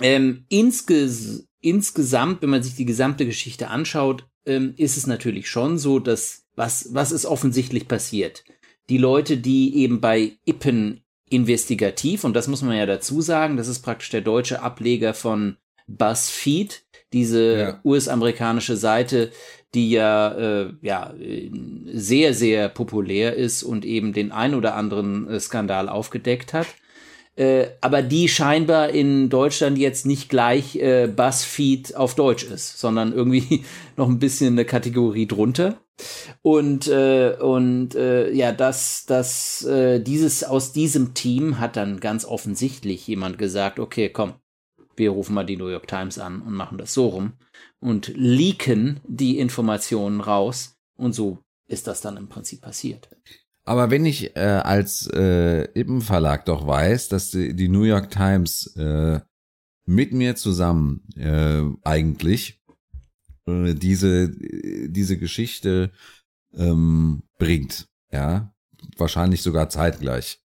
Ähm, 0.01 0.45
insges 0.49 1.47
insgesamt, 1.63 2.41
wenn 2.41 2.49
man 2.49 2.61
sich 2.61 2.75
die 2.75 2.85
gesamte 2.85 3.25
Geschichte 3.25 3.69
anschaut, 3.69 4.27
ähm, 4.45 4.73
ist 4.77 4.97
es 4.97 5.07
natürlich 5.07 5.49
schon 5.49 5.77
so, 5.77 5.99
dass 5.99 6.45
was, 6.55 6.89
was 6.93 7.11
ist 7.11 7.25
offensichtlich 7.25 7.87
passiert? 7.87 8.43
Die 8.89 8.97
Leute, 8.97 9.37
die 9.37 9.77
eben 9.77 10.01
bei 10.01 10.33
Ippen 10.45 11.01
investigativ, 11.29 12.25
und 12.25 12.35
das 12.35 12.47
muss 12.47 12.61
man 12.61 12.75
ja 12.75 12.85
dazu 12.85 13.21
sagen, 13.21 13.57
das 13.57 13.67
ist 13.67 13.79
praktisch 13.79 14.09
der 14.09 14.21
deutsche 14.21 14.61
Ableger 14.61 15.13
von 15.13 15.57
BuzzFeed, 15.87 16.83
diese 17.13 17.57
ja. 17.57 17.79
US-amerikanische 17.83 18.75
Seite, 18.75 19.31
die 19.73 19.91
ja, 19.91 20.31
äh, 20.33 20.73
ja 20.81 21.13
sehr, 21.91 22.33
sehr 22.33 22.69
populär 22.69 23.35
ist 23.35 23.63
und 23.63 23.85
eben 23.85 24.13
den 24.13 24.31
ein 24.31 24.53
oder 24.55 24.75
anderen 24.75 25.27
äh, 25.29 25.39
Skandal 25.39 25.89
aufgedeckt 25.89 26.53
hat. 26.53 26.67
Äh, 27.35 27.69
aber 27.81 28.03
die 28.03 28.27
scheinbar 28.27 28.89
in 28.89 29.29
Deutschland 29.29 29.79
jetzt 29.79 30.05
nicht 30.05 30.29
gleich 30.29 30.75
äh, 30.75 31.07
BuzzFeed 31.07 31.95
auf 31.95 32.13
Deutsch 32.13 32.43
ist, 32.43 32.77
sondern 32.77 33.11
irgendwie 33.11 33.65
noch 33.97 34.07
ein 34.07 34.19
bisschen 34.19 34.53
eine 34.53 34.65
Kategorie 34.65 35.27
drunter. 35.27 35.79
Und 36.43 36.87
äh, 36.87 37.35
und 37.39 37.95
äh, 37.95 38.31
ja, 38.31 38.51
das 38.51 39.05
das 39.07 39.63
äh, 39.63 39.99
dieses 39.99 40.43
aus 40.43 40.73
diesem 40.73 41.13
Team 41.13 41.59
hat 41.59 41.75
dann 41.75 41.99
ganz 41.99 42.25
offensichtlich 42.25 43.07
jemand 43.07 43.37
gesagt, 43.37 43.79
okay, 43.79 44.09
komm, 44.09 44.33
wir 44.95 45.11
rufen 45.11 45.33
mal 45.33 45.45
die 45.45 45.57
New 45.57 45.67
York 45.67 45.87
Times 45.87 46.19
an 46.19 46.41
und 46.41 46.53
machen 46.53 46.77
das 46.77 46.93
so 46.93 47.07
rum 47.07 47.33
und 47.79 48.07
leaken 48.15 48.99
die 49.07 49.39
Informationen 49.39 50.21
raus 50.21 50.75
und 50.95 51.13
so 51.13 51.39
ist 51.67 51.87
das 51.87 52.01
dann 52.01 52.17
im 52.17 52.29
Prinzip 52.29 52.61
passiert. 52.61 53.09
Aber 53.65 53.91
wenn 53.91 54.05
ich 54.05 54.35
äh, 54.35 54.39
als 54.39 55.07
äh, 55.07 55.63
Ippen 55.79 56.01
Verlag 56.01 56.45
doch 56.45 56.67
weiß, 56.67 57.07
dass 57.07 57.31
die, 57.31 57.55
die 57.55 57.69
New 57.69 57.83
York 57.83 58.09
Times 58.09 58.75
äh, 58.75 59.21
mit 59.85 60.13
mir 60.13 60.35
zusammen 60.35 61.07
äh, 61.15 61.61
eigentlich 61.83 62.61
äh, 63.47 63.73
diese 63.73 64.29
diese 64.89 65.17
Geschichte 65.17 65.91
ähm, 66.53 67.23
bringt, 67.37 67.87
ja, 68.11 68.53
wahrscheinlich 68.97 69.41
sogar 69.41 69.69
zeitgleich, 69.69 70.41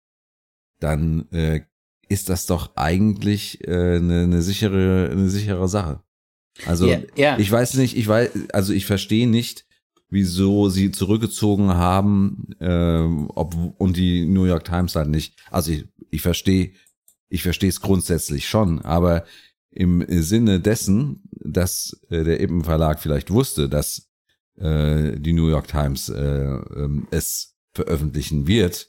dann 0.80 1.28
äh, 1.32 1.62
ist 2.08 2.28
das 2.28 2.46
doch 2.46 2.76
eigentlich 2.76 3.66
äh, 3.66 3.96
eine, 3.96 4.22
eine 4.22 4.42
sichere, 4.42 5.10
eine 5.10 5.28
sichere 5.28 5.68
Sache. 5.68 6.02
Also 6.66 6.86
yeah, 6.86 7.02
yeah. 7.16 7.38
ich 7.38 7.50
weiß 7.50 7.74
nicht, 7.74 7.96
ich 7.96 8.08
weiß, 8.08 8.30
also 8.52 8.72
ich 8.72 8.86
verstehe 8.86 9.28
nicht, 9.28 9.66
wieso 10.10 10.68
sie 10.70 10.90
zurückgezogen 10.90 11.68
haben, 11.74 12.48
äh, 12.60 13.02
ob 13.34 13.54
und 13.78 13.96
die 13.96 14.26
New 14.26 14.44
York 14.44 14.64
Times 14.64 14.96
halt 14.96 15.08
nicht. 15.08 15.36
Also 15.50 15.72
ich, 15.72 15.86
ich 16.10 16.22
verstehe, 16.22 16.72
ich 17.28 17.42
verstehe 17.42 17.68
es 17.68 17.80
grundsätzlich 17.80 18.48
schon, 18.48 18.80
aber 18.80 19.24
im 19.70 20.04
Sinne 20.08 20.60
dessen, 20.60 21.22
dass 21.30 22.00
äh, 22.10 22.24
der 22.24 22.40
Eben 22.40 22.64
Verlag 22.64 23.00
vielleicht 23.00 23.30
wusste, 23.30 23.68
dass 23.68 24.08
äh, 24.56 25.18
die 25.20 25.34
New 25.34 25.48
York 25.48 25.68
Times 25.68 26.08
äh, 26.08 26.54
äh, 26.54 27.02
es 27.10 27.56
veröffentlichen 27.74 28.46
wird, 28.46 28.88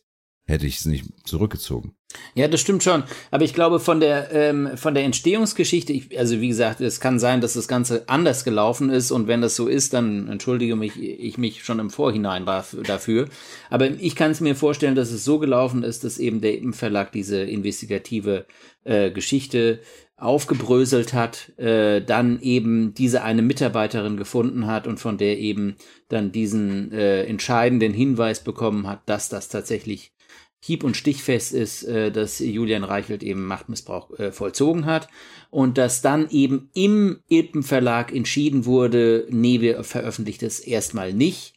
hätte 0.49 0.65
ich 0.65 0.79
es 0.79 0.85
nicht 0.85 1.05
zurückgezogen. 1.23 1.93
Ja, 2.33 2.47
das 2.47 2.59
stimmt 2.59 2.83
schon. 2.83 3.03
Aber 3.29 3.43
ich 3.43 3.53
glaube, 3.53 3.79
von 3.79 3.99
der, 3.99 4.31
ähm, 4.31 4.71
von 4.75 4.95
der 4.95 5.03
Entstehungsgeschichte, 5.03 5.93
ich, 5.93 6.17
also 6.17 6.41
wie 6.41 6.47
gesagt, 6.47 6.81
es 6.81 6.99
kann 6.99 7.19
sein, 7.19 7.39
dass 7.39 7.53
das 7.53 7.67
Ganze 7.67 8.09
anders 8.09 8.43
gelaufen 8.43 8.89
ist 8.89 9.11
und 9.11 9.27
wenn 9.27 9.41
das 9.41 9.55
so 9.55 9.67
ist, 9.67 9.93
dann 9.93 10.27
entschuldige 10.27 10.75
mich, 10.75 10.99
ich 10.99 11.37
mich 11.37 11.63
schon 11.63 11.77
im 11.77 11.91
Vorhinein 11.91 12.45
dafür. 12.45 13.29
Aber 13.69 13.91
ich 13.91 14.15
kann 14.15 14.31
es 14.31 14.41
mir 14.41 14.55
vorstellen, 14.55 14.95
dass 14.95 15.11
es 15.11 15.23
so 15.23 15.37
gelaufen 15.37 15.83
ist, 15.83 16.03
dass 16.03 16.17
eben 16.17 16.41
der 16.41 16.57
im 16.57 16.73
Verlag 16.73 17.11
diese 17.11 17.41
investigative 17.41 18.47
äh, 18.85 19.11
Geschichte 19.11 19.81
aufgebröselt 20.17 21.13
hat, 21.13 21.57
äh, 21.57 22.01
dann 22.01 22.41
eben 22.41 22.93
diese 22.93 23.23
eine 23.23 23.41
Mitarbeiterin 23.41 24.17
gefunden 24.17 24.67
hat 24.67 24.87
und 24.87 24.99
von 24.99 25.17
der 25.17 25.37
eben 25.37 25.75
dann 26.09 26.31
diesen 26.31 26.91
äh, 26.91 27.23
entscheidenden 27.23 27.93
Hinweis 27.93 28.43
bekommen 28.43 28.87
hat, 28.87 29.07
dass 29.07 29.29
das 29.29 29.47
tatsächlich 29.47 30.11
hieb- 30.61 30.83
und 30.83 30.97
stichfest 30.97 31.53
ist, 31.53 31.83
äh, 31.83 32.11
dass 32.11 32.39
Julian 32.39 32.83
Reichelt 32.83 33.23
eben 33.23 33.45
Machtmissbrauch 33.45 34.17
äh, 34.19 34.31
vollzogen 34.31 34.85
hat 34.85 35.07
und 35.49 35.77
dass 35.77 36.01
dann 36.01 36.29
eben 36.29 36.69
im 36.73 37.21
Ilpen 37.27 37.63
Verlag 37.63 38.13
entschieden 38.13 38.65
wurde, 38.65 39.25
nee, 39.29 39.61
wir 39.61 39.83
veröffentlichen 39.83 40.45
das 40.45 40.59
erstmal 40.59 41.13
nicht 41.13 41.53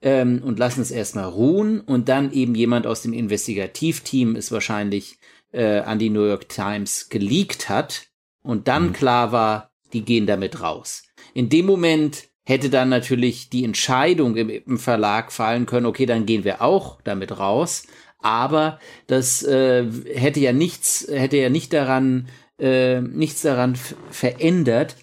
ähm, 0.00 0.42
und 0.44 0.58
lassen 0.58 0.80
es 0.80 0.90
erstmal 0.90 1.24
ruhen 1.24 1.80
und 1.80 2.08
dann 2.08 2.32
eben 2.32 2.54
jemand 2.54 2.86
aus 2.86 3.02
dem 3.02 3.12
Investigativteam 3.12 4.36
es 4.36 4.52
wahrscheinlich 4.52 5.18
äh, 5.52 5.80
an 5.80 5.98
die 5.98 6.10
New 6.10 6.24
York 6.24 6.48
Times 6.48 7.08
geleakt 7.08 7.68
hat 7.68 8.06
und 8.42 8.68
dann 8.68 8.88
mhm. 8.88 8.92
klar 8.92 9.32
war, 9.32 9.70
die 9.92 10.02
gehen 10.02 10.26
damit 10.26 10.60
raus. 10.60 11.02
In 11.34 11.48
dem 11.48 11.66
Moment 11.66 12.28
hätte 12.44 12.70
dann 12.70 12.88
natürlich 12.88 13.50
die 13.50 13.64
Entscheidung 13.64 14.36
im, 14.36 14.48
im 14.48 14.78
Verlag 14.78 15.32
fallen 15.32 15.66
können, 15.66 15.86
okay, 15.86 16.06
dann 16.06 16.26
gehen 16.26 16.44
wir 16.44 16.62
auch 16.62 17.00
damit 17.02 17.38
raus 17.38 17.86
aber 18.26 18.80
das 19.06 19.44
äh, 19.44 19.86
hätte 20.12 20.40
ja 20.40 20.52
nichts, 20.52 21.06
hätte 21.08 21.36
ja 21.36 21.48
nicht 21.48 21.72
daran, 21.72 22.26
äh, 22.58 23.00
nichts 23.00 23.42
daran 23.42 23.78
verändert, 24.10 24.96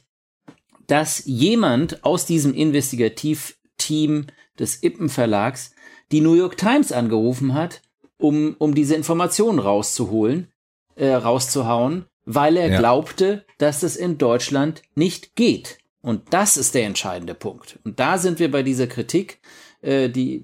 dass 0.88 1.24
jemand 1.26 2.04
aus 2.04 2.26
diesem 2.26 2.54
Investigativteam 2.54 4.28
des 4.60 4.84
Ippen 4.84 5.08
Verlags 5.08 5.72
die 6.12 6.20
New 6.20 6.34
York 6.34 6.58
Times 6.58 6.92
angerufen 6.92 7.54
hat, 7.54 7.82
um, 8.18 8.58
um 8.60 8.76
diese 8.76 8.94
Informationen 8.94 9.60
rauszuholen, 9.60 10.52
äh, 10.96 11.14
rauszuhauen, 11.14 12.06
weil 12.26 12.58
er 12.58 12.72
ja. 12.72 12.78
glaubte, 12.78 13.46
dass 13.58 13.84
es 13.84 13.96
in 13.96 14.18
Deutschland 14.18 14.82
nicht 14.96 15.38
geht. 15.38 15.78
Und 16.02 16.34
das 16.34 16.58
ist 16.58 16.76
der 16.76 16.88
entscheidende 16.88 17.36
Punkt. 17.36 17.80
Und 17.86 18.02
da 18.02 18.18
sind 18.18 18.40
wir 18.40 18.52
bei 18.52 18.64
dieser 18.64 18.88
Kritik, 18.88 19.40
äh, 19.84 20.10
die, 20.10 20.42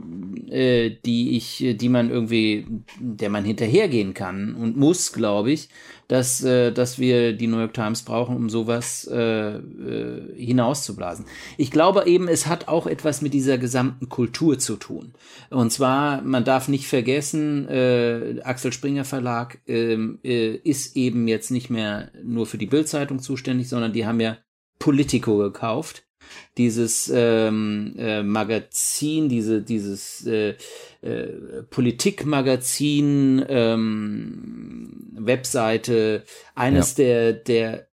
äh, 0.50 0.98
die 1.06 1.38
ich, 1.38 1.66
die 1.78 1.90
man 1.90 2.10
irgendwie, 2.10 2.68
der 3.00 3.30
man 3.30 3.46
hinterhergehen 3.46 4.14
kann 4.14 4.54
und 4.54 4.78
muss, 4.78 5.14
glaube 5.14 5.52
ich, 5.52 5.70
dass, 6.10 6.44
äh, 6.44 6.72
dass 6.72 7.00
wir 7.00 7.34
die 7.34 7.48
New 7.48 7.60
York 7.60 7.74
Times 7.74 8.02
brauchen, 8.02 8.36
um 8.36 8.50
sowas 8.50 9.10
äh, 9.12 9.56
äh, 9.56 10.36
hinauszublasen. 10.36 11.26
Ich 11.58 11.72
glaube 11.72 12.06
eben, 12.06 12.28
es 12.28 12.48
hat 12.48 12.68
auch 12.68 12.86
etwas 12.86 13.22
mit 13.22 13.34
dieser 13.34 13.58
gesamten 13.58 14.10
Kultur 14.10 14.60
zu 14.60 14.76
tun. 14.76 15.14
Und 15.50 15.72
zwar, 15.72 16.22
man 16.22 16.44
darf 16.44 16.68
nicht 16.68 16.88
vergessen, 16.88 17.68
äh, 17.70 18.42
Axel 18.44 18.74
Springer 18.74 19.06
Verlag 19.06 19.60
äh, 19.68 19.94
äh, 19.94 20.56
ist 20.64 20.98
eben 20.98 21.28
jetzt 21.28 21.52
nicht 21.52 21.70
mehr 21.70 22.12
nur 22.24 22.46
für 22.46 22.58
die 22.58 22.66
Bildzeitung 22.66 23.20
zuständig, 23.20 23.70
sondern 23.70 23.94
die 23.94 24.06
haben 24.06 24.20
ja 24.20 24.38
Politico 24.80 25.38
gekauft 25.38 26.09
dieses 26.58 27.12
ähm, 27.14 27.96
äh, 27.98 28.24
Magazin, 28.24 29.30
diese, 29.30 29.62
dieses 29.62 30.26
äh, 30.26 30.56
äh, 31.02 31.64
Politikmagazin, 31.70 33.46
ähm, 33.48 35.12
Webseite, 35.14 36.24
eines 36.56 36.98
ja. 36.98 37.04
der, 37.04 37.34
der 37.34 37.88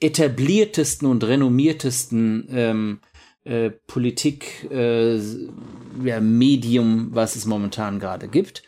etabliertesten 0.00 1.08
und 1.08 1.24
renommiertesten 1.24 2.48
ähm, 2.50 3.00
äh, 3.44 3.70
Politik 3.70 4.68
äh, 4.70 5.16
ja, 6.04 6.20
Medium, 6.20 7.08
was 7.12 7.36
es 7.36 7.46
momentan 7.46 8.00
gerade 8.00 8.28
gibt. 8.28 8.62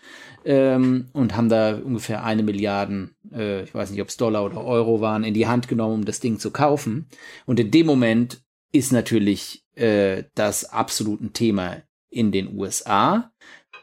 Ähm, 0.44 1.08
und 1.12 1.36
haben 1.36 1.48
da 1.48 1.76
ungefähr 1.76 2.24
eine 2.24 2.42
Milliarden, 2.42 3.16
äh, 3.32 3.64
ich 3.64 3.74
weiß 3.74 3.90
nicht, 3.90 4.00
ob 4.00 4.08
es 4.08 4.16
Dollar 4.16 4.44
oder 4.44 4.64
Euro 4.64 5.00
waren, 5.00 5.24
in 5.24 5.34
die 5.34 5.46
Hand 5.46 5.68
genommen, 5.68 5.94
um 5.94 6.04
das 6.04 6.20
Ding 6.20 6.38
zu 6.38 6.52
kaufen. 6.52 7.08
Und 7.44 7.58
in 7.58 7.70
dem 7.70 7.86
Moment 7.86 8.40
ist 8.72 8.92
natürlich 8.92 9.64
äh, 9.74 10.24
das 10.34 10.64
absolut 10.64 11.34
Thema 11.34 11.82
in 12.10 12.32
den 12.32 12.56
USA. 12.56 13.32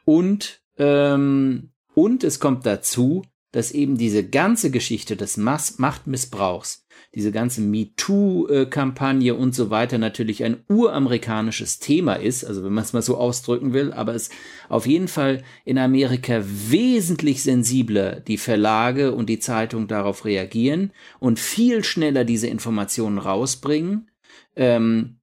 Und, 0.05 0.61
ähm, 0.77 1.71
und 1.93 2.23
es 2.23 2.39
kommt 2.39 2.65
dazu, 2.65 3.23
dass 3.55 3.71
eben 3.71 3.97
diese 3.97 4.27
ganze 4.27 4.69
Geschichte 4.69 5.15
des 5.15 5.37
Mass 5.37 5.79
Machtmissbrauchs, 5.79 6.85
diese 7.15 7.31
ganze 7.31 7.61
MeToo-Kampagne 7.61 9.33
und 9.33 9.55
so 9.55 9.69
weiter 9.69 9.97
natürlich 9.97 10.43
ein 10.43 10.65
uramerikanisches 10.67 11.79
Thema 11.79 12.15
ist, 12.15 12.43
also 12.43 12.65
wenn 12.65 12.73
man 12.73 12.83
es 12.83 12.91
mal 12.91 13.01
so 13.01 13.15
ausdrücken 13.15 13.71
will, 13.71 13.93
aber 13.93 14.13
es 14.13 14.29
auf 14.67 14.85
jeden 14.85 15.07
Fall 15.07 15.41
in 15.63 15.77
Amerika 15.77 16.41
wesentlich 16.43 17.43
sensibler 17.43 18.19
die 18.19 18.37
Verlage 18.37 19.13
und 19.13 19.29
die 19.29 19.39
Zeitung 19.39 19.87
darauf 19.87 20.25
reagieren 20.25 20.91
und 21.21 21.39
viel 21.39 21.85
schneller 21.85 22.25
diese 22.25 22.47
Informationen 22.47 23.19
rausbringen. 23.19 24.09
Ähm, 24.55 25.19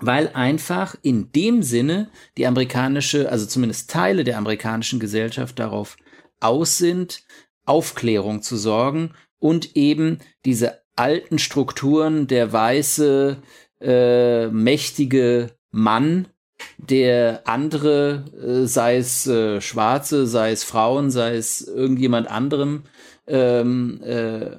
weil 0.00 0.28
einfach 0.28 0.96
in 1.02 1.30
dem 1.32 1.62
Sinne 1.62 2.10
die 2.38 2.46
amerikanische, 2.46 3.30
also 3.30 3.46
zumindest 3.46 3.90
Teile 3.90 4.24
der 4.24 4.38
amerikanischen 4.38 4.98
Gesellschaft 4.98 5.58
darauf 5.58 5.96
aus 6.40 6.78
sind, 6.78 7.22
Aufklärung 7.66 8.42
zu 8.42 8.56
sorgen 8.56 9.12
und 9.38 9.76
eben 9.76 10.18
diese 10.44 10.80
alten 10.96 11.38
Strukturen 11.38 12.26
der 12.26 12.52
weiße, 12.52 13.42
äh, 13.80 14.48
mächtige 14.48 15.52
Mann, 15.70 16.28
der 16.76 17.42
andere, 17.46 18.24
äh, 18.34 18.66
sei 18.66 18.96
es 18.96 19.26
äh, 19.26 19.60
Schwarze, 19.60 20.26
sei 20.26 20.52
es 20.52 20.64
Frauen, 20.64 21.10
sei 21.10 21.36
es 21.36 21.62
irgendjemand 21.62 22.28
anderem, 22.28 22.84
ähm, 23.26 24.02
äh, 24.02 24.56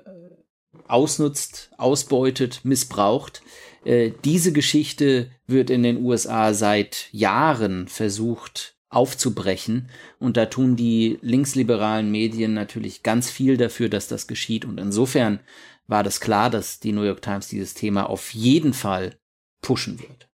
ausnutzt, 0.88 1.72
ausbeutet, 1.78 2.62
missbraucht. 2.64 3.44
Äh, 3.84 4.12
diese 4.24 4.52
Geschichte 4.52 5.32
wird 5.48 5.70
in 5.70 5.84
den 5.84 6.04
USA 6.04 6.54
seit 6.54 7.08
Jahren 7.12 7.88
versucht 7.88 8.76
aufzubrechen. 8.90 9.90
Und 10.20 10.38
da 10.38 10.46
tun 10.46 10.76
die 10.76 11.18
linksliberalen 11.22 12.12
Medien 12.12 12.54
natürlich 12.54 13.04
ganz 13.04 13.32
viel 13.32 13.58
dafür, 13.58 13.90
dass 13.90 14.08
das 14.08 14.28
geschieht. 14.28 14.66
Und 14.66 14.80
insofern 14.80 15.40
war 15.88 16.04
das 16.04 16.20
klar, 16.20 16.50
dass 16.50 16.80
die 16.80 16.92
New 16.92 17.04
York 17.04 17.22
Times 17.22 17.48
dieses 17.48 17.74
Thema 17.74 18.10
auf 18.10 18.34
jeden 18.34 18.74
Fall 18.74 19.16
pushen 19.62 20.00
wird. 20.00 20.30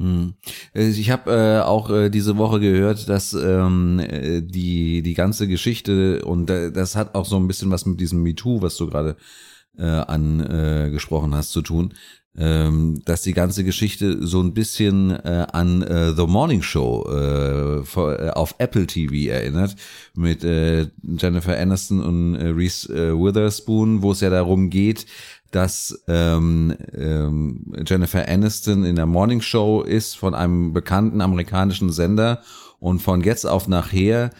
Hm. 0.00 0.34
Äh, 0.74 0.88
ich 0.88 1.10
habe 1.10 1.30
äh, 1.30 1.60
auch 1.60 1.90
äh, 1.90 2.08
diese 2.08 2.38
Woche 2.38 2.58
gehört, 2.58 3.08
dass 3.08 3.34
ähm, 3.34 3.98
äh, 4.00 4.40
die 4.40 5.02
die 5.02 5.14
ganze 5.14 5.46
Geschichte 5.46 6.24
und 6.24 6.46
das 6.46 6.96
hat 6.96 7.14
auch 7.14 7.26
so 7.26 7.36
ein 7.36 7.46
bisschen 7.46 7.70
was 7.70 7.84
mit 7.84 8.00
diesem 8.00 8.22
MeToo, 8.22 8.62
was 8.62 8.76
du 8.76 8.86
gerade 8.86 9.16
äh, 9.76 9.84
angesprochen 9.84 11.34
hast, 11.34 11.50
zu 11.50 11.60
tun 11.60 11.92
ähm, 12.38 13.02
dass 13.04 13.22
die 13.22 13.32
ganze 13.32 13.64
Geschichte 13.64 14.24
so 14.26 14.40
ein 14.40 14.54
bisschen 14.54 15.10
äh, 15.10 15.46
an 15.52 15.82
äh, 15.82 16.12
The 16.14 16.26
Morning 16.26 16.62
Show 16.62 17.04
äh, 17.08 17.84
vor, 17.84 18.18
äh, 18.18 18.30
auf 18.30 18.54
Apple 18.58 18.86
TV 18.86 19.30
erinnert 19.30 19.74
mit 20.14 20.44
äh, 20.44 20.86
Jennifer 21.02 21.58
Aniston 21.58 22.00
und 22.00 22.36
äh, 22.36 22.48
Reese 22.48 22.88
Witherspoon, 23.18 24.02
wo 24.02 24.12
es 24.12 24.20
ja 24.20 24.30
darum 24.30 24.70
geht, 24.70 25.06
dass 25.50 26.02
ähm, 26.06 26.76
ähm, 26.96 27.72
Jennifer 27.84 28.28
Aniston 28.28 28.84
in 28.84 28.96
der 28.96 29.06
Morning 29.06 29.40
Show 29.40 29.82
ist 29.82 30.16
von 30.16 30.34
einem 30.34 30.72
bekannten 30.72 31.20
amerikanischen 31.20 31.90
Sender 31.90 32.42
und 32.78 33.00
von 33.00 33.22
jetzt 33.22 33.44
auf 33.44 33.66
nachher 33.66 34.30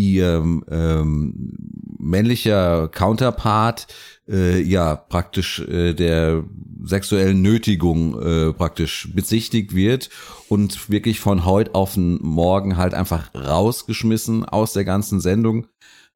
ihr 0.00 0.42
ähm, 0.70 1.56
männlicher 1.98 2.88
Counterpart 2.88 3.86
äh, 4.28 4.60
ja 4.62 4.96
praktisch 4.96 5.60
äh, 5.60 5.94
der 5.94 6.44
sexuellen 6.82 7.42
Nötigung 7.42 8.20
äh, 8.20 8.52
praktisch 8.52 9.10
bezichtigt 9.14 9.74
wird 9.74 10.08
und 10.48 10.90
wirklich 10.90 11.20
von 11.20 11.44
heute 11.44 11.74
auf 11.74 11.94
den 11.94 12.18
Morgen 12.22 12.76
halt 12.76 12.94
einfach 12.94 13.34
rausgeschmissen 13.34 14.44
aus 14.44 14.72
der 14.72 14.84
ganzen 14.84 15.20
Sendung 15.20 15.66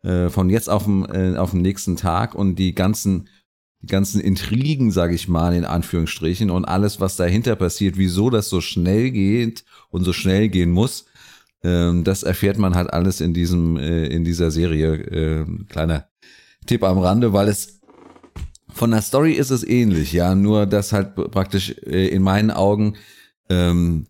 äh, 0.02 0.30
von 0.30 0.48
jetzt 0.48 0.70
auf 0.70 0.84
den, 0.84 1.04
äh, 1.04 1.36
auf 1.36 1.50
den 1.50 1.62
nächsten 1.62 1.96
Tag 1.96 2.34
und 2.34 2.56
die 2.56 2.74
ganzen 2.74 3.28
die 3.82 3.92
ganzen 3.92 4.22
Intrigen, 4.22 4.90
sage 4.90 5.14
ich 5.14 5.28
mal 5.28 5.54
in 5.54 5.66
Anführungsstrichen 5.66 6.48
und 6.48 6.64
alles, 6.64 7.00
was 7.00 7.16
dahinter 7.16 7.54
passiert, 7.54 7.98
wieso 7.98 8.30
das 8.30 8.48
so 8.48 8.62
schnell 8.62 9.10
geht 9.10 9.66
und 9.90 10.04
so 10.04 10.14
schnell 10.14 10.48
gehen 10.48 10.70
muss, 10.70 11.04
das 11.64 12.22
erfährt 12.22 12.58
man 12.58 12.74
halt 12.74 12.92
alles 12.92 13.20
in 13.20 13.32
diesem 13.32 13.76
äh, 13.76 14.06
in 14.06 14.24
dieser 14.24 14.50
Serie. 14.50 14.94
Äh, 14.94 15.46
kleiner 15.68 16.08
Tipp 16.66 16.82
am 16.82 16.98
Rande, 16.98 17.32
weil 17.32 17.48
es 17.48 17.80
von 18.68 18.90
der 18.90 19.02
Story 19.02 19.32
ist 19.32 19.50
es 19.50 19.62
ähnlich, 19.66 20.12
ja, 20.12 20.34
nur 20.34 20.66
dass 20.66 20.92
halt 20.92 21.14
praktisch 21.14 21.74
äh, 21.86 22.08
in 22.08 22.22
meinen 22.22 22.50
Augen 22.50 22.96
ähm, 23.48 24.06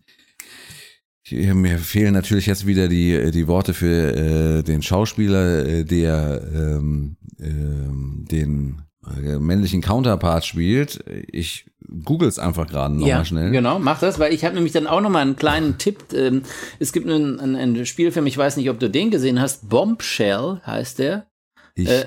mir 1.31 1.79
fehlen 1.79 2.13
natürlich 2.13 2.45
jetzt 2.45 2.67
wieder 2.67 2.87
die 2.87 3.31
die 3.31 3.47
Worte 3.47 3.73
für 3.73 4.59
äh, 4.59 4.63
den 4.63 4.81
Schauspieler, 4.81 5.65
äh, 5.65 5.83
der 5.85 6.41
ähm, 6.53 7.17
äh, 7.39 8.29
den 8.31 8.81
äh, 9.07 9.39
männlichen 9.39 9.81
Counterpart 9.81 10.45
spielt. 10.45 11.03
Ich 11.31 11.65
google 12.03 12.27
es 12.27 12.39
einfach 12.39 12.67
gerade 12.67 12.93
nochmal 12.93 13.09
ja, 13.09 13.25
schnell. 13.25 13.51
Genau, 13.51 13.79
mach 13.79 13.99
das, 13.99 14.19
weil 14.19 14.33
ich 14.33 14.43
habe 14.43 14.55
nämlich 14.55 14.73
dann 14.73 14.87
auch 14.87 15.01
nochmal 15.01 15.21
einen 15.21 15.35
kleinen 15.35 15.77
Tipp. 15.77 16.13
Ähm, 16.13 16.43
es 16.79 16.91
gibt 16.91 17.07
einen, 17.07 17.39
einen, 17.39 17.55
einen 17.55 17.85
Spielfilm, 17.85 18.27
ich 18.27 18.37
weiß 18.37 18.57
nicht, 18.57 18.69
ob 18.69 18.79
du 18.79 18.89
den 18.89 19.11
gesehen 19.11 19.39
hast. 19.39 19.69
Bombshell 19.69 20.61
heißt 20.65 20.99
der. 20.99 21.27
Ich 21.75 21.89
äh, 21.89 22.05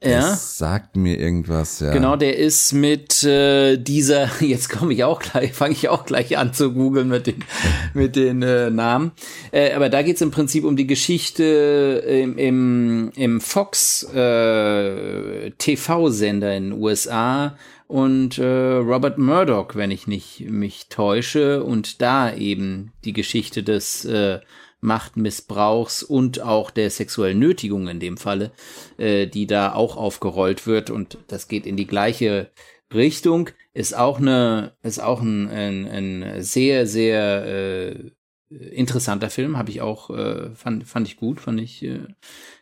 ja. 0.00 0.20
Das 0.20 0.56
sagt 0.56 0.94
mir 0.96 1.18
irgendwas, 1.18 1.80
ja. 1.80 1.92
Genau, 1.92 2.14
der 2.14 2.38
ist 2.38 2.72
mit 2.72 3.24
äh, 3.24 3.76
dieser, 3.78 4.30
jetzt 4.40 4.68
komme 4.68 4.92
ich 4.92 5.02
auch 5.02 5.18
gleich, 5.18 5.52
fange 5.54 5.72
ich 5.72 5.88
auch 5.88 6.04
gleich 6.06 6.38
an 6.38 6.54
zu 6.54 6.72
googeln 6.72 7.08
mit 7.08 7.26
den, 7.26 7.44
mit 7.94 8.14
den 8.14 8.42
äh, 8.42 8.70
Namen. 8.70 9.10
Äh, 9.50 9.72
aber 9.72 9.88
da 9.88 10.02
geht 10.02 10.14
es 10.14 10.22
im 10.22 10.30
Prinzip 10.30 10.64
um 10.64 10.76
die 10.76 10.86
Geschichte 10.86 12.04
im, 12.06 12.38
im, 12.38 13.10
im 13.16 13.40
Fox 13.40 14.04
äh, 14.14 15.50
TV-Sender 15.58 16.56
in 16.56 16.70
den 16.70 16.80
USA 16.80 17.56
und 17.88 18.38
äh, 18.38 18.44
Robert 18.44 19.18
Murdoch, 19.18 19.74
wenn 19.74 19.90
ich 19.90 20.06
nicht 20.06 20.40
mich 20.48 20.88
täusche, 20.88 21.64
und 21.64 22.00
da 22.02 22.32
eben 22.34 22.92
die 23.04 23.14
Geschichte 23.14 23.62
des 23.62 24.04
äh, 24.04 24.40
Machtmissbrauchs 24.80 26.02
und 26.02 26.40
auch 26.42 26.70
der 26.70 26.90
sexuellen 26.90 27.38
Nötigung 27.38 27.88
in 27.88 27.98
dem 27.98 28.18
Falle, 28.18 28.52
äh, 28.98 29.26
die 29.26 29.46
da 29.46 29.72
auch 29.72 29.96
aufgerollt 29.96 30.66
wird 30.66 30.90
und 30.90 31.18
das 31.28 31.48
geht 31.48 31.66
in 31.66 31.76
die 31.76 31.86
gleiche 31.86 32.50
Richtung, 32.92 33.50
ist 33.72 33.96
auch 33.96 34.18
eine, 34.18 34.76
ist 34.82 35.02
auch 35.02 35.22
ein, 35.22 35.48
ein, 35.48 35.88
ein 35.88 36.42
sehr, 36.42 36.86
sehr 36.86 37.46
äh, 37.46 38.10
interessanter 38.50 39.30
Film, 39.30 39.56
habe 39.56 39.70
ich 39.70 39.80
auch, 39.80 40.10
äh, 40.10 40.54
fand, 40.54 40.86
fand 40.86 41.08
ich 41.08 41.16
gut, 41.16 41.40
fand 41.40 41.60
ich, 41.60 41.82
äh, 41.82 42.00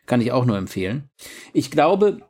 kann 0.05 0.21
ich 0.21 0.31
auch 0.31 0.45
nur 0.45 0.57
empfehlen. 0.57 1.09
Ich 1.53 1.69
glaube, 1.69 2.21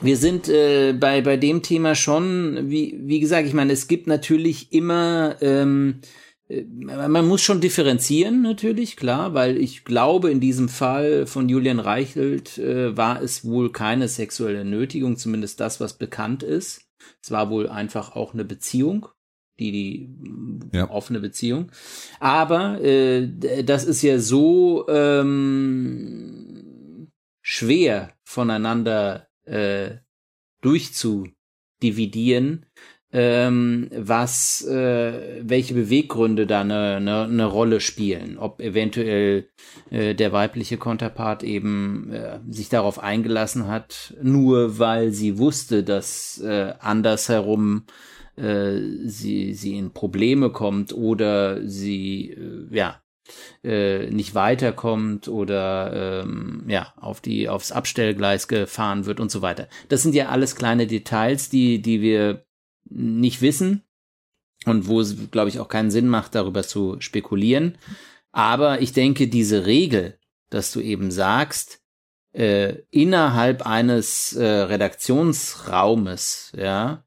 wir 0.00 0.16
sind 0.16 0.48
äh, 0.48 0.92
bei, 0.92 1.20
bei 1.22 1.36
dem 1.36 1.62
Thema 1.62 1.94
schon, 1.94 2.70
wie, 2.70 2.98
wie 3.00 3.20
gesagt, 3.20 3.46
ich 3.46 3.54
meine, 3.54 3.72
es 3.72 3.88
gibt 3.88 4.06
natürlich 4.06 4.72
immer 4.72 5.36
ähm, 5.40 6.00
äh, 6.48 6.64
man 6.64 7.26
muss 7.26 7.42
schon 7.42 7.60
differenzieren 7.60 8.42
natürlich, 8.42 8.96
klar, 8.96 9.34
weil 9.34 9.56
ich 9.56 9.84
glaube, 9.84 10.30
in 10.30 10.40
diesem 10.40 10.68
Fall 10.68 11.26
von 11.26 11.48
Julian 11.48 11.80
Reichelt 11.80 12.58
äh, 12.58 12.96
war 12.96 13.22
es 13.22 13.44
wohl 13.44 13.70
keine 13.72 14.08
sexuelle 14.08 14.64
Nötigung, 14.64 15.16
zumindest 15.16 15.60
das, 15.60 15.80
was 15.80 15.94
bekannt 15.98 16.42
ist. 16.42 16.88
Es 17.22 17.30
war 17.30 17.50
wohl 17.50 17.68
einfach 17.68 18.16
auch 18.16 18.34
eine 18.34 18.44
Beziehung, 18.44 19.06
die 19.58 19.72
die 19.72 20.10
ja. 20.72 20.90
offene 20.90 21.20
Beziehung. 21.20 21.70
Aber 22.20 22.80
äh, 22.82 23.28
das 23.64 23.84
ist 23.84 24.02
ja 24.02 24.18
so 24.18 24.86
ähm, 24.88 26.58
schwer 27.42 28.14
voneinander 28.24 29.27
äh, 29.48 29.98
durchzudividieren, 30.60 32.66
ähm, 33.10 33.88
was, 33.94 34.66
äh, 34.66 35.40
welche 35.42 35.74
Beweggründe 35.74 36.46
da 36.46 36.60
eine, 36.60 36.96
eine, 36.96 37.22
eine 37.22 37.46
Rolle 37.46 37.80
spielen. 37.80 38.36
Ob 38.38 38.60
eventuell 38.60 39.48
äh, 39.90 40.14
der 40.14 40.32
weibliche 40.32 40.76
Konterpart 40.76 41.42
eben 41.42 42.12
äh, 42.12 42.40
sich 42.50 42.68
darauf 42.68 42.98
eingelassen 42.98 43.66
hat, 43.66 44.14
nur 44.22 44.78
weil 44.78 45.12
sie 45.12 45.38
wusste, 45.38 45.84
dass 45.84 46.38
äh, 46.42 46.74
andersherum 46.80 47.84
äh, 48.36 48.78
sie, 49.04 49.54
sie 49.54 49.78
in 49.78 49.92
Probleme 49.92 50.50
kommt 50.50 50.92
oder 50.92 51.66
sie, 51.66 52.30
äh, 52.30 52.76
ja, 52.76 53.00
äh, 53.64 54.10
nicht 54.10 54.34
weiterkommt 54.34 55.28
oder 55.28 56.22
ähm, 56.22 56.64
ja 56.68 56.92
auf 56.96 57.20
die 57.20 57.48
aufs 57.48 57.72
Abstellgleis 57.72 58.48
gefahren 58.48 59.06
wird 59.06 59.20
und 59.20 59.30
so 59.30 59.42
weiter. 59.42 59.68
Das 59.88 60.02
sind 60.02 60.14
ja 60.14 60.28
alles 60.28 60.56
kleine 60.56 60.86
Details, 60.86 61.50
die 61.50 61.82
die 61.82 62.00
wir 62.00 62.44
nicht 62.90 63.42
wissen. 63.42 63.82
und 64.66 64.88
wo 64.88 65.00
es, 65.00 65.30
glaube 65.30 65.48
ich, 65.48 65.60
auch 65.60 65.68
keinen 65.68 65.90
Sinn 65.90 66.08
macht, 66.08 66.34
darüber 66.34 66.62
zu 66.62 66.96
spekulieren. 67.00 67.78
Aber 68.32 68.80
ich 68.80 68.92
denke, 68.92 69.28
diese 69.28 69.66
Regel, 69.66 70.18
dass 70.50 70.72
du 70.72 70.80
eben 70.80 71.10
sagst, 71.10 71.80
äh, 72.32 72.76
innerhalb 72.90 73.66
eines 73.66 74.34
äh, 74.34 74.44
Redaktionsraumes, 74.44 76.52
ja, 76.56 77.04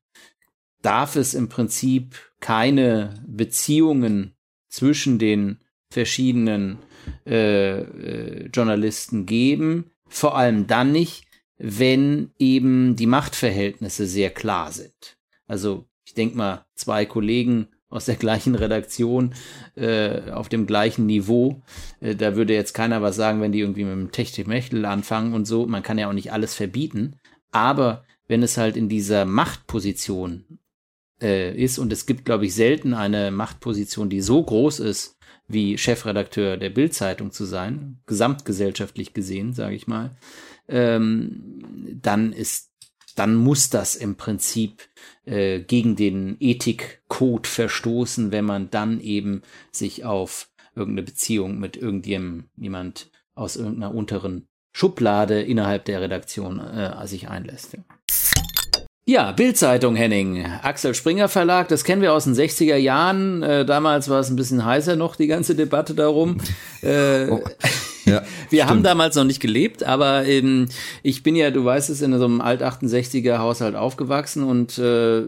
darf 0.81 1.15
es 1.15 1.33
im 1.33 1.49
Prinzip 1.49 2.15
keine 2.39 3.23
Beziehungen 3.27 4.35
zwischen 4.67 5.19
den 5.19 5.59
verschiedenen 5.91 6.79
äh, 7.27 7.81
äh, 7.81 8.49
Journalisten 8.53 9.25
geben, 9.25 9.91
vor 10.07 10.35
allem 10.35 10.65
dann 10.65 10.91
nicht, 10.91 11.25
wenn 11.57 12.31
eben 12.39 12.95
die 12.95 13.05
Machtverhältnisse 13.05 14.07
sehr 14.07 14.31
klar 14.31 14.71
sind. 14.71 15.17
Also 15.47 15.85
ich 16.05 16.15
denke 16.15 16.35
mal, 16.37 16.65
zwei 16.75 17.05
Kollegen 17.05 17.67
aus 17.89 18.05
der 18.05 18.15
gleichen 18.25 18.55
Redaktion 18.55 19.35
äh, 19.75 20.31
auf 20.31 20.49
dem 20.49 20.65
gleichen 20.65 21.05
Niveau. 21.05 21.61
Äh, 21.99 22.15
da 22.15 22.35
würde 22.35 22.53
jetzt 22.53 22.73
keiner 22.73 23.01
was 23.01 23.15
sagen, 23.15 23.41
wenn 23.41 23.51
die 23.51 23.59
irgendwie 23.59 23.83
mit 23.83 23.93
dem 23.93 24.11
Techtelmechtel 24.11 24.85
anfangen 24.85 25.33
und 25.33 25.45
so. 25.45 25.67
Man 25.67 25.83
kann 25.83 25.99
ja 25.99 26.09
auch 26.09 26.13
nicht 26.13 26.31
alles 26.31 26.55
verbieten. 26.55 27.17
Aber 27.51 28.05
wenn 28.27 28.43
es 28.43 28.57
halt 28.57 28.77
in 28.77 28.87
dieser 28.87 29.25
Machtposition 29.25 30.45
äh, 31.21 31.53
ist, 31.53 31.79
und 31.79 31.91
es 31.91 32.05
gibt, 32.05 32.23
glaube 32.25 32.45
ich, 32.45 32.55
selten 32.55 32.93
eine 32.93 33.29
Machtposition, 33.29 34.09
die 34.09 34.21
so 34.21 34.41
groß 34.41 34.79
ist, 34.79 35.17
wie 35.53 35.77
Chefredakteur 35.77 36.57
der 36.57 36.69
Bildzeitung 36.69 37.31
zu 37.31 37.45
sein, 37.45 37.99
gesamtgesellschaftlich 38.05 39.13
gesehen, 39.13 39.53
sage 39.53 39.75
ich 39.75 39.87
mal, 39.87 40.11
ähm, 40.67 41.59
dann 42.01 42.33
ist 42.33 42.71
dann 43.15 43.35
muss 43.35 43.69
das 43.69 43.95
im 43.97 44.15
Prinzip 44.15 44.87
äh, 45.25 45.59
gegen 45.59 45.97
den 45.97 46.37
Ethikcode 46.39 47.45
verstoßen, 47.45 48.31
wenn 48.31 48.45
man 48.45 48.69
dann 48.69 49.01
eben 49.01 49.41
sich 49.71 50.05
auf 50.05 50.49
irgendeine 50.75 51.03
Beziehung 51.03 51.59
mit 51.59 51.75
irgendjemand 51.75 53.11
aus 53.35 53.57
irgendeiner 53.57 53.93
unteren 53.93 54.47
Schublade 54.73 55.41
innerhalb 55.41 55.85
der 55.85 56.01
Redaktion 56.01 56.59
äh, 56.59 57.05
sich 57.05 57.27
einlässt. 57.27 57.73
Ja, 57.73 57.83
Bildzeitung 59.05 59.95
Henning, 59.95 60.45
Axel 60.61 60.93
Springer 60.93 61.27
Verlag, 61.27 61.67
das 61.67 61.83
kennen 61.83 62.01
wir 62.01 62.13
aus 62.13 62.25
den 62.25 62.35
60er 62.35 62.75
Jahren. 62.75 63.41
Äh, 63.41 63.65
damals 63.65 64.09
war 64.09 64.19
es 64.19 64.29
ein 64.29 64.35
bisschen 64.35 64.63
heißer 64.63 64.95
noch, 64.95 65.15
die 65.15 65.27
ganze 65.27 65.55
Debatte 65.55 65.93
darum. 65.93 66.37
Äh, 66.83 67.29
oh. 67.29 67.39
Ja, 68.05 68.23
wir 68.49 68.63
stimmt. 68.63 68.69
haben 68.69 68.83
damals 68.83 69.15
noch 69.15 69.23
nicht 69.23 69.39
gelebt, 69.39 69.83
aber 69.83 70.25
ähm, 70.25 70.67
ich 71.03 71.21
bin 71.21 71.35
ja, 71.35 71.51
du 71.51 71.63
weißt 71.63 71.89
es, 71.89 72.01
in 72.01 72.17
so 72.17 72.25
einem 72.25 72.41
Alt-68er 72.41 73.37
Haushalt 73.37 73.75
aufgewachsen 73.75 74.43
und 74.43 74.77
äh, 74.77 75.21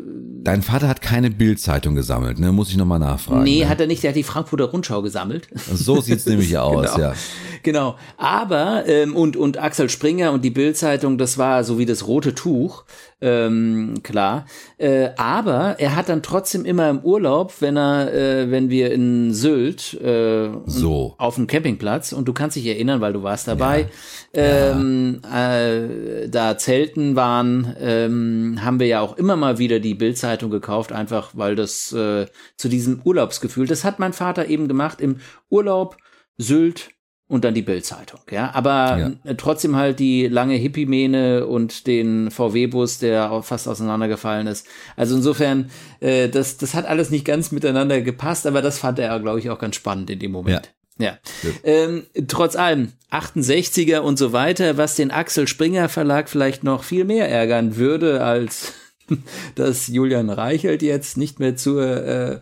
Dein 0.43 0.63
Vater 0.63 0.88
hat 0.88 1.01
keine 1.01 1.29
Bildzeitung 1.29 1.95
gesammelt, 1.95 2.39
ne? 2.39 2.51
Muss 2.51 2.69
ich 2.69 2.77
nochmal 2.77 2.99
nachfragen. 2.99 3.43
Nee, 3.43 3.59
ne? 3.59 3.69
hat 3.69 3.79
er 3.79 3.88
nicht, 3.88 4.03
der 4.03 4.09
hat 4.09 4.15
die 4.15 4.23
Frankfurter 4.23 4.65
Rundschau 4.65 5.01
gesammelt. 5.01 5.47
So 5.71 6.01
sieht's 6.01 6.25
nämlich 6.25 6.57
aus, 6.57 6.93
genau. 6.93 6.99
ja. 6.99 7.13
Genau. 7.62 7.95
Aber 8.17 8.83
ähm, 8.88 9.15
und, 9.15 9.38
und 9.38 9.57
Axel 9.57 9.89
Springer 9.89 10.31
und 10.31 10.43
die 10.43 10.49
Bildzeitung, 10.49 11.17
das 11.17 11.38
war 11.38 11.63
so 11.63 11.77
wie 11.77 11.86
das 11.86 12.07
rote 12.07 12.33
Tuch 12.36 12.86
ähm, 13.23 14.01
klar. 14.03 14.45
Äh, 14.77 15.12
aber 15.17 15.79
er 15.79 15.95
hat 15.95 16.09
dann 16.09 16.21
trotzdem 16.21 16.65
immer 16.65 16.89
im 16.89 16.99
Urlaub, 16.99 17.53
wenn 17.62 17.77
er, 17.77 18.13
äh, 18.13 18.51
wenn 18.51 18.69
wir 18.69 18.91
in 18.91 19.33
Sylt 19.33 19.93
äh, 20.01 20.49
so. 20.65 21.15
auf 21.17 21.36
dem 21.36 21.47
Campingplatz 21.47 22.12
und 22.12 22.27
du 22.27 22.33
kannst 22.33 22.57
dich 22.57 22.67
erinnern, 22.67 23.01
weil 23.01 23.13
du 23.13 23.23
warst 23.23 23.47
dabei, 23.47 23.88
ja. 24.36 24.71
Ähm, 24.71 25.21
Äh, 25.33 26.27
da 26.29 26.57
Zelten 26.57 27.15
waren, 27.15 27.75
ähm, 27.79 28.59
haben 28.62 28.79
wir 28.79 28.88
ja 28.88 28.99
auch 29.01 29.17
immer 29.17 29.36
mal 29.36 29.57
wieder 29.57 29.79
die 29.79 29.93
Bildzeitung 29.95 30.49
gekauft, 30.49 30.91
einfach 30.91 31.31
weil 31.33 31.55
das 31.55 31.93
äh, 31.93 32.25
zu 32.57 32.67
diesem 32.67 33.01
Urlaubsgefühl, 33.03 33.67
das 33.67 33.83
hat 33.83 33.99
mein 33.99 34.13
Vater 34.13 34.47
eben 34.47 34.67
gemacht 34.67 35.01
im 35.01 35.17
Urlaub 35.49 35.97
Sylt 36.38 36.89
und 37.27 37.45
dann 37.45 37.53
die 37.53 37.62
Bildzeitung, 37.62 38.19
ja. 38.29 38.51
Aber 38.53 39.15
ja. 39.23 39.33
Trotzdem 39.36 39.75
halt 39.75 39.99
die 39.99 40.27
lange 40.27 40.55
Hippie-Mähne 40.55 41.47
und 41.47 41.88
den 41.88 42.29
VW-Bus, 42.29 42.99
der 42.99 43.41
fast 43.43 43.67
auseinandergefallen 43.67 44.45
ist. 44.45 44.67
Also 44.97 45.15
insofern, 45.15 45.69
äh, 45.99 46.27
das, 46.29 46.57
das 46.57 46.73
hat 46.73 46.86
alles 46.86 47.09
nicht 47.09 47.25
ganz 47.25 47.51
miteinander 47.51 48.01
gepasst, 48.01 48.45
aber 48.45 48.62
das 48.62 48.77
fand 48.77 48.99
er, 48.99 49.19
glaube 49.19 49.39
ich, 49.39 49.49
auch 49.49 49.57
ganz 49.57 49.75
spannend 49.75 50.09
in 50.09 50.19
dem 50.19 50.31
Moment. 50.31 50.73
Ja. 50.99 51.17
ja. 51.43 51.49
Ähm, 51.63 52.03
trotz 52.27 52.55
allem, 52.55 52.91
68er 53.09 53.99
und 53.99 54.19
so 54.19 54.33
weiter, 54.33 54.77
was 54.77 54.95
den 54.95 55.09
Axel 55.09 55.47
Springer 55.47 55.89
Verlag 55.89 56.29
vielleicht 56.29 56.63
noch 56.63 56.83
viel 56.83 57.05
mehr 57.05 57.29
ärgern 57.29 57.77
würde, 57.77 58.23
als 58.23 58.73
dass 59.55 59.88
Julian 59.88 60.29
Reichelt 60.29 60.81
jetzt 60.81 61.17
nicht 61.17 61.39
mehr 61.39 61.55
zur 61.55 61.83
äh, 61.83 62.39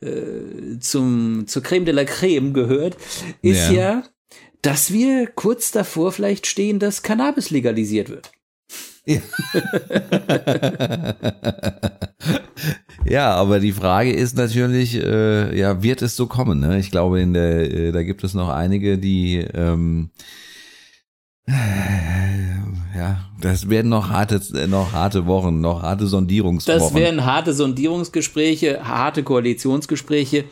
äh, 0.00 0.78
zum, 0.80 1.46
zur 1.46 1.62
Creme 1.62 1.86
de 1.86 1.94
la 1.94 2.04
Creme 2.04 2.52
gehört, 2.52 2.96
ist 3.40 3.70
ja, 3.70 3.72
ja 3.72 4.02
dass 4.64 4.92
wir 4.92 5.26
kurz 5.26 5.70
davor 5.72 6.10
vielleicht 6.12 6.46
stehen, 6.46 6.78
dass 6.78 7.02
Cannabis 7.02 7.50
legalisiert 7.50 8.08
wird. 8.08 8.32
Ja. 9.06 9.20
ja, 13.06 13.34
aber 13.34 13.60
die 13.60 13.72
Frage 13.72 14.12
ist 14.12 14.38
natürlich, 14.38 14.94
äh, 14.96 15.58
ja, 15.58 15.82
wird 15.82 16.00
es 16.00 16.16
so 16.16 16.26
kommen? 16.26 16.60
Ne? 16.60 16.78
Ich 16.78 16.90
glaube, 16.90 17.20
in 17.20 17.34
der, 17.34 17.70
äh, 17.70 17.92
da 17.92 18.02
gibt 18.02 18.24
es 18.24 18.32
noch 18.32 18.48
einige, 18.48 18.96
die 18.96 19.36
ähm, 19.52 20.08
äh, 21.46 21.52
ja, 22.96 23.28
das 23.40 23.68
werden 23.68 23.90
noch 23.90 24.08
harte, 24.08 24.40
noch 24.68 24.94
harte 24.94 25.26
Wochen, 25.26 25.60
noch 25.60 25.82
harte 25.82 26.06
Sondierungswochen. 26.06 26.80
Das 26.80 26.94
werden 26.94 27.26
harte 27.26 27.52
Sondierungsgespräche, 27.52 28.88
harte 28.88 29.22
Koalitionsgespräche. 29.22 30.44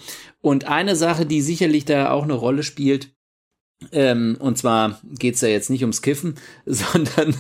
Und 0.43 0.67
eine 0.67 0.97
Sache, 0.97 1.25
die 1.25 1.41
sicherlich 1.41 1.87
da 1.87 2.11
auch 2.11 2.25
eine 2.25 2.35
Rolle 2.35 2.65
spielt, 2.65 3.13
ähm, 3.93 4.37
und 4.39 4.59
zwar 4.59 5.01
geht's 5.19 5.41
da 5.41 5.47
jetzt 5.47 5.71
nicht 5.71 5.83
ums 5.83 6.03
Kiffen, 6.03 6.35
sondern 6.67 7.35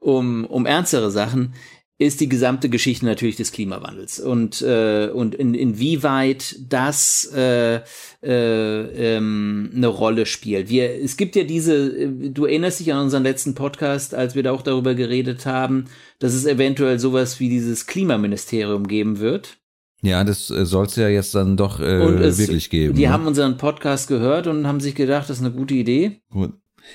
um, 0.00 0.44
um 0.44 0.66
ernstere 0.66 1.10
Sachen, 1.10 1.54
ist 2.00 2.20
die 2.20 2.28
gesamte 2.28 2.68
Geschichte 2.68 3.04
natürlich 3.04 3.34
des 3.34 3.50
Klimawandels 3.50 4.20
und 4.20 4.62
äh, 4.62 5.10
und 5.12 5.34
in, 5.34 5.54
inwieweit 5.54 6.54
das 6.68 7.28
äh, 7.34 7.80
äh, 8.22 9.16
ähm, 9.16 9.72
eine 9.74 9.88
Rolle 9.88 10.24
spielt. 10.24 10.68
Wir 10.68 10.90
es 10.90 11.16
gibt 11.16 11.34
ja 11.34 11.42
diese 11.42 12.08
du 12.08 12.44
erinnerst 12.44 12.78
dich 12.78 12.92
an 12.92 13.02
unseren 13.02 13.24
letzten 13.24 13.56
Podcast, 13.56 14.14
als 14.14 14.36
wir 14.36 14.44
da 14.44 14.52
auch 14.52 14.62
darüber 14.62 14.94
geredet 14.94 15.44
haben, 15.44 15.86
dass 16.20 16.34
es 16.34 16.46
eventuell 16.46 17.00
sowas 17.00 17.40
wie 17.40 17.48
dieses 17.48 17.86
Klimaministerium 17.86 18.86
geben 18.86 19.18
wird. 19.18 19.58
Ja, 20.02 20.22
das 20.22 20.50
äh, 20.50 20.64
soll 20.64 20.86
es 20.86 20.96
ja 20.96 21.08
jetzt 21.08 21.34
dann 21.34 21.56
doch 21.56 21.80
äh, 21.80 21.84
es, 21.84 22.38
wirklich 22.38 22.70
geben. 22.70 22.94
Die 22.94 23.06
ne? 23.06 23.12
haben 23.12 23.26
unseren 23.26 23.56
Podcast 23.56 24.08
gehört 24.08 24.46
und 24.46 24.66
haben 24.66 24.80
sich 24.80 24.94
gedacht, 24.94 25.28
das 25.28 25.38
ist 25.38 25.44
eine 25.44 25.54
gute 25.54 25.74
Idee. 25.74 26.20
Gut. 26.30 26.52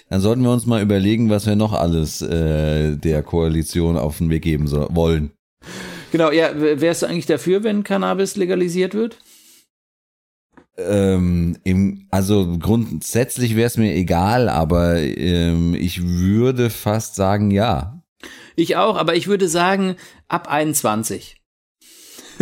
Dann 0.09 0.21
sollten 0.21 0.41
wir 0.41 0.51
uns 0.51 0.65
mal 0.65 0.81
überlegen, 0.81 1.29
was 1.29 1.45
wir 1.45 1.55
noch 1.55 1.73
alles 1.73 2.21
äh, 2.21 2.95
der 2.95 3.21
Koalition 3.21 3.97
auf 3.97 4.17
den 4.17 4.29
Weg 4.29 4.43
geben 4.43 4.67
so, 4.67 4.87
wollen. 4.91 5.31
Genau, 6.11 6.31
ja, 6.31 6.49
wärst 6.55 7.01
du 7.01 7.07
eigentlich 7.07 7.25
dafür, 7.25 7.63
wenn 7.63 7.83
Cannabis 7.83 8.35
legalisiert 8.35 8.93
wird? 8.93 9.17
Ähm, 10.77 11.57
im, 11.63 12.07
also 12.09 12.57
grundsätzlich 12.57 13.55
wäre 13.55 13.67
es 13.67 13.77
mir 13.77 13.93
egal, 13.93 14.49
aber 14.49 14.97
ähm, 14.97 15.75
ich 15.75 16.03
würde 16.03 16.69
fast 16.69 17.15
sagen, 17.15 17.51
ja. 17.51 18.01
Ich 18.55 18.75
auch, 18.75 18.97
aber 18.97 19.15
ich 19.15 19.27
würde 19.27 19.47
sagen, 19.47 19.95
ab 20.27 20.47
21 20.49 21.42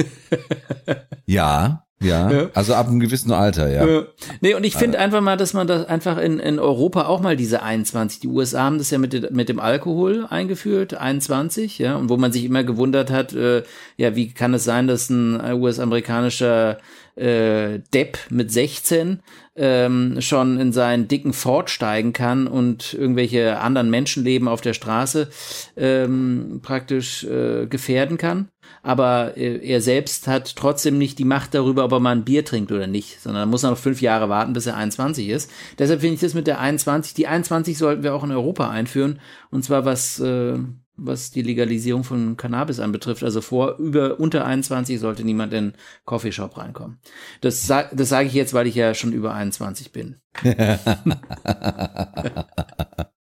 ja, 1.26 1.84
ja, 2.02 2.32
ja, 2.32 2.50
also 2.54 2.74
ab 2.74 2.88
einem 2.88 3.00
gewissen 3.00 3.32
Alter, 3.32 3.70
ja. 3.70 3.86
ja. 3.86 4.04
Nee, 4.42 4.56
und 4.56 4.64
ich 4.64 4.76
finde 4.76 4.98
einfach 4.98 5.22
mal, 5.22 5.38
dass 5.38 5.54
man 5.54 5.68
das 5.68 5.86
einfach 5.88 6.18
in, 6.18 6.40
in 6.40 6.58
Europa 6.58 7.06
auch 7.06 7.22
mal 7.22 7.38
diese 7.38 7.62
21, 7.62 8.20
die 8.20 8.28
USA 8.28 8.64
haben 8.64 8.80
das 8.80 8.90
ja 8.90 8.98
mit, 8.98 9.32
mit 9.32 9.50
dem 9.50 9.60
Alkohol 9.60 10.26
eingeführt, 10.28 10.96
21, 10.96 11.78
ja, 11.78 11.96
und 11.96 12.10
wo 12.10 12.18
man 12.18 12.32
sich 12.32 12.44
immer 12.44 12.64
gewundert 12.64 13.12
hat, 13.12 13.34
äh, 13.34 13.64
ja, 13.98 14.16
wie 14.16 14.34
kann 14.34 14.54
es 14.56 14.64
sein, 14.64 14.88
dass 14.88 15.10
ein 15.12 15.40
US-amerikanischer 15.54 16.80
äh, 17.16 17.80
Depp 17.94 18.18
mit 18.30 18.52
16 18.52 19.20
ähm, 19.56 20.22
schon 20.22 20.60
in 20.60 20.72
seinen 20.72 21.08
dicken 21.08 21.34
Ford 21.34 21.70
steigen 21.70 22.14
kann 22.14 22.48
und 22.48 22.94
irgendwelche 22.94 23.60
anderen 23.60 23.92
Menschenleben 23.92 24.48
auf 24.48 24.62
der 24.62 24.74
Straße 24.74 25.30
ähm, 25.78 26.62
praktisch 26.64 27.26
äh, 27.26 27.68
gefährden 27.68 28.18
kann 28.18 28.48
aber 28.84 29.38
äh, 29.38 29.58
er 29.66 29.82
selbst 29.82 30.28
hat 30.28 30.56
trotzdem 30.56 30.98
nicht 30.98 31.20
die 31.20 31.26
Macht 31.26 31.54
darüber, 31.54 31.86
ob 31.86 31.92
er 31.92 32.00
mal 32.00 32.16
ein 32.16 32.24
Bier 32.24 32.46
trinkt 32.46 32.72
oder 32.72 32.88
nicht, 32.88 33.22
sondern 33.22 33.50
muss 33.50 33.64
noch 33.64 33.78
fünf 33.78 34.02
Jahre 34.02 34.30
warten, 34.30 34.54
bis 34.54 34.66
er 34.66 34.76
21 34.78 35.30
ist. 35.30 35.52
Deshalb 35.78 36.02
finde 36.02 36.16
ich 36.16 36.22
das 36.22 36.34
mit 36.34 36.48
der 36.48 36.60
21, 36.60 37.14
die 37.14 37.28
21 37.28 37.78
sollten 37.78 38.04
wir 38.04 38.14
auch 38.14 38.24
in 38.24 38.32
Europa 38.32 38.70
einführen, 38.70 39.20
und 39.50 39.64
zwar 39.64 39.86
was, 39.86 40.20
äh, 40.20 40.58
was 40.96 41.32
die 41.32 41.42
Legalisierung 41.42 42.04
von 42.04 42.38
Cannabis 42.38 42.80
anbetrifft. 42.80 43.24
Also 43.24 43.42
vor, 43.42 43.78
über, 43.78 44.20
unter 44.20 44.46
21 44.46 45.00
sollte 45.00 45.24
niemand 45.24 45.54
in 45.54 45.74
Coffeeshop 46.06 46.58
reinkommen. 46.58 47.00
Das, 47.42 47.66
das 47.66 48.10
sage 48.10 48.28
ich 48.28 48.34
jetzt, 48.34 48.54
weil 48.54 48.68
ich 48.68 48.76
ja 48.76 48.94
schon 48.94 49.14
über 49.14 49.34
21 49.34 49.92
bin. 49.92 50.18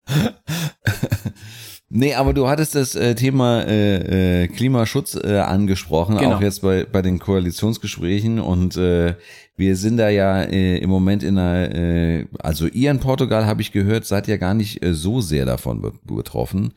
Nee, 1.88 2.14
aber 2.14 2.34
du 2.34 2.48
hattest 2.48 2.74
das 2.74 2.96
äh, 2.96 3.14
Thema 3.14 3.62
äh, 3.62 4.42
äh, 4.44 4.48
Klimaschutz 4.48 5.14
äh, 5.14 5.38
angesprochen, 5.38 6.16
Genau. 6.16 6.36
auch 6.36 6.40
jetzt 6.40 6.62
bei, 6.62 6.84
bei 6.84 7.00
den 7.00 7.20
Koalitionsgesprächen 7.20 8.40
und 8.40 8.76
äh, 8.76 9.14
wir 9.56 9.76
sind 9.76 9.96
da 9.96 10.08
ja 10.08 10.42
äh, 10.42 10.78
im 10.78 10.90
Moment 10.90 11.22
in 11.22 11.38
einer, 11.38 11.72
äh, 11.72 12.26
also 12.40 12.66
ihr 12.66 12.90
in 12.90 12.98
Portugal 12.98 13.46
habe 13.46 13.62
ich 13.62 13.70
gehört, 13.70 14.04
seid 14.04 14.26
ja 14.26 14.36
gar 14.36 14.54
nicht 14.54 14.84
äh, 14.84 14.94
so 14.94 15.20
sehr 15.20 15.46
davon 15.46 15.80
be 15.80 15.92
betroffen. 16.02 16.74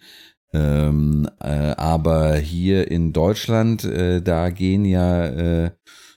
Ähm, 0.53 1.27
äh, 1.41 1.47
aber 1.77 2.35
hier 2.35 2.89
in 2.89 3.11
Deutschland, 3.11 3.83
äh, 3.83 4.21
da 4.21 4.49
gehen 4.49 4.85
ja, 4.85 5.25
äh, 5.25 5.71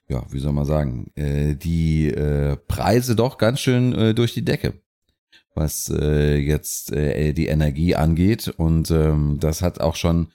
ja, 0.08 0.22
wie 0.30 0.38
soll 0.38 0.52
man 0.52 0.64
sagen, 0.66 1.10
äh, 1.14 1.54
die 1.54 2.08
äh, 2.08 2.56
Preise 2.68 3.16
doch 3.16 3.38
ganz 3.38 3.60
schön 3.60 3.94
äh, 3.94 4.14
durch 4.14 4.34
die 4.34 4.44
Decke 4.44 4.74
was 5.54 5.92
äh, 5.94 6.36
jetzt 6.36 6.92
äh, 6.92 7.32
die 7.32 7.46
Energie 7.46 7.94
angeht. 7.94 8.52
Und 8.56 8.90
ähm, 8.90 9.38
das 9.40 9.62
hat 9.62 9.80
auch 9.80 9.96
schon 9.96 10.28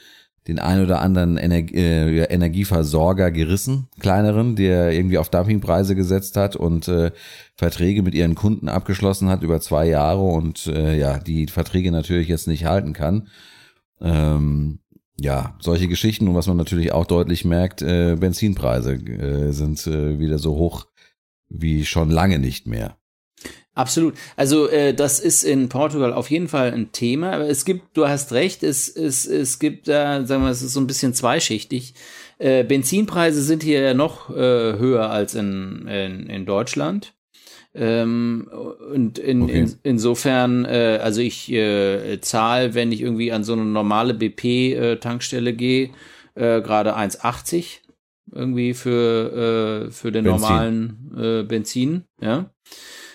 den 0.47 0.59
ein 0.59 0.81
oder 0.81 1.01
anderen 1.01 1.37
Ener 1.37 1.73
äh, 1.73 2.23
Energieversorger 2.23 3.31
gerissen, 3.31 3.89
kleineren, 3.99 4.55
der 4.55 4.91
irgendwie 4.91 5.17
auf 5.17 5.29
Dumpingpreise 5.29 5.95
gesetzt 5.95 6.37
hat 6.37 6.55
und 6.55 6.87
äh, 6.87 7.11
Verträge 7.55 8.01
mit 8.01 8.15
ihren 8.15 8.35
Kunden 8.35 8.69
abgeschlossen 8.69 9.29
hat 9.29 9.43
über 9.43 9.59
zwei 9.59 9.87
Jahre 9.87 10.21
und 10.21 10.67
äh, 10.67 10.97
ja, 10.97 11.19
die 11.19 11.47
Verträge 11.47 11.91
natürlich 11.91 12.29
jetzt 12.29 12.47
nicht 12.47 12.65
halten 12.65 12.93
kann. 12.93 13.27
Ähm, 13.99 14.79
ja, 15.19 15.55
solche 15.59 15.87
Geschichten 15.87 16.27
und 16.27 16.35
was 16.35 16.47
man 16.47 16.57
natürlich 16.57 16.91
auch 16.93 17.05
deutlich 17.05 17.43
merkt, 17.43 17.81
äh, 17.81 18.15
Benzinpreise 18.15 18.93
äh, 18.93 19.51
sind 19.51 19.85
äh, 19.87 20.19
wieder 20.19 20.37
so 20.37 20.55
hoch 20.55 20.85
wie 21.49 21.85
schon 21.85 22.11
lange 22.11 22.39
nicht 22.39 22.67
mehr. 22.67 22.96
Absolut. 23.77 24.15
Also 24.35 24.67
äh, 24.69 24.93
das 24.93 25.19
ist 25.19 25.43
in 25.43 25.69
Portugal 25.69 26.11
auf 26.11 26.31
jeden 26.31 26.47
Fall 26.47 26.73
ein 26.73 26.91
Thema. 26.91 27.31
Aber 27.31 27.47
es 27.47 27.63
gibt, 27.63 27.95
du 27.95 28.07
hast 28.07 28.33
recht, 28.33 28.63
es, 28.63 28.87
es, 28.89 29.25
es 29.27 29.59
gibt 29.59 29.87
da, 29.87 30.25
sagen 30.25 30.43
wir, 30.43 30.49
es 30.49 30.63
ist 30.63 30.73
so 30.73 30.79
ein 30.79 30.87
bisschen 30.87 31.13
zweischichtig. 31.13 31.93
Äh, 32.39 32.63
Benzinpreise 32.63 33.41
sind 33.43 33.61
hier 33.61 33.81
ja 33.81 33.93
noch 33.93 34.29
äh, 34.31 34.33
höher 34.33 35.09
als 35.09 35.35
in, 35.35 35.87
in, 35.87 36.27
in 36.27 36.45
Deutschland. 36.45 37.13
Ähm, 37.75 38.49
und 38.91 39.19
in, 39.19 39.43
Okay. 39.43 39.59
in, 39.59 39.75
insofern, 39.83 40.65
äh, 40.65 40.99
also 41.01 41.21
ich 41.21 41.51
äh, 41.51 42.19
zahle, 42.21 42.73
wenn 42.73 42.91
ich 42.91 43.01
irgendwie 43.01 43.31
an 43.31 43.43
so 43.43 43.53
eine 43.53 43.65
normale 43.65 44.15
BP-Tankstelle 44.15 45.53
gehe, 45.53 45.91
äh, 46.33 46.61
gerade 46.61 46.97
1,80 46.97 47.81
irgendwie 48.31 48.73
für, 48.73 49.85
äh, 49.87 49.91
für 49.91 50.11
den 50.11 50.25
Benzin. 50.25 50.41
normalen 50.41 51.11
äh, 51.17 51.43
Benzin, 51.43 52.03
ja. 52.21 52.49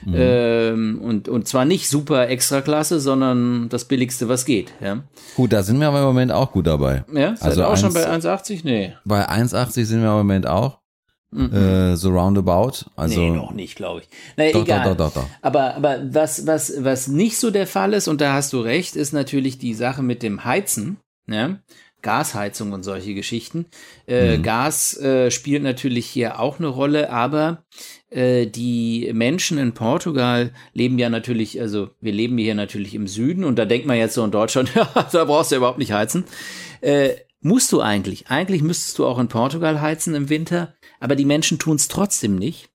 Mhm. 0.04 0.14
Ähm, 0.16 1.00
und, 1.02 1.28
und 1.28 1.46
zwar 1.48 1.64
nicht 1.64 1.88
super 1.88 2.28
Extraklasse, 2.28 2.98
sondern 3.00 3.68
das 3.68 3.84
billigste, 3.86 4.28
was 4.28 4.44
geht. 4.44 4.72
Ja, 4.80 5.02
Gut, 5.36 5.52
da 5.52 5.62
sind 5.62 5.78
wir 5.80 5.88
aber 5.88 6.00
im 6.00 6.04
Moment 6.06 6.32
auch 6.32 6.52
gut 6.52 6.66
dabei. 6.66 7.04
ja 7.12 7.36
seid 7.36 7.42
Also 7.42 7.60
ihr 7.62 7.68
auch 7.68 7.76
schon 7.76 7.96
eins- 7.96 8.24
bei 8.24 8.30
1,80? 8.32 8.60
Nee. 8.64 8.94
Bei 9.04 9.28
1,80 9.28 9.84
sind 9.84 10.00
wir 10.02 10.08
im 10.08 10.16
Moment 10.16 10.46
auch. 10.46 10.78
Mhm. 11.34 11.50
Äh, 11.54 11.96
so 11.96 12.10
roundabout. 12.10 12.84
Also, 12.94 13.18
nee, 13.20 13.30
noch 13.30 13.52
nicht, 13.52 13.74
glaube 13.76 14.00
ich. 14.02 14.08
Naja, 14.36 14.52
Doch, 14.52 14.62
egal. 14.64 14.84
doch, 14.90 14.96
doch, 14.96 15.12
doch, 15.14 15.22
doch. 15.22 15.28
Aber, 15.40 15.76
aber 15.76 16.00
was, 16.12 16.46
was, 16.46 16.72
was 16.84 17.08
nicht 17.08 17.38
so 17.38 17.50
der 17.50 17.66
Fall 17.66 17.94
ist, 17.94 18.06
und 18.06 18.20
da 18.20 18.34
hast 18.34 18.52
du 18.52 18.60
recht, 18.60 18.96
ist 18.96 19.12
natürlich 19.12 19.56
die 19.58 19.72
Sache 19.72 20.02
mit 20.02 20.22
dem 20.22 20.44
Heizen. 20.44 20.98
Ja? 21.26 21.56
Gasheizung 22.02 22.72
und 22.72 22.82
solche 22.82 23.14
Geschichten. 23.14 23.66
Äh, 24.06 24.36
Mhm. 24.38 24.42
Gas 24.42 24.96
äh, 24.98 25.30
spielt 25.30 25.62
natürlich 25.62 26.06
hier 26.06 26.40
auch 26.40 26.58
eine 26.58 26.66
Rolle, 26.68 27.10
aber 27.10 27.62
die 28.14 29.10
Menschen 29.14 29.58
in 29.58 29.72
Portugal 29.72 30.52
leben 30.74 30.98
ja 30.98 31.08
natürlich, 31.08 31.60
also 31.60 31.90
wir 32.00 32.12
leben 32.12 32.36
hier 32.38 32.54
natürlich 32.54 32.94
im 32.94 33.06
Süden 33.06 33.44
und 33.44 33.58
da 33.58 33.64
denkt 33.64 33.86
man 33.86 33.96
jetzt 33.96 34.14
so 34.14 34.24
in 34.24 34.30
Deutschland, 34.30 34.72
ja, 34.74 34.88
da 35.10 35.24
brauchst 35.24 35.50
du 35.50 35.54
ja 35.54 35.58
überhaupt 35.58 35.78
nicht 35.78 35.92
heizen. 35.92 36.24
Äh, 36.80 37.10
musst 37.40 37.72
du 37.72 37.80
eigentlich. 37.80 38.28
Eigentlich 38.28 38.62
müsstest 38.62 38.98
du 38.98 39.06
auch 39.06 39.18
in 39.18 39.28
Portugal 39.28 39.80
heizen 39.80 40.14
im 40.14 40.28
Winter, 40.28 40.74
aber 41.00 41.16
die 41.16 41.24
Menschen 41.24 41.58
tun 41.58 41.76
es 41.76 41.88
trotzdem 41.88 42.36
nicht 42.36 42.68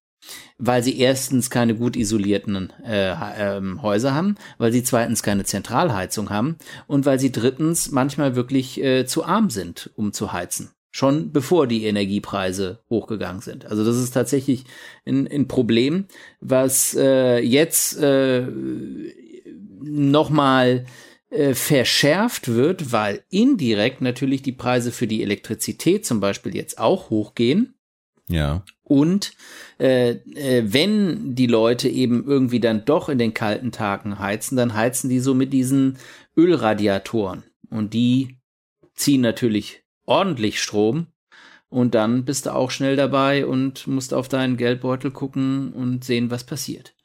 weil 0.58 0.84
sie 0.84 1.00
erstens 1.00 1.50
keine 1.50 1.76
gut 1.76 1.96
isolierten 1.96 2.74
äh, 2.84 3.14
ähm, 3.38 3.82
Häuser 3.82 4.14
haben, 4.14 4.36
weil 4.58 4.72
sie 4.72 4.84
zweitens 4.84 5.24
keine 5.24 5.44
Zentralheizung 5.44 6.30
haben 6.30 6.58
und 6.88 7.06
weil 7.06 7.20
sie 7.20 7.32
drittens 7.32 7.92
manchmal 7.92 8.36
wirklich 8.36 8.82
äh, 8.82 9.06
zu 9.06 9.24
arm 9.24 9.50
sind, 9.50 9.92
um 9.96 10.14
zu 10.14 10.34
heizen. 10.34 10.72
Schon 10.98 11.32
bevor 11.32 11.68
die 11.68 11.86
Energiepreise 11.86 12.80
hochgegangen 12.90 13.44
sind. 13.44 13.68
Also 13.68 13.86
das 13.86 13.98
ist 13.98 14.16
tatsächlich 14.16 14.64
ein, 15.06 15.28
ein 15.28 15.48
Problem, 15.48 16.06
was 16.42 16.96
äh, 16.96 17.38
jetzt 17.38 18.02
äh, 18.02 18.48
nochmal 19.80 20.88
äh, 21.30 21.54
verschärft 21.54 22.48
wird, 22.48 22.92
weil 22.92 23.24
indirekt 23.30 24.02
natürlich 24.02 24.42
die 24.42 24.54
Preise 24.54 24.92
für 24.92 25.06
die 25.06 25.22
Elektrizität 25.22 26.04
zum 26.04 26.20
Beispiel 26.20 26.56
jetzt 26.56 26.80
auch 26.80 27.12
hochgehen. 27.12 27.76
ja. 28.28 28.64
Und 28.82 29.34
äh, 29.80 30.14
äh, 30.34 30.64
wenn 30.66 31.36
die 31.36 31.46
Leute 31.46 31.90
eben 31.90 32.26
irgendwie 32.26 32.60
dann 32.60 32.86
doch 32.86 33.08
in 33.08 33.20
den 33.20 33.36
kalten 33.36 33.72
Tagen 33.72 34.18
heizen, 34.18 34.58
dann 34.58 34.74
heizen 34.74 35.12
die 35.12 35.20
so 35.20 35.36
mit 35.36 35.54
diesen 35.54 36.00
Ölradiatoren. 36.36 37.44
Und 37.70 37.94
die 37.94 38.40
ziehen 38.96 39.22
natürlich 39.22 39.84
ordentlich 40.08 40.62
Strom. 40.62 41.08
Und 41.70 41.96
dann 41.96 42.24
bist 42.24 42.46
du 42.46 42.56
auch 42.56 42.72
schnell 42.72 42.96
dabei 42.96 43.46
und 43.46 43.88
musst 43.88 44.14
auf 44.14 44.30
deinen 44.30 44.56
Geldbeutel 44.56 45.12
gucken 45.12 45.74
und 45.74 46.04
sehen, 46.04 46.32
was 46.32 46.46
passiert. 46.46 46.96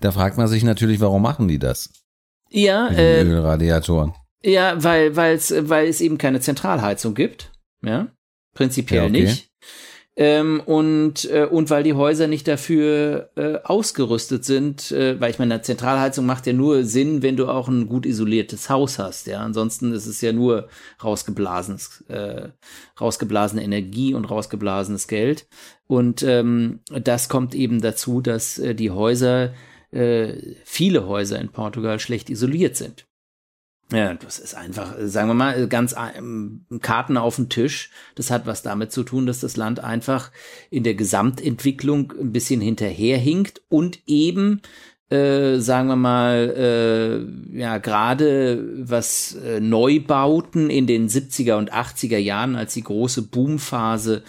Da 0.00 0.12
fragt 0.12 0.36
man 0.36 0.46
sich 0.46 0.62
natürlich, 0.62 1.00
warum 1.00 1.22
machen 1.22 1.48
die 1.48 1.58
das? 1.58 1.90
Ja, 2.50 2.90
Mit 2.90 2.98
äh, 2.98 3.22
Ölradiatoren. 3.22 4.12
Ja, 4.42 4.82
weil, 4.82 5.16
weil's, 5.16 5.52
weil 5.56 5.88
es 5.88 6.00
eben 6.00 6.18
keine 6.18 6.40
Zentralheizung 6.40 7.14
gibt. 7.14 7.52
Ja, 7.82 8.08
prinzipiell 8.54 9.02
Ja, 9.02 9.08
okay. 9.08 9.22
nicht. 9.22 9.50
Ähm, 10.16 10.60
und, 10.66 11.30
äh, 11.30 11.46
und 11.46 11.70
weil 11.70 11.84
die 11.84 11.94
Häuser 11.94 12.26
nicht 12.26 12.48
dafür 12.48 13.30
äh, 13.36 13.58
ausgerüstet 13.62 14.44
sind, 14.44 14.90
äh, 14.90 15.20
weil 15.20 15.30
ich 15.30 15.38
meine, 15.38 15.54
eine 15.54 15.62
Zentralheizung 15.62 16.26
macht 16.26 16.46
ja 16.46 16.52
nur 16.52 16.84
Sinn, 16.84 17.22
wenn 17.22 17.36
du 17.36 17.46
auch 17.46 17.68
ein 17.68 17.86
gut 17.86 18.04
isoliertes 18.04 18.68
Haus 18.68 18.98
hast, 18.98 19.28
ja. 19.28 19.40
Ansonsten 19.40 19.92
ist 19.92 20.06
es 20.06 20.20
ja 20.20 20.32
nur 20.32 20.68
rausgeblasenes, 21.02 22.04
äh, 22.08 22.48
rausgeblasene 23.00 23.62
Energie 23.62 24.12
und 24.12 24.24
rausgeblasenes 24.24 25.06
Geld. 25.06 25.46
Und 25.86 26.22
ähm, 26.22 26.80
das 26.90 27.28
kommt 27.28 27.54
eben 27.54 27.80
dazu, 27.80 28.20
dass 28.20 28.58
äh, 28.58 28.74
die 28.74 28.90
Häuser, 28.90 29.54
äh, 29.92 30.34
viele 30.64 31.06
Häuser 31.06 31.40
in 31.40 31.50
Portugal 31.50 32.00
schlecht 32.00 32.30
isoliert 32.30 32.76
sind. 32.76 33.06
Ja, 33.92 34.14
das 34.14 34.38
ist 34.38 34.54
einfach, 34.54 34.94
sagen 35.00 35.28
wir 35.28 35.34
mal, 35.34 35.66
ganz 35.66 35.96
Karten 36.80 37.16
auf 37.16 37.36
dem 37.36 37.48
Tisch. 37.48 37.90
Das 38.14 38.30
hat 38.30 38.46
was 38.46 38.62
damit 38.62 38.92
zu 38.92 39.02
tun, 39.02 39.26
dass 39.26 39.40
das 39.40 39.56
Land 39.56 39.82
einfach 39.82 40.30
in 40.70 40.84
der 40.84 40.94
Gesamtentwicklung 40.94 42.12
ein 42.18 42.32
bisschen 42.32 42.60
hinterherhinkt 42.60 43.62
und 43.68 43.98
eben, 44.06 44.62
äh, 45.10 45.58
sagen 45.58 45.88
wir 45.88 45.96
mal, 45.96 46.54
äh, 46.56 47.58
ja, 47.58 47.78
gerade 47.78 48.64
was 48.76 49.34
äh, 49.34 49.58
Neubauten 49.58 50.70
in 50.70 50.86
den 50.86 51.08
70er 51.08 51.56
und 51.56 51.72
80er 51.72 52.18
Jahren, 52.18 52.54
als 52.54 52.74
die 52.74 52.84
große 52.84 53.22
Boomphase 53.22 54.22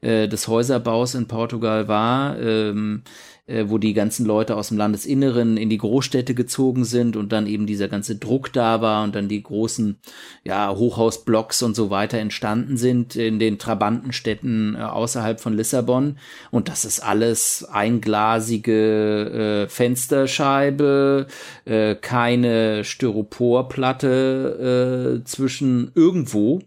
äh, 0.00 0.28
des 0.28 0.46
Häuserbaus 0.46 1.16
in 1.16 1.26
Portugal 1.26 1.88
war, 1.88 2.38
ähm, 2.38 3.02
äh, 3.48 3.68
wo 3.68 3.78
die 3.78 3.94
ganzen 3.94 4.26
Leute 4.26 4.56
aus 4.56 4.68
dem 4.68 4.76
Landesinneren 4.76 5.56
in 5.56 5.70
die 5.70 5.78
Großstädte 5.78 6.34
gezogen 6.34 6.84
sind 6.84 7.16
und 7.16 7.32
dann 7.32 7.46
eben 7.46 7.66
dieser 7.66 7.88
ganze 7.88 8.16
Druck 8.16 8.52
da 8.52 8.80
war 8.80 9.04
und 9.04 9.14
dann 9.14 9.28
die 9.28 9.42
großen 9.42 9.98
ja, 10.44 10.74
Hochhausblocks 10.74 11.62
und 11.62 11.74
so 11.74 11.90
weiter 11.90 12.18
entstanden 12.18 12.76
sind 12.76 13.16
in 13.16 13.38
den 13.38 13.58
Trabantenstädten 13.58 14.76
äh, 14.76 14.80
außerhalb 14.80 15.40
von 15.40 15.54
Lissabon. 15.54 16.18
Und 16.50 16.68
das 16.68 16.84
ist 16.84 17.00
alles 17.00 17.64
einglasige 17.64 19.64
äh, 19.64 19.68
Fensterscheibe, 19.68 21.26
äh, 21.64 21.94
keine 21.94 22.84
Styroporplatte 22.84 25.20
äh, 25.20 25.24
zwischen 25.24 25.90
irgendwo 25.94 26.60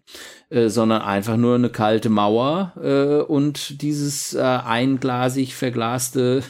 äh, 0.51 0.67
sondern 0.67 1.01
einfach 1.01 1.37
nur 1.37 1.55
eine 1.55 1.69
kalte 1.69 2.09
Mauer 2.09 2.73
äh, 2.83 3.23
und 3.23 3.81
dieses 3.81 4.33
äh, 4.33 4.41
einglasig 4.41 5.55
verglaste 5.55 6.43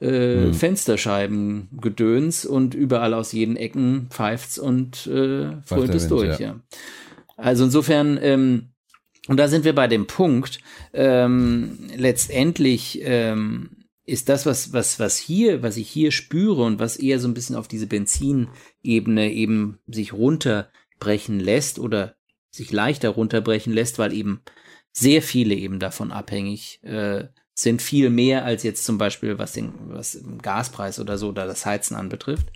äh, 0.00 0.52
Fensterscheibengedöns 0.52 2.46
und 2.46 2.74
überall 2.74 3.14
aus 3.14 3.32
jeden 3.32 3.56
Ecken 3.56 4.06
pfeift's 4.10 4.60
und 4.60 5.08
äh, 5.08 5.60
frönt 5.64 5.88
der 5.88 5.96
es 5.96 6.06
durch, 6.06 6.38
ja. 6.38 6.46
ja. 6.46 6.60
Also 7.36 7.64
insofern, 7.64 8.16
ähm, 8.22 8.68
und 9.26 9.38
da 9.38 9.48
sind 9.48 9.64
wir 9.64 9.74
bei 9.74 9.88
dem 9.88 10.06
Punkt, 10.06 10.60
ähm, 10.92 11.88
letztendlich 11.96 13.00
ähm, 13.02 13.70
ist 14.04 14.28
das, 14.28 14.46
was, 14.46 14.72
was, 14.72 15.00
was 15.00 15.16
hier, 15.16 15.64
was 15.64 15.76
ich 15.76 15.88
hier 15.88 16.12
spüre 16.12 16.62
und 16.62 16.78
was 16.78 16.96
eher 16.96 17.18
so 17.18 17.26
ein 17.26 17.34
bisschen 17.34 17.56
auf 17.56 17.66
diese 17.66 17.88
Benzinebene 17.88 19.32
eben 19.32 19.80
sich 19.88 20.12
runterbrechen 20.12 21.40
lässt 21.40 21.80
oder 21.80 22.14
sich 22.52 22.70
leichter 22.70 23.08
runterbrechen 23.08 23.72
lässt, 23.72 23.98
weil 23.98 24.12
eben 24.12 24.42
sehr 24.92 25.22
viele 25.22 25.54
eben 25.54 25.78
davon 25.78 26.12
abhängig 26.12 26.80
äh, 26.84 27.24
sind, 27.54 27.82
viel 27.82 28.10
mehr 28.10 28.44
als 28.44 28.62
jetzt 28.62 28.84
zum 28.84 28.98
Beispiel, 28.98 29.38
was 29.38 29.52
den, 29.52 29.72
was 29.88 30.12
den 30.12 30.38
Gaspreis 30.38 31.00
oder 31.00 31.18
so 31.18 31.28
oder 31.28 31.46
das 31.46 31.66
Heizen 31.66 31.96
anbetrifft. 31.96 32.48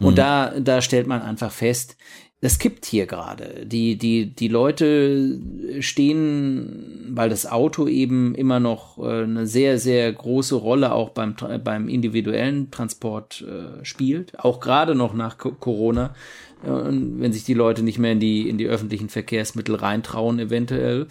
Und 0.00 0.12
Mhm. 0.12 0.16
da, 0.16 0.60
da 0.60 0.82
stellt 0.82 1.06
man 1.06 1.22
einfach 1.22 1.52
fest, 1.52 1.96
das 2.40 2.58
kippt 2.58 2.86
hier 2.86 3.06
gerade. 3.06 3.64
Die, 3.66 3.96
die, 3.96 4.34
die 4.34 4.48
Leute 4.48 5.38
stehen, 5.80 7.12
weil 7.14 7.28
das 7.30 7.46
Auto 7.46 7.86
eben 7.86 8.34
immer 8.34 8.58
noch 8.58 8.98
äh, 8.98 9.22
eine 9.22 9.46
sehr, 9.46 9.78
sehr 9.78 10.12
große 10.12 10.56
Rolle 10.56 10.92
auch 10.92 11.10
beim, 11.10 11.36
beim 11.62 11.88
individuellen 11.88 12.70
Transport 12.70 13.42
äh, 13.42 13.84
spielt, 13.84 14.38
auch 14.40 14.60
gerade 14.60 14.94
noch 14.94 15.14
nach 15.14 15.38
Corona, 15.38 16.14
und 16.62 17.20
wenn 17.20 17.32
sich 17.32 17.44
die 17.44 17.54
Leute 17.54 17.82
nicht 17.82 17.98
mehr 17.98 18.12
in 18.12 18.20
die, 18.20 18.48
in 18.48 18.58
die 18.58 18.66
öffentlichen 18.66 19.08
Verkehrsmittel 19.08 19.74
reintrauen, 19.74 20.38
eventuell. 20.38 21.08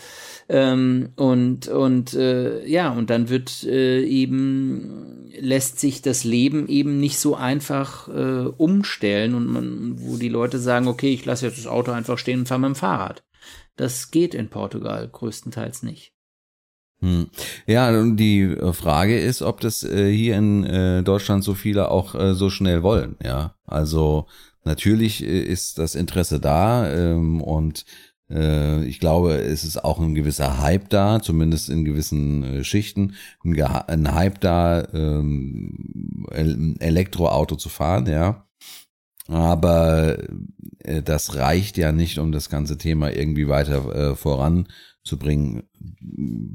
Ähm, 0.49 1.09
und 1.15 1.67
und 1.67 2.13
äh, 2.13 2.65
ja, 2.67 2.89
und 2.91 3.09
dann 3.09 3.29
wird 3.29 3.63
äh, 3.63 4.01
eben, 4.03 5.29
lässt 5.39 5.79
sich 5.79 6.01
das 6.01 6.23
Leben 6.23 6.67
eben 6.67 6.99
nicht 6.99 7.19
so 7.19 7.35
einfach 7.35 8.07
äh, 8.07 8.47
umstellen 8.57 9.35
und 9.35 9.47
man, 9.47 9.95
wo 9.97 10.17
die 10.17 10.29
Leute 10.29 10.59
sagen, 10.59 10.87
okay, 10.87 11.13
ich 11.13 11.25
lasse 11.25 11.45
jetzt 11.45 11.57
das 11.57 11.67
Auto 11.67 11.91
einfach 11.91 12.17
stehen 12.17 12.39
und 12.39 12.47
fahre 12.47 12.61
mit 12.61 12.69
dem 12.69 12.75
Fahrrad. 12.75 13.23
Das 13.75 14.11
geht 14.11 14.33
in 14.33 14.49
Portugal 14.49 15.07
größtenteils 15.11 15.83
nicht. 15.83 16.13
Hm. 17.01 17.29
Ja, 17.65 17.89
und 17.89 18.17
die 18.17 18.41
äh, 18.41 18.73
Frage 18.73 19.19
ist, 19.19 19.41
ob 19.41 19.59
das 19.59 19.83
äh, 19.83 20.11
hier 20.11 20.37
in 20.37 20.63
äh, 20.63 21.01
Deutschland 21.01 21.43
so 21.43 21.55
viele 21.55 21.89
auch 21.89 22.13
äh, 22.13 22.35
so 22.35 22.49
schnell 22.49 22.83
wollen. 22.83 23.15
Ja, 23.23 23.55
also 23.65 24.27
Natürlich 24.63 25.23
äh, 25.23 25.41
ist 25.41 25.77
das 25.77 25.95
Interesse 25.95 26.39
da 26.39 26.91
ähm, 26.91 27.41
und 27.41 27.85
äh, 28.31 28.83
ich 28.85 28.99
glaube, 28.99 29.33
es 29.33 29.63
ist 29.63 29.83
auch 29.83 29.99
ein 29.99 30.15
gewisser 30.15 30.59
Hype 30.59 30.89
da, 30.89 31.21
zumindest 31.21 31.69
in 31.69 31.85
gewissen 31.85 32.43
äh, 32.43 32.63
Schichten, 32.63 33.15
ein, 33.43 33.61
ein 33.61 34.13
Hype 34.13 34.39
da, 34.39 34.87
ähm, 34.93 36.27
ein 36.31 36.79
Elektroauto 36.79 37.55
zu 37.55 37.69
fahren, 37.69 38.07
ja. 38.07 38.47
Aber 39.27 40.17
äh, 40.79 41.01
das 41.01 41.35
reicht 41.35 41.77
ja 41.77 41.91
nicht, 41.91 42.17
um 42.17 42.31
das 42.31 42.49
ganze 42.49 42.77
Thema 42.77 43.11
irgendwie 43.11 43.47
weiter 43.47 44.11
äh, 44.11 44.15
voranzubringen. 44.15 45.63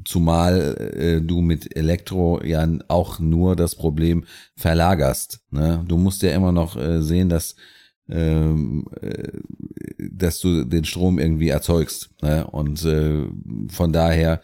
Zumal 0.05 0.93
äh, 0.95 1.21
du 1.21 1.41
mit 1.41 1.75
Elektro 1.75 2.43
ja 2.43 2.67
auch 2.87 3.19
nur 3.19 3.55
das 3.55 3.75
Problem 3.75 4.25
verlagerst. 4.55 5.39
Ne? 5.49 5.83
Du 5.87 5.97
musst 5.97 6.21
ja 6.21 6.31
immer 6.31 6.51
noch 6.51 6.75
äh, 6.75 7.01
sehen, 7.01 7.29
dass 7.29 7.55
dass 10.17 10.39
du 10.39 10.63
den 10.63 10.85
Strom 10.85 11.19
irgendwie 11.19 11.49
erzeugst. 11.49 12.09
Ne? 12.21 12.47
Und 12.47 12.83
äh, 12.85 13.25
von 13.69 13.91
daher 13.91 14.41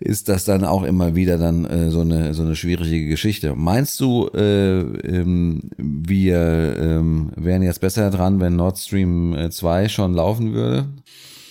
ist 0.00 0.28
das 0.28 0.44
dann 0.44 0.64
auch 0.64 0.84
immer 0.84 1.16
wieder 1.16 1.38
dann 1.38 1.64
äh, 1.64 1.90
so 1.90 2.00
eine 2.00 2.32
so 2.32 2.44
eine 2.44 2.54
schwierige 2.54 3.08
Geschichte. 3.08 3.54
Meinst 3.56 3.98
du, 3.98 4.28
äh, 4.28 4.80
ähm, 4.80 5.70
wir 5.76 6.76
ähm, 6.78 7.32
wären 7.36 7.62
jetzt 7.62 7.80
besser 7.80 8.10
dran, 8.10 8.40
wenn 8.40 8.56
Nord 8.56 8.78
Stream 8.78 9.36
2 9.50 9.84
äh, 9.84 9.88
schon 9.88 10.14
laufen 10.14 10.52
würde? 10.52 10.88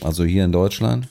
Also 0.01 0.23
hier 0.23 0.45
in 0.45 0.51
Deutschland? 0.53 1.09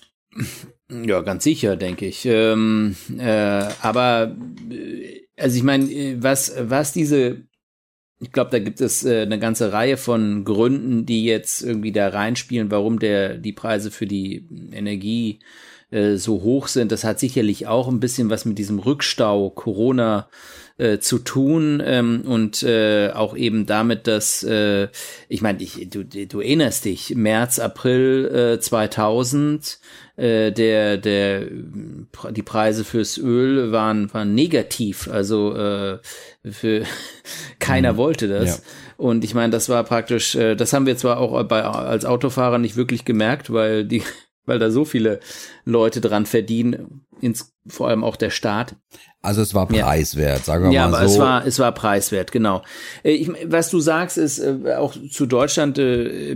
Ja, 0.90 1.20
ganz 1.20 1.44
sicher, 1.44 1.76
denke 1.76 2.06
ich. 2.06 2.24
Ähm, 2.24 2.96
äh, 3.18 3.68
aber 3.82 4.34
äh, 4.70 5.20
also 5.36 5.56
ich 5.56 5.62
meine, 5.62 6.22
was 6.22 6.54
was 6.58 6.92
diese 6.92 7.42
ich 8.18 8.32
glaube, 8.32 8.50
da 8.50 8.58
gibt 8.58 8.80
es 8.80 9.04
äh, 9.04 9.22
eine 9.22 9.38
ganze 9.38 9.72
Reihe 9.72 9.96
von 9.96 10.44
Gründen, 10.44 11.04
die 11.04 11.24
jetzt 11.24 11.62
irgendwie 11.62 11.92
da 11.92 12.08
reinspielen, 12.08 12.70
warum 12.70 12.98
der 12.98 13.36
die 13.36 13.52
Preise 13.52 13.90
für 13.90 14.06
die 14.06 14.46
Energie 14.72 15.40
äh, 15.90 16.16
so 16.16 16.42
hoch 16.42 16.68
sind. 16.68 16.92
Das 16.92 17.04
hat 17.04 17.20
sicherlich 17.20 17.66
auch 17.66 17.88
ein 17.88 18.00
bisschen 18.00 18.30
was 18.30 18.44
mit 18.44 18.58
diesem 18.58 18.78
Rückstau 18.78 19.50
Corona 19.50 20.28
äh, 20.78 20.98
zu 20.98 21.18
tun 21.18 21.82
ähm, 21.84 22.22
und 22.26 22.62
äh, 22.62 23.10
auch 23.10 23.36
eben 23.36 23.66
damit, 23.66 24.06
dass 24.06 24.42
äh, 24.42 24.88
ich 25.28 25.42
meine, 25.42 25.58
du, 25.58 26.04
du 26.04 26.40
erinnerst 26.40 26.86
dich, 26.86 27.14
März, 27.14 27.58
April 27.58 28.56
äh, 28.56 28.60
2000 28.60 29.78
äh, 30.16 30.50
der 30.50 30.96
der 30.96 31.46
die 32.30 32.42
Preise 32.42 32.84
fürs 32.84 33.18
Öl 33.18 33.72
waren 33.72 34.12
waren 34.14 34.34
negativ, 34.34 35.08
also 35.10 35.54
äh, 35.54 35.98
für 36.50 36.84
keiner 37.58 37.94
mhm. 37.94 37.96
wollte 37.98 38.28
das. 38.28 38.58
Ja. 38.58 38.62
Und 38.96 39.24
ich 39.24 39.34
meine, 39.34 39.50
das 39.50 39.68
war 39.68 39.84
praktisch, 39.84 40.34
äh, 40.34 40.54
das 40.54 40.72
haben 40.72 40.86
wir 40.86 40.96
zwar 40.96 41.18
auch 41.18 41.42
bei, 41.44 41.62
als 41.62 42.04
Autofahrer 42.04 42.58
nicht 42.58 42.76
wirklich 42.76 43.04
gemerkt, 43.04 43.52
weil 43.52 43.84
die 43.84 44.02
weil 44.46 44.58
da 44.60 44.70
so 44.70 44.84
viele 44.84 45.20
Leute 45.64 46.00
dran 46.00 46.24
verdienen, 46.24 47.04
ins, 47.20 47.54
vor 47.66 47.88
allem 47.88 48.04
auch 48.04 48.16
der 48.16 48.30
Staat. 48.30 48.76
Also 49.22 49.42
es 49.42 49.54
war 49.54 49.66
preiswert, 49.66 50.38
ja. 50.38 50.44
sagen 50.44 50.64
wir 50.66 50.72
ja, 50.72 50.86
mal 50.86 50.90
so. 50.90 50.96
Ja, 50.96 51.00
aber 51.00 51.06
es 51.06 51.18
war, 51.18 51.46
es 51.46 51.58
war 51.58 51.72
preiswert, 51.72 52.30
genau. 52.30 52.62
Äh, 53.02 53.12
ich, 53.12 53.28
was 53.44 53.70
du 53.70 53.80
sagst, 53.80 54.18
ist 54.18 54.38
äh, 54.38 54.74
auch 54.76 54.94
zu 55.10 55.26
Deutschland 55.26 55.78
äh, 55.78 56.34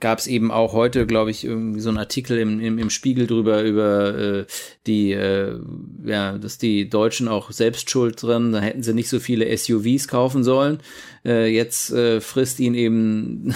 gab 0.00 0.18
es 0.18 0.26
eben 0.26 0.50
auch 0.50 0.72
heute, 0.72 1.06
glaube 1.06 1.30
ich, 1.30 1.44
irgendwie 1.44 1.80
so 1.80 1.90
ein 1.90 1.98
Artikel 1.98 2.38
im, 2.38 2.60
im, 2.60 2.78
im 2.78 2.88
Spiegel 2.88 3.26
drüber 3.26 3.62
über 3.62 4.16
äh, 4.16 4.46
die, 4.86 5.12
äh, 5.12 5.58
ja, 6.04 6.38
dass 6.38 6.56
die 6.56 6.88
Deutschen 6.88 7.28
auch 7.28 7.50
selbst 7.50 7.90
schuld 7.90 8.22
drin, 8.22 8.52
da 8.52 8.60
hätten 8.60 8.82
sie 8.82 8.94
nicht 8.94 9.10
so 9.10 9.20
viele 9.20 9.54
SUVs 9.54 10.08
kaufen 10.08 10.44
sollen. 10.44 10.78
Äh, 11.26 11.48
jetzt 11.48 11.92
frisst 12.20 12.60
ihn 12.60 12.74
eben 12.74 13.54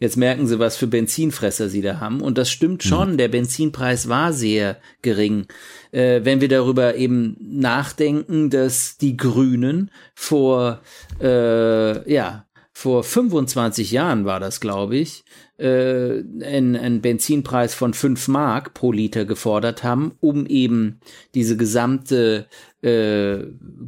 Jetzt 0.00 0.16
merken 0.16 0.46
sie, 0.46 0.58
was 0.58 0.78
für 0.78 0.86
Benzinfresser 0.86 1.68
sie 1.68 1.82
da 1.82 2.00
haben. 2.00 2.22
Und 2.22 2.38
das 2.38 2.50
stimmt 2.50 2.82
schon, 2.82 3.12
mhm. 3.12 3.16
der 3.18 3.28
Benzinpreis 3.28 4.08
war 4.08 4.32
sehr 4.32 4.78
gering. 5.02 5.46
Äh, 5.92 6.22
wenn 6.24 6.40
wir 6.40 6.48
darüber 6.48 6.96
eben 6.96 7.36
nachdenken, 7.38 8.48
dass 8.48 8.96
die 8.96 9.18
Grünen 9.18 9.90
vor, 10.14 10.80
äh, 11.20 12.12
ja, 12.12 12.46
vor 12.72 13.04
25 13.04 13.90
Jahren 13.90 14.24
war 14.24 14.40
das, 14.40 14.60
glaube 14.60 14.96
ich, 14.96 15.22
äh, 15.60 16.22
einen, 16.44 16.76
einen 16.76 17.00
Benzinpreis 17.00 17.74
von 17.74 17.92
5 17.92 18.28
Mark 18.28 18.74
pro 18.74 18.92
Liter 18.92 19.24
gefordert 19.24 19.84
haben, 19.84 20.12
um 20.20 20.46
eben 20.46 21.00
diese 21.34 21.56
gesamte 21.56 22.46
äh, 22.82 23.38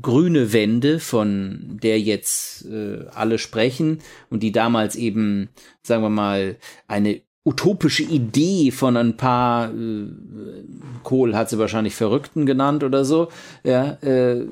grüne 0.03 0.53
Wende, 0.53 1.01
von 1.01 1.79
der 1.83 1.99
jetzt 1.99 2.67
äh, 2.67 3.07
alle 3.15 3.39
sprechen 3.39 3.99
und 4.29 4.43
die 4.43 4.53
damals 4.53 4.97
eben, 4.97 5.49
sagen 5.83 6.03
wir 6.03 6.11
mal, 6.11 6.57
eine 6.89 7.23
utopische 7.45 8.05
Idee 8.05 8.71
von 8.71 8.97
ein 8.97 9.17
paar 9.17 9.73
äh, 9.73 10.09
Kohl 11.03 11.35
hat 11.35 11.51
sie 11.51 11.59
wahrscheinlich 11.59 11.95
Verrückten 11.95 12.47
genannt 12.47 12.85
oder 12.85 13.05
so, 13.05 13.29
ja, 13.65 13.93
äh, 14.03 14.47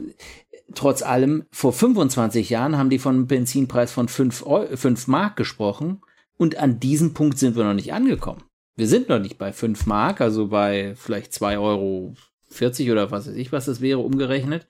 trotz 0.75 1.03
allem, 1.03 1.45
vor 1.51 1.73
25 1.73 2.49
Jahren 2.51 2.79
haben 2.79 2.91
die 2.91 2.99
von 2.99 3.15
einem 3.15 3.27
Benzinpreis 3.27 3.93
von 3.93 4.09
5, 4.09 4.45
5 4.75 5.07
Mark 5.07 5.37
gesprochen 5.37 6.01
und 6.41 6.57
an 6.57 6.81
diesem 6.81 7.13
Punkt 7.13 7.39
sind 7.39 7.55
wir 7.55 7.65
noch 7.65 7.75
nicht 7.75 7.93
angekommen. 7.93 8.43
Wir 8.75 8.89
sind 8.89 9.11
noch 9.11 9.19
nicht 9.19 9.37
bei 9.37 9.53
5 9.53 9.85
Mark, 9.85 10.23
also 10.23 10.49
bei 10.49 10.95
vielleicht 10.95 11.35
2 11.35 11.59
Euro 11.59 12.15
40 12.49 12.91
oder 12.91 13.11
was 13.11 13.29
weiß 13.29 13.35
ich, 13.35 13.53
was 13.53 13.67
das 13.67 13.83
wäre, 13.83 13.99
umgerechnet. 13.99 14.67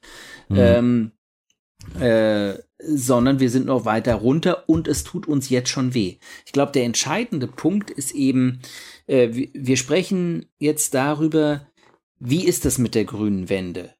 Mhm. 0.48 0.56
Ähm, 0.58 1.12
äh, 2.00 2.54
sondern 2.82 3.38
wir 3.38 3.50
sind 3.50 3.66
noch 3.66 3.84
weiter 3.84 4.16
runter 4.16 4.68
und 4.68 4.88
es 4.88 5.04
tut 5.04 5.28
uns 5.28 5.48
jetzt 5.48 5.68
schon 5.68 5.94
weh. 5.94 6.16
Ich 6.44 6.50
glaube, 6.50 6.72
der 6.72 6.82
entscheidende 6.82 7.46
Punkt 7.46 7.92
ist 7.92 8.16
eben, 8.16 8.60
äh, 9.06 9.28
wir 9.52 9.76
sprechen 9.76 10.46
jetzt 10.58 10.94
darüber, 10.94 11.68
wie 12.18 12.46
ist 12.46 12.64
das 12.64 12.78
mit 12.78 12.96
der 12.96 13.04
grünen 13.04 13.48
Wende? 13.48 13.94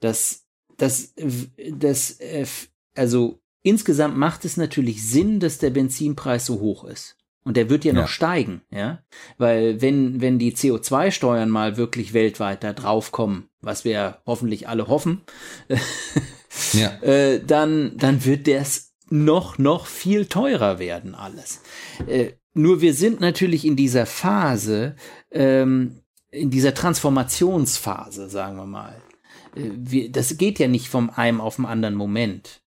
Das, 0.00 0.46
das, 0.76 1.14
das, 1.72 2.20
äh, 2.20 2.44
also 2.94 3.40
Insgesamt 3.66 4.16
macht 4.16 4.44
es 4.44 4.56
natürlich 4.56 5.04
Sinn, 5.04 5.40
dass 5.40 5.58
der 5.58 5.70
Benzinpreis 5.70 6.46
so 6.46 6.60
hoch 6.60 6.84
ist. 6.84 7.16
Und 7.42 7.56
der 7.56 7.68
wird 7.68 7.84
ja, 7.84 7.92
ja. 7.92 8.02
noch 8.02 8.08
steigen, 8.08 8.62
ja. 8.70 9.02
Weil 9.38 9.80
wenn, 9.82 10.20
wenn 10.20 10.38
die 10.38 10.54
CO2-Steuern 10.54 11.50
mal 11.50 11.76
wirklich 11.76 12.12
weltweit 12.12 12.62
da 12.62 12.72
draufkommen, 12.72 13.48
was 13.60 13.84
wir 13.84 14.18
hoffentlich 14.24 14.68
alle 14.68 14.86
hoffen, 14.86 15.22
ja. 16.74 16.90
äh, 17.02 17.42
dann, 17.44 17.96
dann 17.96 18.24
wird 18.24 18.46
das 18.46 18.92
noch, 19.10 19.58
noch 19.58 19.86
viel 19.86 20.26
teurer 20.26 20.78
werden 20.78 21.16
alles. 21.16 21.60
Äh, 22.06 22.34
nur 22.54 22.82
wir 22.82 22.94
sind 22.94 23.18
natürlich 23.18 23.64
in 23.64 23.74
dieser 23.74 24.06
Phase, 24.06 24.94
ähm, 25.32 26.02
in 26.30 26.50
dieser 26.50 26.72
Transformationsphase, 26.72 28.28
sagen 28.28 28.58
wir 28.58 28.66
mal. 28.66 29.02
Äh, 29.56 29.70
wir, 29.74 30.12
das 30.12 30.38
geht 30.38 30.60
ja 30.60 30.68
nicht 30.68 30.86
vom 30.86 31.10
einem 31.10 31.40
auf 31.40 31.56
den 31.56 31.66
anderen 31.66 31.96
Moment 31.96 32.62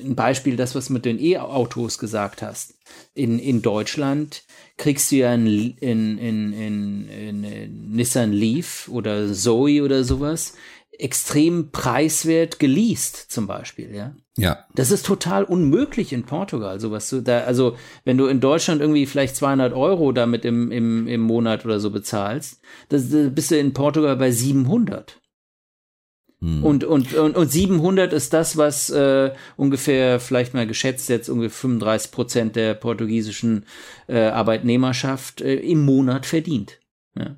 ein 0.00 0.14
Beispiel, 0.14 0.56
das, 0.56 0.74
was 0.74 0.90
mit 0.90 1.04
den 1.04 1.20
E-Autos 1.20 1.98
gesagt 1.98 2.42
hast. 2.42 2.74
In, 3.14 3.38
in 3.38 3.62
Deutschland 3.62 4.44
kriegst 4.76 5.10
du 5.12 5.16
ja 5.16 5.30
ein, 5.30 5.46
in, 5.46 6.18
in, 6.18 6.52
in, 6.52 7.08
in 7.44 7.90
Nissan 7.92 8.32
Leaf 8.32 8.88
oder 8.88 9.32
Zoe 9.32 9.82
oder 9.82 10.04
sowas 10.04 10.54
extrem 10.98 11.70
preiswert 11.72 12.58
geleast 12.58 13.16
zum 13.30 13.46
Beispiel, 13.46 13.94
ja. 13.94 14.14
Ja. 14.36 14.64
Das 14.74 14.90
ist 14.90 15.04
total 15.04 15.44
unmöglich 15.44 16.12
in 16.12 16.24
Portugal, 16.24 16.80
sowas 16.80 17.08
zu, 17.08 17.22
da, 17.22 17.40
also, 17.40 17.76
wenn 18.04 18.18
du 18.18 18.26
in 18.26 18.40
Deutschland 18.40 18.80
irgendwie 18.80 19.06
vielleicht 19.06 19.36
200 19.36 19.74
Euro 19.74 20.12
damit 20.12 20.44
im, 20.44 20.70
im, 20.70 21.06
im 21.08 21.20
Monat 21.20 21.64
oder 21.64 21.80
so 21.80 21.90
bezahlst, 21.90 22.60
das, 22.88 23.10
das 23.10 23.34
bist 23.34 23.50
du 23.50 23.58
in 23.58 23.72
Portugal 23.72 24.16
bei 24.16 24.30
700. 24.30 25.20
Hm. 26.42 26.64
Und, 26.64 26.82
und, 26.82 27.14
und, 27.14 27.36
und 27.36 27.52
700 27.52 28.12
ist 28.12 28.32
das, 28.32 28.56
was 28.56 28.90
äh, 28.90 29.30
ungefähr, 29.56 30.18
vielleicht 30.18 30.54
mal 30.54 30.66
geschätzt, 30.66 31.08
jetzt 31.08 31.28
ungefähr 31.28 31.50
35 31.50 32.10
Prozent 32.10 32.56
der 32.56 32.74
portugiesischen 32.74 33.64
äh, 34.08 34.24
Arbeitnehmerschaft 34.24 35.40
äh, 35.40 35.54
im 35.54 35.84
Monat 35.84 36.26
verdient. 36.26 36.80
Ja. 37.16 37.36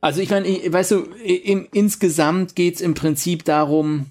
Also 0.00 0.22
ich 0.22 0.30
meine, 0.30 0.48
weißt 0.48 0.90
du, 0.92 1.00
im, 1.22 1.68
insgesamt 1.72 2.56
geht's 2.56 2.80
im 2.80 2.94
Prinzip 2.94 3.44
darum, 3.44 4.06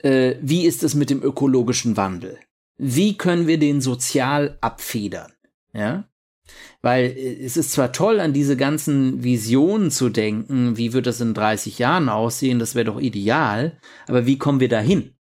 äh, 0.00 0.34
wie 0.42 0.66
ist 0.66 0.82
es 0.82 0.94
mit 0.94 1.08
dem 1.08 1.22
ökologischen 1.22 1.96
Wandel? 1.96 2.38
Wie 2.76 3.16
können 3.16 3.46
wir 3.46 3.58
den 3.58 3.80
sozial 3.80 4.58
abfedern? 4.60 5.32
Ja? 5.72 6.04
Weil 6.82 7.04
äh, 7.04 7.44
es 7.44 7.56
ist 7.56 7.72
zwar 7.72 7.92
toll, 7.92 8.20
an 8.20 8.32
diese 8.32 8.56
ganzen 8.56 9.22
Visionen 9.22 9.90
zu 9.90 10.08
denken, 10.08 10.76
wie 10.76 10.92
wird 10.92 11.06
das 11.06 11.20
in 11.20 11.34
30 11.34 11.78
Jahren 11.78 12.08
aussehen, 12.08 12.58
das 12.58 12.74
wäre 12.74 12.86
doch 12.86 13.00
ideal, 13.00 13.78
aber 14.06 14.26
wie 14.26 14.38
kommen 14.38 14.60
wir 14.60 14.68
da 14.68 14.80
hin? 14.80 15.14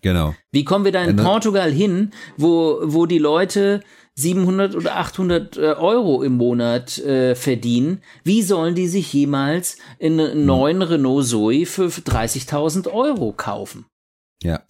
Genau. 0.00 0.34
Wie 0.52 0.64
kommen 0.64 0.84
wir 0.84 0.92
da 0.92 1.02
in 1.04 1.16
Portugal 1.16 1.72
hin, 1.72 2.12
wo, 2.36 2.78
wo 2.82 3.06
die 3.06 3.18
Leute 3.18 3.80
700 4.14 4.76
oder 4.76 4.96
800 4.96 5.56
äh, 5.56 5.60
Euro 5.60 6.22
im 6.22 6.36
Monat 6.36 6.98
äh, 6.98 7.34
verdienen? 7.34 8.02
Wie 8.22 8.42
sollen 8.42 8.74
die 8.74 8.86
sich 8.86 9.12
jemals 9.12 9.76
einen 10.00 10.32
hm. 10.32 10.46
neuen 10.46 10.82
Renault 10.82 11.26
Zoe 11.26 11.66
für 11.66 11.86
30.000 11.86 12.92
Euro 12.92 13.32
kaufen? 13.32 13.86
Ja. 14.42 14.62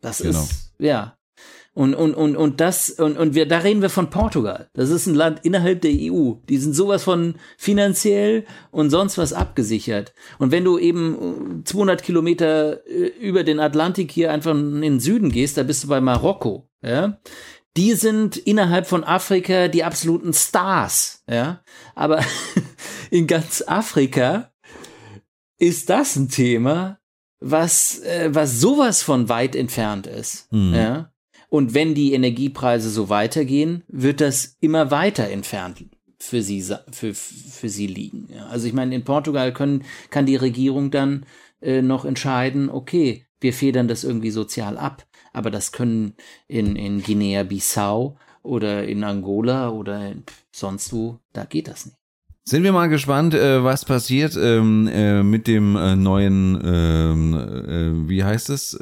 Das 0.00 0.18
genau. 0.18 0.40
ist, 0.40 0.72
ja. 0.78 1.16
Und, 1.80 1.94
und, 1.94 2.12
und, 2.12 2.36
und 2.36 2.60
das, 2.60 2.90
und, 2.90 3.16
und 3.16 3.34
wir, 3.34 3.48
da 3.48 3.56
reden 3.56 3.80
wir 3.80 3.88
von 3.88 4.10
Portugal. 4.10 4.68
Das 4.74 4.90
ist 4.90 5.06
ein 5.06 5.14
Land 5.14 5.46
innerhalb 5.46 5.80
der 5.80 5.92
EU. 5.92 6.34
Die 6.46 6.58
sind 6.58 6.74
sowas 6.74 7.04
von 7.04 7.36
finanziell 7.56 8.44
und 8.70 8.90
sonst 8.90 9.16
was 9.16 9.32
abgesichert. 9.32 10.12
Und 10.38 10.52
wenn 10.52 10.62
du 10.62 10.78
eben 10.78 11.62
200 11.64 12.02
Kilometer 12.02 12.86
äh, 12.86 13.06
über 13.18 13.44
den 13.44 13.60
Atlantik 13.60 14.12
hier 14.12 14.30
einfach 14.30 14.54
in 14.54 14.82
den 14.82 15.00
Süden 15.00 15.30
gehst, 15.32 15.56
da 15.56 15.62
bist 15.62 15.82
du 15.82 15.88
bei 15.88 16.02
Marokko, 16.02 16.68
ja. 16.82 17.18
Die 17.78 17.94
sind 17.94 18.36
innerhalb 18.36 18.86
von 18.86 19.02
Afrika 19.02 19.68
die 19.68 19.82
absoluten 19.82 20.34
Stars, 20.34 21.24
ja. 21.30 21.62
Aber 21.94 22.22
in 23.10 23.26
ganz 23.26 23.64
Afrika 23.66 24.52
ist 25.56 25.88
das 25.88 26.14
ein 26.16 26.28
Thema, 26.28 26.98
was, 27.38 28.00
äh, 28.00 28.28
was 28.34 28.60
sowas 28.60 29.02
von 29.02 29.30
weit 29.30 29.56
entfernt 29.56 30.06
ist, 30.06 30.52
mhm. 30.52 30.74
ja. 30.74 31.10
Und 31.50 31.74
wenn 31.74 31.94
die 31.94 32.14
Energiepreise 32.14 32.88
so 32.88 33.08
weitergehen, 33.08 33.82
wird 33.88 34.20
das 34.20 34.56
immer 34.60 34.90
weiter 34.90 35.28
entfernt 35.28 35.84
für 36.16 36.42
sie, 36.42 36.64
für, 36.92 37.12
für 37.12 37.68
sie 37.68 37.88
liegen. 37.88 38.28
Also 38.50 38.68
ich 38.68 38.72
meine, 38.72 38.94
in 38.94 39.04
Portugal 39.04 39.52
können, 39.52 39.84
kann 40.10 40.26
die 40.26 40.36
Regierung 40.36 40.92
dann 40.92 41.26
äh, 41.60 41.82
noch 41.82 42.04
entscheiden, 42.04 42.70
okay, 42.70 43.26
wir 43.40 43.52
federn 43.52 43.88
das 43.88 44.04
irgendwie 44.04 44.30
sozial 44.30 44.78
ab. 44.78 45.06
Aber 45.32 45.50
das 45.50 45.72
können 45.72 46.14
in, 46.46 46.76
in 46.76 47.02
Guinea-Bissau 47.02 48.16
oder 48.42 48.84
in 48.84 49.02
Angola 49.02 49.70
oder 49.70 50.12
sonst 50.52 50.92
wo, 50.92 51.18
da 51.32 51.44
geht 51.44 51.66
das 51.68 51.86
nicht. 51.86 51.96
Sind 52.44 52.62
wir 52.62 52.72
mal 52.72 52.88
gespannt, 52.88 53.34
äh, 53.34 53.62
was 53.62 53.84
passiert 53.84 54.36
ähm, 54.36 54.88
äh, 54.88 55.22
mit 55.22 55.46
dem 55.46 55.76
äh, 55.76 55.96
neuen, 55.96 56.60
ähm, 56.64 57.34
äh, 57.34 58.08
wie 58.08 58.24
heißt 58.24 58.50
es? 58.50 58.78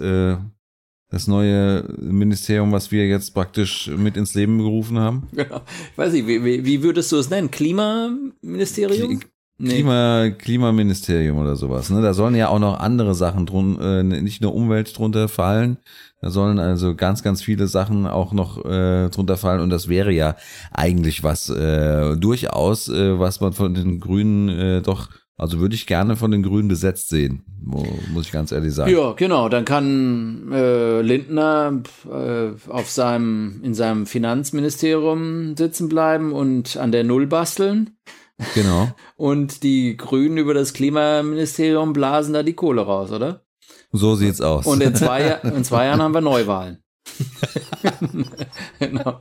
Das 1.10 1.26
neue 1.26 1.84
Ministerium, 1.98 2.70
was 2.72 2.92
wir 2.92 3.06
jetzt 3.06 3.32
praktisch 3.32 3.88
mit 3.88 4.16
ins 4.16 4.34
Leben 4.34 4.58
gerufen 4.58 4.98
haben? 4.98 5.26
Genau. 5.32 5.62
Ich 5.92 5.98
weiß 5.98 6.12
nicht, 6.12 6.26
wie, 6.26 6.64
wie 6.64 6.82
würdest 6.82 7.10
du 7.12 7.16
es 7.16 7.30
nennen? 7.30 7.50
Klimaministerium? 7.50 9.20
Nee. 9.60 9.74
Klima, 9.74 10.30
Klimaministerium 10.30 11.38
oder 11.38 11.56
sowas. 11.56 11.90
Ne? 11.90 12.00
Da 12.00 12.14
sollen 12.14 12.36
ja 12.36 12.48
auch 12.48 12.60
noch 12.60 12.78
andere 12.78 13.16
Sachen 13.16 13.44
drun, 13.44 13.80
äh, 13.80 14.04
nicht 14.04 14.40
nur 14.40 14.54
Umwelt 14.54 14.96
drunter 14.96 15.28
fallen. 15.28 15.78
Da 16.20 16.30
sollen 16.30 16.60
also 16.60 16.94
ganz, 16.94 17.24
ganz 17.24 17.42
viele 17.42 17.66
Sachen 17.66 18.06
auch 18.06 18.32
noch 18.32 18.64
äh, 18.64 19.08
drunter 19.08 19.36
fallen. 19.36 19.60
Und 19.60 19.70
das 19.70 19.88
wäre 19.88 20.12
ja 20.12 20.36
eigentlich 20.70 21.24
was 21.24 21.50
äh, 21.50 22.16
durchaus, 22.16 22.88
äh, 22.88 23.18
was 23.18 23.40
man 23.40 23.52
von 23.52 23.74
den 23.74 23.98
Grünen 23.98 24.48
äh, 24.48 24.80
doch 24.80 25.08
also 25.38 25.60
würde 25.60 25.76
ich 25.76 25.86
gerne 25.86 26.16
von 26.16 26.32
den 26.32 26.42
Grünen 26.42 26.66
besetzt 26.66 27.08
sehen, 27.08 27.44
muss 27.62 28.26
ich 28.26 28.32
ganz 28.32 28.50
ehrlich 28.50 28.74
sagen. 28.74 28.90
Ja, 28.90 29.12
genau. 29.12 29.48
Dann 29.48 29.64
kann 29.64 30.50
äh, 30.52 31.00
Lindner 31.00 31.80
äh, 32.10 32.48
auf 32.68 32.90
seinem 32.90 33.60
in 33.62 33.72
seinem 33.72 34.06
Finanzministerium 34.06 35.56
sitzen 35.56 35.88
bleiben 35.88 36.32
und 36.32 36.76
an 36.76 36.90
der 36.90 37.04
Null 37.04 37.28
basteln. 37.28 37.96
Genau. 38.54 38.88
und 39.16 39.62
die 39.62 39.96
Grünen 39.96 40.38
über 40.38 40.54
das 40.54 40.72
Klimaministerium 40.72 41.92
blasen 41.92 42.34
da 42.34 42.42
die 42.42 42.54
Kohle 42.54 42.82
raus, 42.82 43.12
oder? 43.12 43.44
So 43.92 44.16
sieht's 44.16 44.40
aus. 44.40 44.66
Und 44.66 44.82
in 44.82 44.94
zwei, 44.96 45.22
in 45.42 45.62
zwei 45.62 45.86
Jahren 45.86 46.02
haben 46.02 46.14
wir 46.14 46.20
Neuwahlen. 46.20 46.82
genau. 48.78 49.18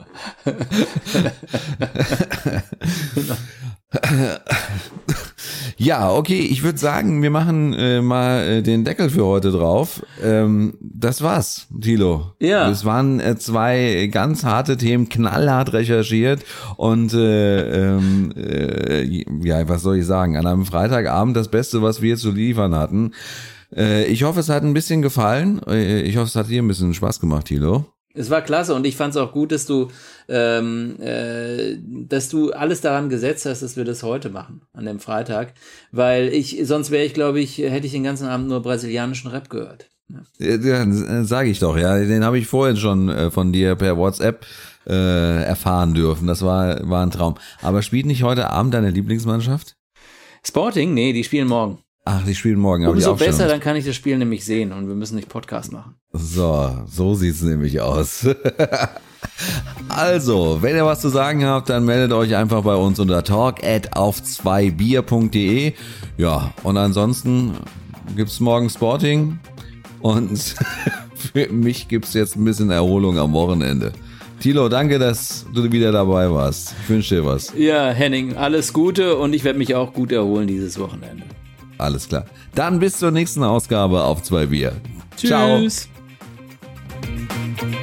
Ja, 5.80 6.10
okay, 6.12 6.40
ich 6.40 6.64
würde 6.64 6.78
sagen, 6.78 7.22
wir 7.22 7.30
machen 7.30 7.72
äh, 7.72 8.02
mal 8.02 8.42
äh, 8.42 8.62
den 8.62 8.84
Deckel 8.84 9.10
für 9.10 9.24
heute 9.24 9.52
drauf. 9.52 10.02
Ähm, 10.20 10.74
das 10.80 11.22
war's, 11.22 11.68
Thilo. 11.80 12.32
Ja. 12.40 12.68
Das 12.68 12.84
waren 12.84 13.20
äh, 13.20 13.36
zwei 13.38 14.08
ganz 14.10 14.42
harte 14.42 14.76
Themen, 14.76 15.08
knallhart 15.08 15.72
recherchiert 15.72 16.44
und 16.76 17.14
äh, 17.14 17.94
ähm, 17.94 18.32
äh, 18.36 19.04
ja, 19.46 19.68
was 19.68 19.82
soll 19.82 19.98
ich 19.98 20.06
sagen, 20.06 20.36
an 20.36 20.46
einem 20.46 20.66
Freitagabend 20.66 21.36
das 21.36 21.48
Beste, 21.48 21.80
was 21.80 22.02
wir 22.02 22.16
zu 22.16 22.32
liefern 22.32 22.74
hatten. 22.74 23.12
Äh, 23.74 24.06
ich 24.06 24.24
hoffe, 24.24 24.40
es 24.40 24.48
hat 24.48 24.64
ein 24.64 24.74
bisschen 24.74 25.00
gefallen. 25.00 25.60
Ich 25.68 26.16
hoffe, 26.16 26.26
es 26.26 26.34
hat 26.34 26.48
dir 26.48 26.60
ein 26.60 26.68
bisschen 26.68 26.92
Spaß 26.92 27.20
gemacht, 27.20 27.46
Thilo. 27.46 27.86
Es 28.14 28.30
war 28.30 28.40
klasse 28.40 28.74
und 28.74 28.86
ich 28.86 28.96
fand 28.96 29.14
es 29.14 29.16
auch 29.16 29.32
gut, 29.32 29.52
dass 29.52 29.66
du, 29.66 29.88
ähm, 30.28 30.96
äh, 31.00 31.76
dass 31.82 32.28
du 32.28 32.52
alles 32.52 32.80
daran 32.80 33.10
gesetzt 33.10 33.44
hast, 33.46 33.62
dass 33.62 33.76
wir 33.76 33.84
das 33.84 34.02
heute 34.02 34.30
machen, 34.30 34.62
an 34.72 34.86
dem 34.86 34.98
Freitag. 34.98 35.52
Weil 35.92 36.28
ich, 36.28 36.58
sonst 36.64 36.90
wäre 36.90 37.04
ich, 37.04 37.14
glaube 37.14 37.40
ich, 37.40 37.58
hätte 37.58 37.86
ich 37.86 37.92
den 37.92 38.04
ganzen 38.04 38.26
Abend 38.26 38.48
nur 38.48 38.62
brasilianischen 38.62 39.30
Rap 39.30 39.50
gehört. 39.50 39.88
Ja, 40.38 40.56
ja 40.56 41.24
sage 41.24 41.50
ich 41.50 41.58
doch, 41.58 41.76
ja. 41.76 41.98
Den 41.98 42.24
habe 42.24 42.38
ich 42.38 42.46
vorhin 42.46 42.76
schon 42.76 43.08
äh, 43.10 43.30
von 43.30 43.52
dir 43.52 43.76
per 43.76 43.96
WhatsApp 43.98 44.46
äh, 44.86 45.42
erfahren 45.44 45.92
dürfen. 45.92 46.26
Das 46.26 46.42
war, 46.42 46.88
war 46.88 47.04
ein 47.04 47.10
Traum. 47.10 47.34
Aber 47.60 47.82
spielt 47.82 48.06
nicht 48.06 48.22
heute 48.22 48.50
Abend 48.50 48.72
deine 48.72 48.90
Lieblingsmannschaft? 48.90 49.76
Sporting? 50.46 50.94
Nee, 50.94 51.12
die 51.12 51.24
spielen 51.24 51.46
morgen. 51.46 51.78
Ach, 52.06 52.24
die 52.24 52.34
spielen 52.34 52.58
morgen. 52.58 52.86
Umso 52.86 53.16
besser, 53.16 53.48
dann 53.48 53.60
kann 53.60 53.76
ich 53.76 53.84
das 53.84 53.94
Spiel 53.94 54.16
nämlich 54.16 54.44
sehen 54.46 54.72
und 54.72 54.88
wir 54.88 54.94
müssen 54.94 55.16
nicht 55.16 55.28
Podcast 55.28 55.72
machen. 55.72 55.96
So, 56.12 56.84
so 56.86 57.14
sieht's 57.14 57.42
nämlich 57.42 57.80
aus. 57.80 58.26
also, 59.88 60.58
wenn 60.60 60.74
ihr 60.74 60.86
was 60.86 61.00
zu 61.00 61.10
sagen 61.10 61.44
habt, 61.44 61.68
dann 61.68 61.84
meldet 61.84 62.12
euch 62.12 62.34
einfach 62.34 62.62
bei 62.62 62.74
uns 62.74 62.98
unter 62.98 63.22
talk 63.22 63.62
at 63.62 63.96
auf 63.96 64.20
2bier.de. 64.20 65.74
Ja, 66.16 66.52
und 66.62 66.76
ansonsten 66.76 67.52
gibt's 68.16 68.40
morgen 68.40 68.70
Sporting 68.70 69.38
und 70.00 70.38
für 71.14 71.48
mich 71.52 71.88
gibt's 71.88 72.14
jetzt 72.14 72.36
ein 72.36 72.44
bisschen 72.44 72.70
Erholung 72.70 73.18
am 73.18 73.32
Wochenende. 73.32 73.92
Tilo, 74.40 74.68
danke, 74.68 74.98
dass 74.98 75.46
du 75.52 75.70
wieder 75.70 75.90
dabei 75.90 76.30
warst. 76.30 76.74
Ich 76.84 76.88
wünsche 76.88 77.16
dir 77.16 77.26
was. 77.26 77.52
Ja, 77.56 77.90
Henning, 77.90 78.36
alles 78.36 78.72
Gute 78.72 79.16
und 79.16 79.34
ich 79.34 79.42
werde 79.44 79.58
mich 79.58 79.74
auch 79.74 79.92
gut 79.92 80.12
erholen 80.12 80.46
dieses 80.46 80.78
Wochenende. 80.78 81.24
Alles 81.76 82.08
klar. 82.08 82.24
Dann 82.54 82.78
bis 82.78 82.98
zur 82.98 83.10
nächsten 83.10 83.42
Ausgabe 83.42 84.02
auf 84.02 84.22
zwei 84.22 84.46
Bier. 84.46 84.72
Tschüss. 85.16 85.28
Ciao. 85.28 85.97
Thank 87.00 87.62
you. 87.62 87.77